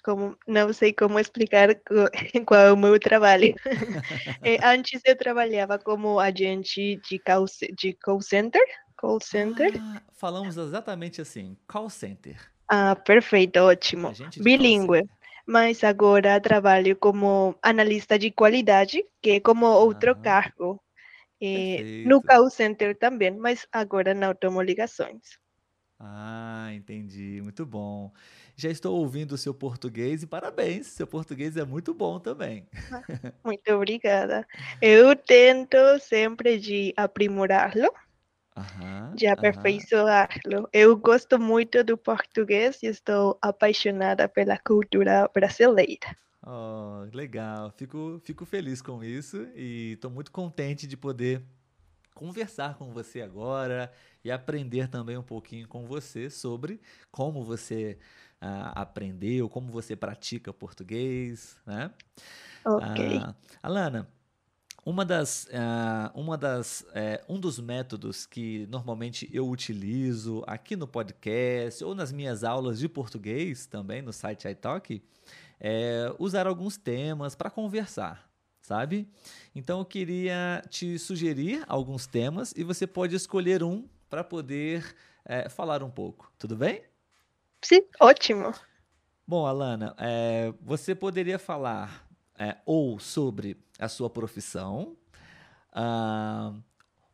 Como, 0.00 0.36
não 0.46 0.72
sei 0.72 0.92
como 0.92 1.18
explicar 1.18 1.68
qual 2.46 2.60
é 2.60 2.72
o 2.72 2.76
meu 2.76 2.98
trabalho. 2.98 3.54
Eh, 4.44 4.58
antes 4.62 5.02
eu 5.04 5.16
trabalhava 5.16 5.78
como 5.78 6.18
agente 6.18 6.96
de 7.08 7.18
call, 7.18 7.44
de 7.76 7.92
call 8.02 8.22
center, 8.22 8.62
call 8.96 9.20
center. 9.20 9.70
Ah, 9.78 10.00
falamos 10.14 10.56
exatamente 10.56 11.20
assim, 11.20 11.56
call 11.68 11.90
center. 11.90 12.36
Ah, 12.68 12.96
perfeito, 12.96 13.58
ótimo. 13.60 14.12
Bilíngue. 14.38 15.02
Mas 15.46 15.82
agora 15.82 16.40
trabalho 16.40 16.96
como 16.96 17.54
analista 17.62 18.18
de 18.18 18.30
qualidade, 18.30 19.04
que 19.20 19.32
é 19.32 19.40
como 19.40 19.66
outro 19.66 20.12
Aham. 20.12 20.22
cargo. 20.22 20.82
Eh, 21.42 22.04
no 22.06 22.22
call 22.22 22.48
center 22.50 22.96
também, 22.96 23.32
mas 23.32 23.66
agora 23.72 24.14
não 24.14 24.34
tomo 24.34 24.62
ligações. 24.62 25.38
Ah, 26.02 26.70
entendi. 26.72 27.40
Muito 27.42 27.66
bom. 27.66 28.12
Já 28.56 28.70
estou 28.70 28.96
ouvindo 28.98 29.32
o 29.32 29.38
seu 29.38 29.52
português 29.54 30.22
e 30.22 30.26
parabéns, 30.26 30.86
seu 30.88 31.06
português 31.06 31.56
é 31.56 31.64
muito 31.64 31.92
bom 31.92 32.18
também. 32.18 32.66
Muito 33.44 33.70
obrigada. 33.72 34.46
Eu 34.80 35.14
tento 35.16 35.76
sempre 36.00 36.58
de 36.58 36.92
aprimorá-lo, 36.96 37.90
Aham, 38.56 39.18
de 39.18 39.26
aperfeiçoá-lo. 39.28 40.68
Eu 40.72 40.96
gosto 40.96 41.38
muito 41.38 41.84
do 41.84 41.96
português 41.96 42.82
e 42.82 42.86
estou 42.86 43.38
apaixonada 43.40 44.28
pela 44.28 44.58
cultura 44.58 45.28
brasileira. 45.32 46.16
Oh, 46.42 47.04
legal. 47.12 47.70
Fico, 47.76 48.18
fico 48.24 48.44
feliz 48.46 48.80
com 48.80 49.04
isso 49.04 49.46
e 49.54 49.92
estou 49.92 50.10
muito 50.10 50.32
contente 50.32 50.86
de 50.86 50.96
poder 50.96 51.42
conversar 52.20 52.74
com 52.76 52.92
você 52.92 53.22
agora 53.22 53.90
e 54.22 54.30
aprender 54.30 54.88
também 54.88 55.16
um 55.16 55.22
pouquinho 55.22 55.66
com 55.66 55.86
você 55.86 56.28
sobre 56.28 56.78
como 57.10 57.42
você 57.42 57.98
uh, 58.42 58.72
aprendeu, 58.74 59.48
como 59.48 59.72
você 59.72 59.96
pratica 59.96 60.52
português, 60.52 61.58
né? 61.64 61.90
Ok. 62.62 63.16
Uh, 63.16 63.34
Alana, 63.62 64.06
uma 64.84 65.02
das, 65.02 65.46
uh, 65.46 66.20
uma 66.20 66.36
das, 66.36 66.82
uh, 66.82 67.24
um 67.26 67.40
dos 67.40 67.58
métodos 67.58 68.26
que 68.26 68.66
normalmente 68.66 69.26
eu 69.32 69.48
utilizo 69.48 70.44
aqui 70.46 70.76
no 70.76 70.86
podcast 70.86 71.82
ou 71.82 71.94
nas 71.94 72.12
minhas 72.12 72.44
aulas 72.44 72.78
de 72.78 72.86
português 72.86 73.64
também 73.64 74.02
no 74.02 74.12
site 74.12 74.46
iTalk 74.46 75.02
é 75.58 76.14
usar 76.18 76.46
alguns 76.46 76.76
temas 76.76 77.34
para 77.34 77.48
conversar, 77.48 78.29
sabe? 78.70 79.08
Então 79.52 79.80
eu 79.80 79.84
queria 79.84 80.62
te 80.70 80.96
sugerir 80.96 81.64
alguns 81.66 82.06
temas 82.06 82.54
e 82.56 82.62
você 82.62 82.86
pode 82.86 83.16
escolher 83.16 83.64
um 83.64 83.88
para 84.08 84.22
poder 84.22 84.94
é, 85.24 85.48
falar 85.48 85.82
um 85.82 85.90
pouco, 85.90 86.32
tudo 86.38 86.54
bem? 86.54 86.84
Sim, 87.60 87.82
ótimo. 87.98 88.54
Bom, 89.26 89.44
Alana, 89.44 89.92
é, 89.98 90.54
você 90.62 90.94
poderia 90.94 91.36
falar 91.36 92.08
é, 92.38 92.58
ou 92.64 93.00
sobre 93.00 93.56
a 93.76 93.88
sua 93.88 94.08
profissão, 94.08 94.96
uh, 95.72 96.62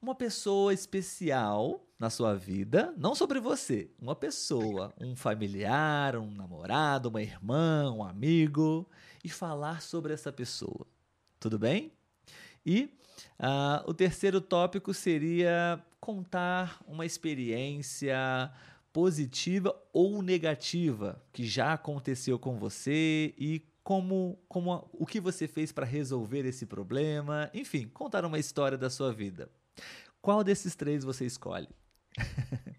uma 0.00 0.14
pessoa 0.14 0.74
especial 0.74 1.86
na 1.98 2.10
sua 2.10 2.34
vida, 2.34 2.92
não 2.98 3.14
sobre 3.14 3.40
você, 3.40 3.90
uma 3.98 4.14
pessoa, 4.14 4.92
um 5.00 5.16
familiar, 5.16 6.16
um 6.16 6.30
namorado, 6.30 7.08
uma 7.08 7.22
irmã, 7.22 7.90
um 7.90 8.04
amigo, 8.04 8.86
e 9.24 9.30
falar 9.30 9.80
sobre 9.80 10.12
essa 10.12 10.30
pessoa. 10.30 10.86
Tudo 11.38 11.58
bem? 11.58 11.92
E 12.64 12.90
uh, 13.38 13.88
o 13.88 13.94
terceiro 13.94 14.40
tópico 14.40 14.92
seria 14.92 15.82
contar 16.00 16.80
uma 16.86 17.06
experiência 17.06 18.50
positiva 18.92 19.74
ou 19.92 20.22
negativa 20.22 21.22
que 21.32 21.46
já 21.46 21.74
aconteceu 21.74 22.38
com 22.38 22.58
você 22.58 23.34
e 23.36 23.62
como, 23.84 24.38
como 24.48 24.88
o 24.92 25.06
que 25.06 25.20
você 25.20 25.46
fez 25.46 25.70
para 25.70 25.86
resolver 25.86 26.44
esse 26.44 26.66
problema, 26.66 27.48
enfim, 27.54 27.86
contar 27.86 28.24
uma 28.24 28.38
história 28.38 28.76
da 28.76 28.90
sua 28.90 29.12
vida. 29.12 29.48
Qual 30.20 30.42
desses 30.42 30.74
três 30.74 31.04
você 31.04 31.24
escolhe? 31.24 31.68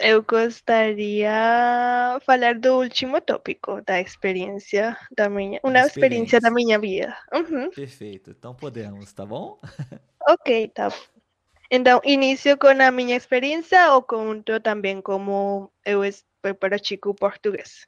Eu 0.00 0.22
gostaria 0.22 2.16
de 2.18 2.24
falar 2.24 2.58
do 2.58 2.78
último 2.78 3.20
tópico, 3.20 3.82
da 3.82 4.00
experiência 4.00 4.96
da 5.14 5.28
minha, 5.28 5.60
uma 5.62 5.80
experiência, 5.80 6.38
experiência 6.38 6.40
da 6.40 6.50
minha 6.50 6.78
vida. 6.78 7.16
Uhum. 7.32 7.70
Perfeito, 7.70 8.30
então 8.30 8.54
podemos, 8.54 9.12
tá 9.12 9.26
bom? 9.26 9.60
ok, 10.26 10.68
tá. 10.68 10.88
Então, 11.70 12.00
inicio 12.02 12.56
com 12.58 12.68
a 12.68 12.90
minha 12.90 13.14
experiência 13.14 13.92
ou 13.92 14.02
conto 14.02 14.58
também 14.60 15.02
como 15.02 15.70
eu 15.84 16.00
pratico 16.58 17.14
português? 17.14 17.86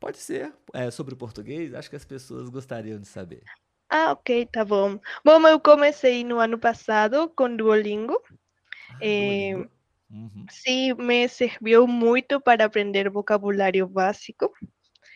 Pode 0.00 0.18
ser. 0.18 0.52
É, 0.72 0.90
sobre 0.90 1.14
o 1.14 1.16
português, 1.16 1.74
acho 1.74 1.90
que 1.90 1.96
as 1.96 2.04
pessoas 2.04 2.48
gostariam 2.48 2.98
de 2.98 3.06
saber. 3.06 3.42
Ah, 3.88 4.12
ok, 4.12 4.46
tá 4.46 4.64
bom. 4.64 4.98
Bom, 5.24 5.46
eu 5.46 5.60
comecei 5.60 6.24
no 6.24 6.38
ano 6.38 6.58
passado 6.58 7.28
com 7.36 7.54
Duolingo. 7.54 8.20
Ah, 8.90 8.98
Duolingo. 8.98 9.60
Uhum. 9.60 9.73
Sim, 10.50 10.94
me 10.94 11.28
serviu 11.28 11.86
muito 11.86 12.40
para 12.40 12.64
aprender 12.64 13.08
vocabulário 13.10 13.86
básico. 13.86 14.52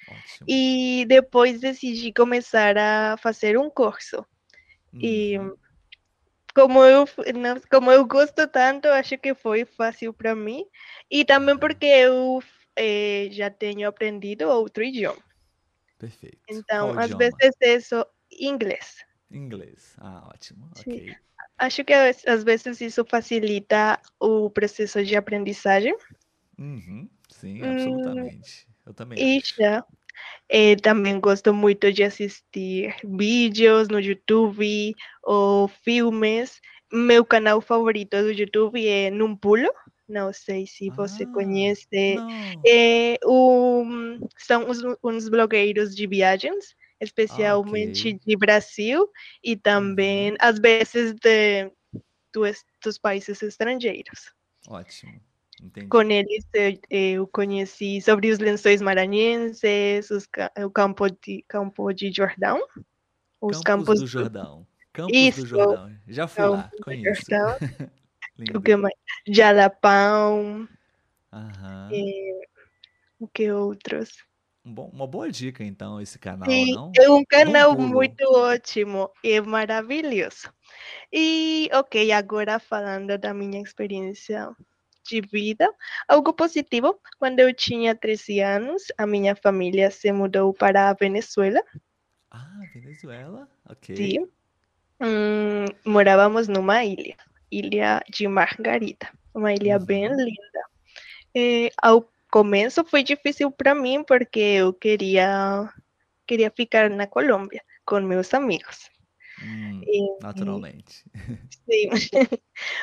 Ótimo. 0.08 0.46
E 0.46 1.04
depois 1.06 1.60
decidi 1.60 2.12
começar 2.12 2.76
a 2.76 3.16
fazer 3.18 3.58
um 3.58 3.70
curso. 3.70 4.24
Uhum. 4.92 5.00
E 5.02 5.38
como 6.54 6.82
eu, 6.82 7.04
como 7.70 7.92
eu 7.92 8.06
gosto 8.06 8.46
tanto, 8.48 8.88
acho 8.88 9.16
que 9.18 9.34
foi 9.34 9.64
fácil 9.64 10.12
para 10.12 10.34
mim. 10.34 10.64
E 11.10 11.24
também 11.24 11.56
porque 11.58 11.86
eu 11.86 12.42
eh, 12.76 13.28
já 13.30 13.50
tenho 13.50 13.88
aprendido 13.88 14.48
outro 14.48 14.82
idioma. 14.82 15.22
Perfeito. 15.98 16.38
Então, 16.48 16.88
Qual 16.88 16.98
às 16.98 17.10
idioma? 17.10 17.28
vezes 17.40 17.86
só 17.86 18.06
inglês. 18.32 19.07
Inglês. 19.30 19.94
Ah, 19.98 20.28
ótimo. 20.34 20.70
Sim. 20.74 21.00
Ok. 21.00 21.18
Acho 21.58 21.84
que 21.84 21.92
às 21.92 22.44
vezes 22.44 22.80
isso 22.80 23.04
facilita 23.04 24.00
o 24.20 24.50
processo 24.50 25.04
de 25.04 25.16
aprendizagem. 25.16 25.94
Uhum. 26.58 27.08
Sim, 27.30 27.64
Hum, 27.64 27.68
absolutamente. 27.68 28.68
Eu 28.86 28.92
também 28.94 29.22
E 29.24 29.40
acho. 29.40 29.58
já, 29.58 29.84
eh, 30.50 30.76
também 30.76 31.20
gosto 31.20 31.54
muito 31.54 31.92
de 31.92 32.04
assistir 32.04 32.94
vídeos 33.04 33.88
no 33.88 34.00
YouTube 34.00 34.94
ou 35.24 35.68
filmes. 35.68 36.60
Meu 36.92 37.24
canal 37.24 37.60
favorito 37.60 38.16
do 38.22 38.32
YouTube 38.32 38.86
é 38.88 39.10
Num 39.10 39.36
Pulo. 39.36 39.70
Não 40.08 40.32
sei 40.32 40.66
se 40.66 40.90
você 40.96 41.26
Ah, 41.26 41.26
conhece. 41.26 42.22
É, 42.66 43.18
um, 43.26 44.20
são 44.38 44.64
uns, 44.70 44.80
uns 45.04 45.28
blogueiros 45.28 45.94
de 45.96 46.06
viagens, 46.06 46.74
especialmente 47.00 48.08
ok. 48.08 48.20
de 48.26 48.36
Brasil 48.36 49.08
e 49.42 49.56
também, 49.56 50.36
às 50.40 50.58
vezes, 50.58 51.14
de, 51.14 51.70
dos, 52.32 52.64
dos 52.82 52.98
países 52.98 53.42
estrangeiros. 53.42 54.32
Ótimo. 54.68 55.20
Entendi. 55.60 55.88
Com 55.88 56.02
eles, 56.02 56.46
eu, 56.54 56.78
eu 56.88 57.26
conheci 57.26 58.00
sobre 58.00 58.30
os 58.30 58.38
lençóis 58.38 58.80
maranhenses, 58.80 60.08
os, 60.10 60.28
o 60.64 60.70
campo 60.70 61.08
de, 61.10 61.44
campo 61.48 61.92
de 61.92 62.12
Jordão, 62.12 62.60
os 63.40 63.60
Campos 63.60 63.86
campos 63.86 64.00
do. 64.00 64.06
Jordão. 64.06 64.66
Campos 64.92 65.16
Isso, 65.16 65.40
do 65.42 65.46
Jordão. 65.46 65.96
Já 66.06 66.26
fui 66.26 66.44
lá, 66.44 66.70
conheço. 66.82 67.22
O 68.54 68.60
que 68.62 68.76
mais? 68.76 68.94
Jalapão, 69.26 70.68
Aham. 71.32 71.90
e, 71.92 72.46
o 73.18 73.28
que 73.28 73.50
outros? 73.50 74.24
Um 74.68 74.74
bom- 74.74 74.90
uma 74.92 75.06
boa 75.06 75.30
dica, 75.32 75.64
então, 75.64 75.98
esse 75.98 76.18
canal, 76.18 76.50
Sim, 76.50 76.72
não? 76.74 76.92
é 77.00 77.10
um 77.10 77.24
canal 77.24 77.74
muito 77.78 78.22
ótimo, 78.34 79.10
é 79.24 79.40
maravilhoso. 79.40 80.52
E, 81.12 81.70
ok, 81.72 82.12
agora 82.12 82.58
falando 82.58 83.16
da 83.16 83.32
minha 83.32 83.62
experiência 83.62 84.50
de 85.08 85.22
vida, 85.22 85.66
algo 86.06 86.34
positivo, 86.34 87.00
quando 87.18 87.40
eu 87.40 87.54
tinha 87.54 87.94
13 87.94 88.40
anos, 88.40 88.82
a 88.98 89.06
minha 89.06 89.34
família 89.34 89.90
se 89.90 90.12
mudou 90.12 90.52
para 90.52 90.90
a 90.90 90.94
Venezuela, 90.94 91.62
Ah, 92.30 92.64
Venezuela? 92.74 93.48
Ok. 93.66 93.88
sim. 93.94 94.26
Hum, 95.00 95.66
morávamos 95.86 96.48
numa 96.48 96.84
ilha, 96.84 97.16
Ilha 97.50 98.02
de 98.10 98.28
Margarita, 98.28 99.08
uma 99.34 99.52
ilha 99.54 99.78
bem 99.78 100.08
Uhum. 100.08 100.16
linda. 100.16 100.60
Eh, 101.34 101.70
ao 101.82 102.10
começo 102.30 102.84
foi 102.84 103.02
difícil 103.02 103.50
para 103.50 103.74
mim 103.74 104.04
porque 104.04 104.40
eu 104.40 104.72
queria 104.72 105.68
queria 106.26 106.50
ficar 106.50 106.90
na 106.90 107.06
Colômbia 107.06 107.62
com 107.84 108.00
meus 108.00 108.32
amigos. 108.34 108.90
Hum, 109.40 109.86
E, 109.86 110.00
naturalmente. 110.20 111.04
sim. 111.70 111.88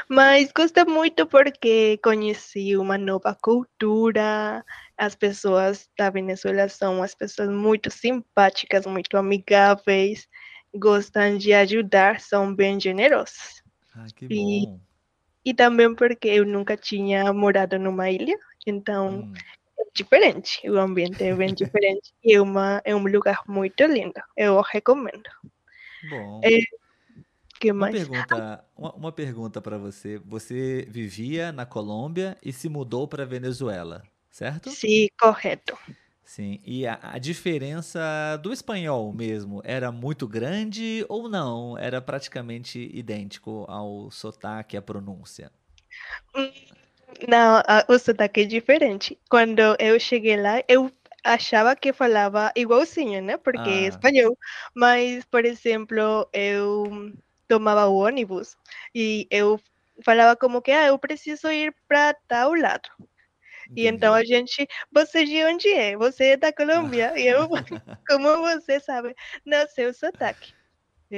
Mas 0.10 0.52
gostei 0.52 0.84
muito 0.86 1.26
porque 1.28 1.98
conheci 2.04 2.76
uma 2.78 2.98
nova 2.98 3.36
cultura. 3.36 4.64
As 4.98 5.16
pessoas 5.16 5.90
da 5.98 6.10
Venezuela 6.10 6.68
são 6.70 7.04
as 7.04 7.14
pessoas 7.16 7.50
muito 7.50 7.90
simpáticas, 7.92 8.86
muito 8.86 9.18
amigáveis, 9.18 10.28
gostam 10.74 11.38
de 11.38 11.54
ajudar, 11.54 12.20
são 12.20 12.54
bem 12.56 12.80
generosas. 12.80 13.64
Ah, 13.96 14.10
que 14.16 14.28
E, 14.30 14.66
bom. 14.66 14.80
e 15.46 15.54
também 15.54 15.94
porque 15.96 16.28
eu 16.30 16.46
nunca 16.46 16.76
tinha 16.78 17.32
morado 17.34 17.78
numa 17.80 18.10
ilha, 18.10 18.38
então 18.66 19.28
Hum, 19.28 19.44
é 19.80 19.84
diferente, 19.96 20.70
o 20.70 20.78
ambiente 20.80 21.24
é 21.24 21.36
bem 21.36 21.54
diferente 21.54 22.14
e 22.24 22.36
é, 22.36 22.42
uma, 22.42 22.82
é 22.86 22.96
um 22.96 23.04
lugar 23.08 23.42
muito 23.48 23.84
lindo, 23.86 24.22
eu 24.38 24.62
recomendo. 24.62 25.30
bom. 26.02 26.52
É, 26.52 26.60
que 27.60 27.74
Uma 27.78 27.88
mais? 27.88 27.90
pergunta, 27.90 28.66
uma, 28.76 28.94
uma 28.96 29.12
pergunta 29.12 29.62
para 29.62 29.78
você. 29.78 30.18
Você 30.20 30.86
vivia 30.90 31.52
na 31.52 31.66
Colômbia 31.66 32.38
e 32.44 32.52
se 32.54 32.70
mudou 32.70 33.08
para 33.08 33.26
Venezuela, 33.26 34.10
certo? 34.32 34.78
Sim, 34.78 35.08
correto. 35.18 35.78
Sim. 36.24 36.60
E 36.66 36.88
a, 36.88 37.00
a 37.02 37.20
diferença 37.20 38.38
do 38.42 38.52
espanhol 38.52 39.14
mesmo 39.14 39.62
era 39.64 39.92
muito 39.92 40.28
grande 40.28 41.06
ou 41.08 41.30
não? 41.30 41.78
Era 41.78 42.02
praticamente 42.02 42.80
idêntico 42.94 43.66
ao 43.70 44.10
sotaque, 44.10 44.76
à 44.76 44.82
pronúncia? 44.82 45.52
Não, 47.28 47.58
a- 47.68 47.86
o 47.90 47.98
sotaque 48.00 48.42
é 48.42 48.46
diferente. 48.46 49.20
Quando 49.30 49.60
eu 49.80 50.00
cheguei 50.00 50.38
lá, 50.38 50.62
eu 50.68 50.92
achava 51.24 51.76
que 51.76 51.94
falava 51.94 52.52
igualzinho, 52.56 53.22
né? 53.22 53.38
Porque 53.38 53.70
é 53.70 53.86
Ah, 53.86 53.88
espanhol. 53.88 54.38
Mas, 54.76 55.26
por 55.26 55.46
exemplo, 55.46 56.28
eu 56.34 57.12
tomava 57.48 57.88
o 57.88 57.96
ônibus 57.98 58.58
e 58.94 59.28
eu 59.32 59.60
falava 60.04 60.36
como 60.36 60.62
que, 60.62 60.72
ah, 60.72 60.88
eu 60.88 61.00
preciso 61.00 61.50
ir 61.52 61.74
para 61.88 62.14
tal 62.28 62.54
lado. 62.54 62.90
E 63.76 63.88
então 63.88 64.14
a 64.16 64.26
gente, 64.26 64.68
você 64.92 65.26
de 65.26 65.44
onde 65.46 65.70
é? 65.74 65.98
Você 65.98 66.26
é 66.32 66.38
da 66.38 66.54
Colômbia. 66.54 67.14
E 67.18 67.28
eu, 67.28 67.50
como 68.10 68.38
você 68.42 68.80
sabe, 68.82 69.16
não 69.46 69.68
sei 69.70 69.88
o 69.88 69.96
sotaque. 69.96 70.55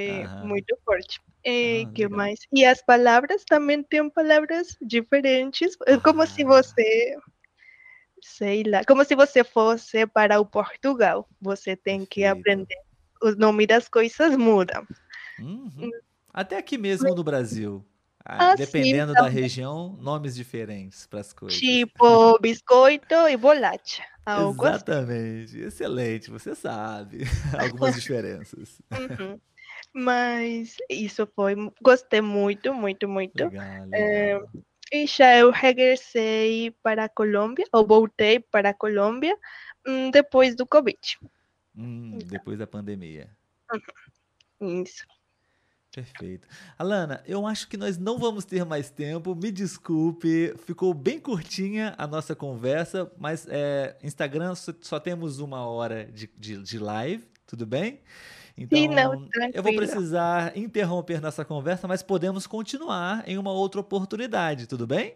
Aham. 0.05 0.37
muito 0.41 0.77
forte. 0.85 1.19
E 1.45 1.87
Ah, 1.87 1.91
que 1.95 2.07
legal. 2.09 2.09
mais? 2.09 2.39
E 2.53 2.65
as 2.65 2.83
palavras 2.85 3.43
também 3.45 3.83
têm 3.83 4.09
palavras 4.09 4.77
diferentes. 4.81 5.75
É 5.87 5.99
como 5.99 6.25
se 6.27 6.43
Ah. 6.43 6.45
você, 6.45 7.15
sei 8.23 8.63
lá, 8.63 8.83
como 8.85 9.05
se 9.05 9.15
você 9.15 9.43
fosse 9.43 10.07
para 10.07 10.39
o 10.41 10.45
Portugal. 10.45 11.27
Você 11.41 11.75
tem 11.77 12.05
que 12.05 12.23
Perfeito. 12.23 12.25
aprender. 12.25 12.75
O 13.23 13.31
nome 13.31 13.67
das 13.67 13.89
coisas 13.89 14.37
muda. 14.37 14.83
Uhum. 15.37 15.93
Até 16.33 16.57
aqui 16.57 16.77
mesmo 16.77 17.13
no 17.13 17.23
Brasil. 17.23 17.85
Ah, 18.25 18.49
Ah, 18.49 18.53
dependendo 18.53 19.15
da 19.15 19.27
região, 19.27 19.95
nomes 19.97 20.35
diferentes 20.35 21.05
para 21.07 21.19
as 21.21 21.31
coisas. 21.31 21.87
Tipo 21.99 22.37
biscoito 22.39 23.15
e 23.29 23.37
bolacha. 23.37 24.03
Algo 24.25 24.65
assim. 24.65 24.83
Exatamente. 24.93 25.57
Excelente, 25.57 26.29
você 26.29 26.53
sabe 26.53 27.19
algumas 27.57 27.93
diferenças. 27.95 28.81
Uhum. 28.91 29.39
Mas 29.99 30.77
isso 30.91 31.27
foi, 31.35 31.55
gostei 31.81 32.21
muito, 32.21 32.71
muito, 32.71 33.09
muito. 33.09 33.45
Legal, 33.45 33.85
legal. 33.87 34.49
E 34.93 35.07
já 35.07 35.35
eu 35.39 35.49
regressei 35.49 36.69
para 36.83 37.05
a 37.05 37.09
Colômbia, 37.09 37.65
ou 37.73 37.85
voltei 37.85 38.39
para 38.39 38.69
a 38.69 38.73
Colômbia 38.75 39.35
hum, 39.87 40.11
depois 40.11 40.55
do 40.55 40.67
Covid. 40.67 40.99
Hum, 41.75 42.19
depois 42.27 42.59
da 42.59 42.67
pandemia. 42.67 43.27
Isso. 44.61 45.03
Perfeito. 45.91 46.47
Alana, 46.77 47.23
eu 47.25 47.47
acho 47.47 47.67
que 47.67 47.75
nós 47.75 47.97
não 47.97 48.19
vamos 48.19 48.45
ter 48.45 48.63
mais 48.63 48.91
tempo. 48.91 49.33
Me 49.33 49.51
desculpe, 49.51 50.53
ficou 50.59 50.93
bem 50.93 51.19
curtinha 51.19 51.95
a 51.97 52.05
nossa 52.05 52.35
conversa, 52.35 53.11
mas 53.17 53.47
é, 53.49 53.97
Instagram 54.03 54.53
só, 54.53 54.71
só 54.79 54.99
temos 54.99 55.39
uma 55.39 55.65
hora 55.65 56.05
de, 56.05 56.29
de, 56.37 56.61
de 56.61 56.77
live, 56.77 57.27
tudo 57.47 57.65
bem? 57.65 57.99
Então, 58.57 58.79
Sim, 58.79 58.87
não, 58.87 59.29
eu 59.53 59.61
vou 59.61 59.75
precisar 59.75 60.57
interromper 60.57 61.21
nossa 61.21 61.45
conversa, 61.45 61.87
mas 61.87 62.01
podemos 62.01 62.47
continuar 62.47 63.23
em 63.27 63.37
uma 63.37 63.51
outra 63.51 63.79
oportunidade, 63.79 64.65
tudo 64.65 64.87
bem? 64.87 65.15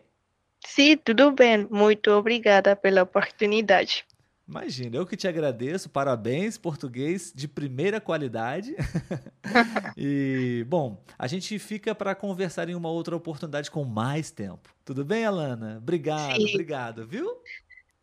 Sim, 0.63 0.95
tudo 0.97 1.31
bem. 1.31 1.67
Muito 1.69 2.11
obrigada 2.11 2.75
pela 2.75 3.01
oportunidade. 3.01 4.05
Imagina, 4.47 4.97
eu 4.97 5.05
que 5.05 5.15
te 5.15 5.27
agradeço, 5.27 5.89
parabéns, 5.89 6.57
português 6.57 7.31
de 7.33 7.47
primeira 7.47 8.01
qualidade. 8.01 8.75
e, 9.97 10.65
bom, 10.67 11.01
a 11.17 11.25
gente 11.25 11.57
fica 11.57 11.95
para 11.95 12.13
conversar 12.13 12.67
em 12.67 12.75
uma 12.75 12.89
outra 12.89 13.15
oportunidade 13.15 13.71
com 13.71 13.85
mais 13.85 14.29
tempo. 14.29 14.69
Tudo 14.83 15.05
bem, 15.05 15.25
Alana? 15.25 15.77
Obrigado, 15.77 16.35
Sim. 16.35 16.49
obrigado, 16.49 17.07
viu? 17.07 17.25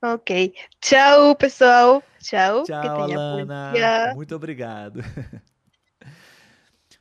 Ok. 0.03 0.55
Tchau, 0.81 1.35
pessoal. 1.35 2.03
Tchau. 2.21 2.63
que 2.63 2.73
Tchau, 2.73 3.03
Alana. 3.03 3.73
dia. 3.75 4.15
Muito 4.15 4.35
obrigado. 4.35 5.03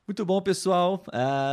Muito 0.07 0.25
bom, 0.25 0.41
pessoal. 0.41 1.03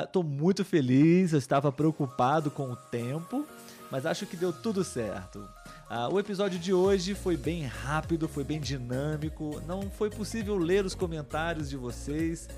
Estou 0.05 0.23
muito 0.23 0.65
feliz. 0.65 1.33
Eu 1.33 1.41
estava 1.41 1.73
preocupado 1.73 2.53
com 2.53 2.71
o 2.71 2.77
tempo, 2.77 3.45
mas 3.91 4.07
acho 4.07 4.27
que 4.27 4.37
deu 4.37 4.53
tudo 4.53 4.85
certo. 4.85 5.45
Ah, 5.91 6.09
o 6.09 6.21
episódio 6.21 6.57
de 6.57 6.73
hoje 6.73 7.15
foi 7.15 7.37
bem 7.37 7.67
rápido, 7.67 8.29
foi 8.29 8.45
bem 8.45 8.61
dinâmico. 8.61 9.61
Não 9.67 9.91
foi 9.91 10.09
possível 10.09 10.57
ler 10.57 10.85
os 10.85 10.95
comentários 10.95 11.69
de 11.69 11.77
vocês 11.77 12.49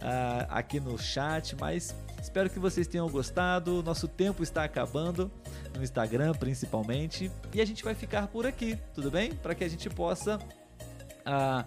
ah, 0.00 0.46
aqui 0.50 0.78
no 0.78 0.98
chat, 0.98 1.56
mas 1.58 1.94
espero 2.26 2.50
que 2.50 2.58
vocês 2.58 2.88
tenham 2.88 3.08
gostado. 3.08 3.82
Nosso 3.84 4.08
tempo 4.08 4.42
está 4.42 4.64
acabando 4.64 5.30
no 5.76 5.82
Instagram, 5.82 6.32
principalmente, 6.34 7.30
e 7.54 7.60
a 7.60 7.64
gente 7.64 7.84
vai 7.84 7.94
ficar 7.94 8.26
por 8.26 8.46
aqui, 8.46 8.76
tudo 8.94 9.10
bem? 9.10 9.32
Para 9.32 9.54
que 9.54 9.62
a 9.62 9.68
gente 9.68 9.88
possa 9.88 10.38
ah, 11.24 11.64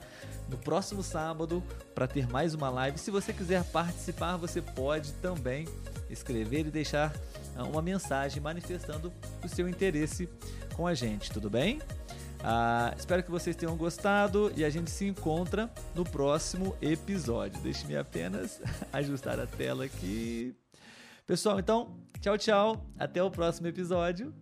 no 0.49 0.57
próximo 0.57 1.01
sábado 1.01 1.63
para 1.95 2.07
ter 2.07 2.27
mais 2.27 2.53
uma 2.53 2.69
live. 2.69 2.97
Se 2.97 3.09
você 3.09 3.31
quiser 3.31 3.63
participar, 3.63 4.35
você 4.35 4.61
pode 4.61 5.13
também 5.13 5.65
escrever 6.09 6.67
e 6.67 6.71
deixar 6.71 7.13
ah, 7.55 7.63
uma 7.63 7.81
mensagem 7.81 8.41
manifestando 8.41 9.13
o 9.43 9.47
seu 9.47 9.67
interesse 9.69 10.27
com 10.75 10.85
a 10.85 10.93
gente, 10.93 11.31
tudo 11.31 11.49
bem? 11.49 11.79
Ah, 12.43 12.93
espero 12.97 13.21
que 13.21 13.31
vocês 13.31 13.55
tenham 13.55 13.75
gostado 13.75 14.51
e 14.55 14.63
a 14.63 14.69
gente 14.69 14.89
se 14.89 15.05
encontra 15.05 15.69
no 15.93 16.03
próximo 16.03 16.75
episódio. 16.81 17.61
Deixe-me 17.61 17.97
apenas 17.97 18.61
ajustar 18.93 19.39
a 19.39 19.45
tela 19.45 19.85
aqui. 19.85 20.55
Pessoal, 21.27 21.59
então, 21.59 21.97
tchau, 22.21 22.37
tchau. 22.37 22.85
Até 22.97 23.21
o 23.21 23.29
próximo 23.29 23.67
episódio. 23.67 24.33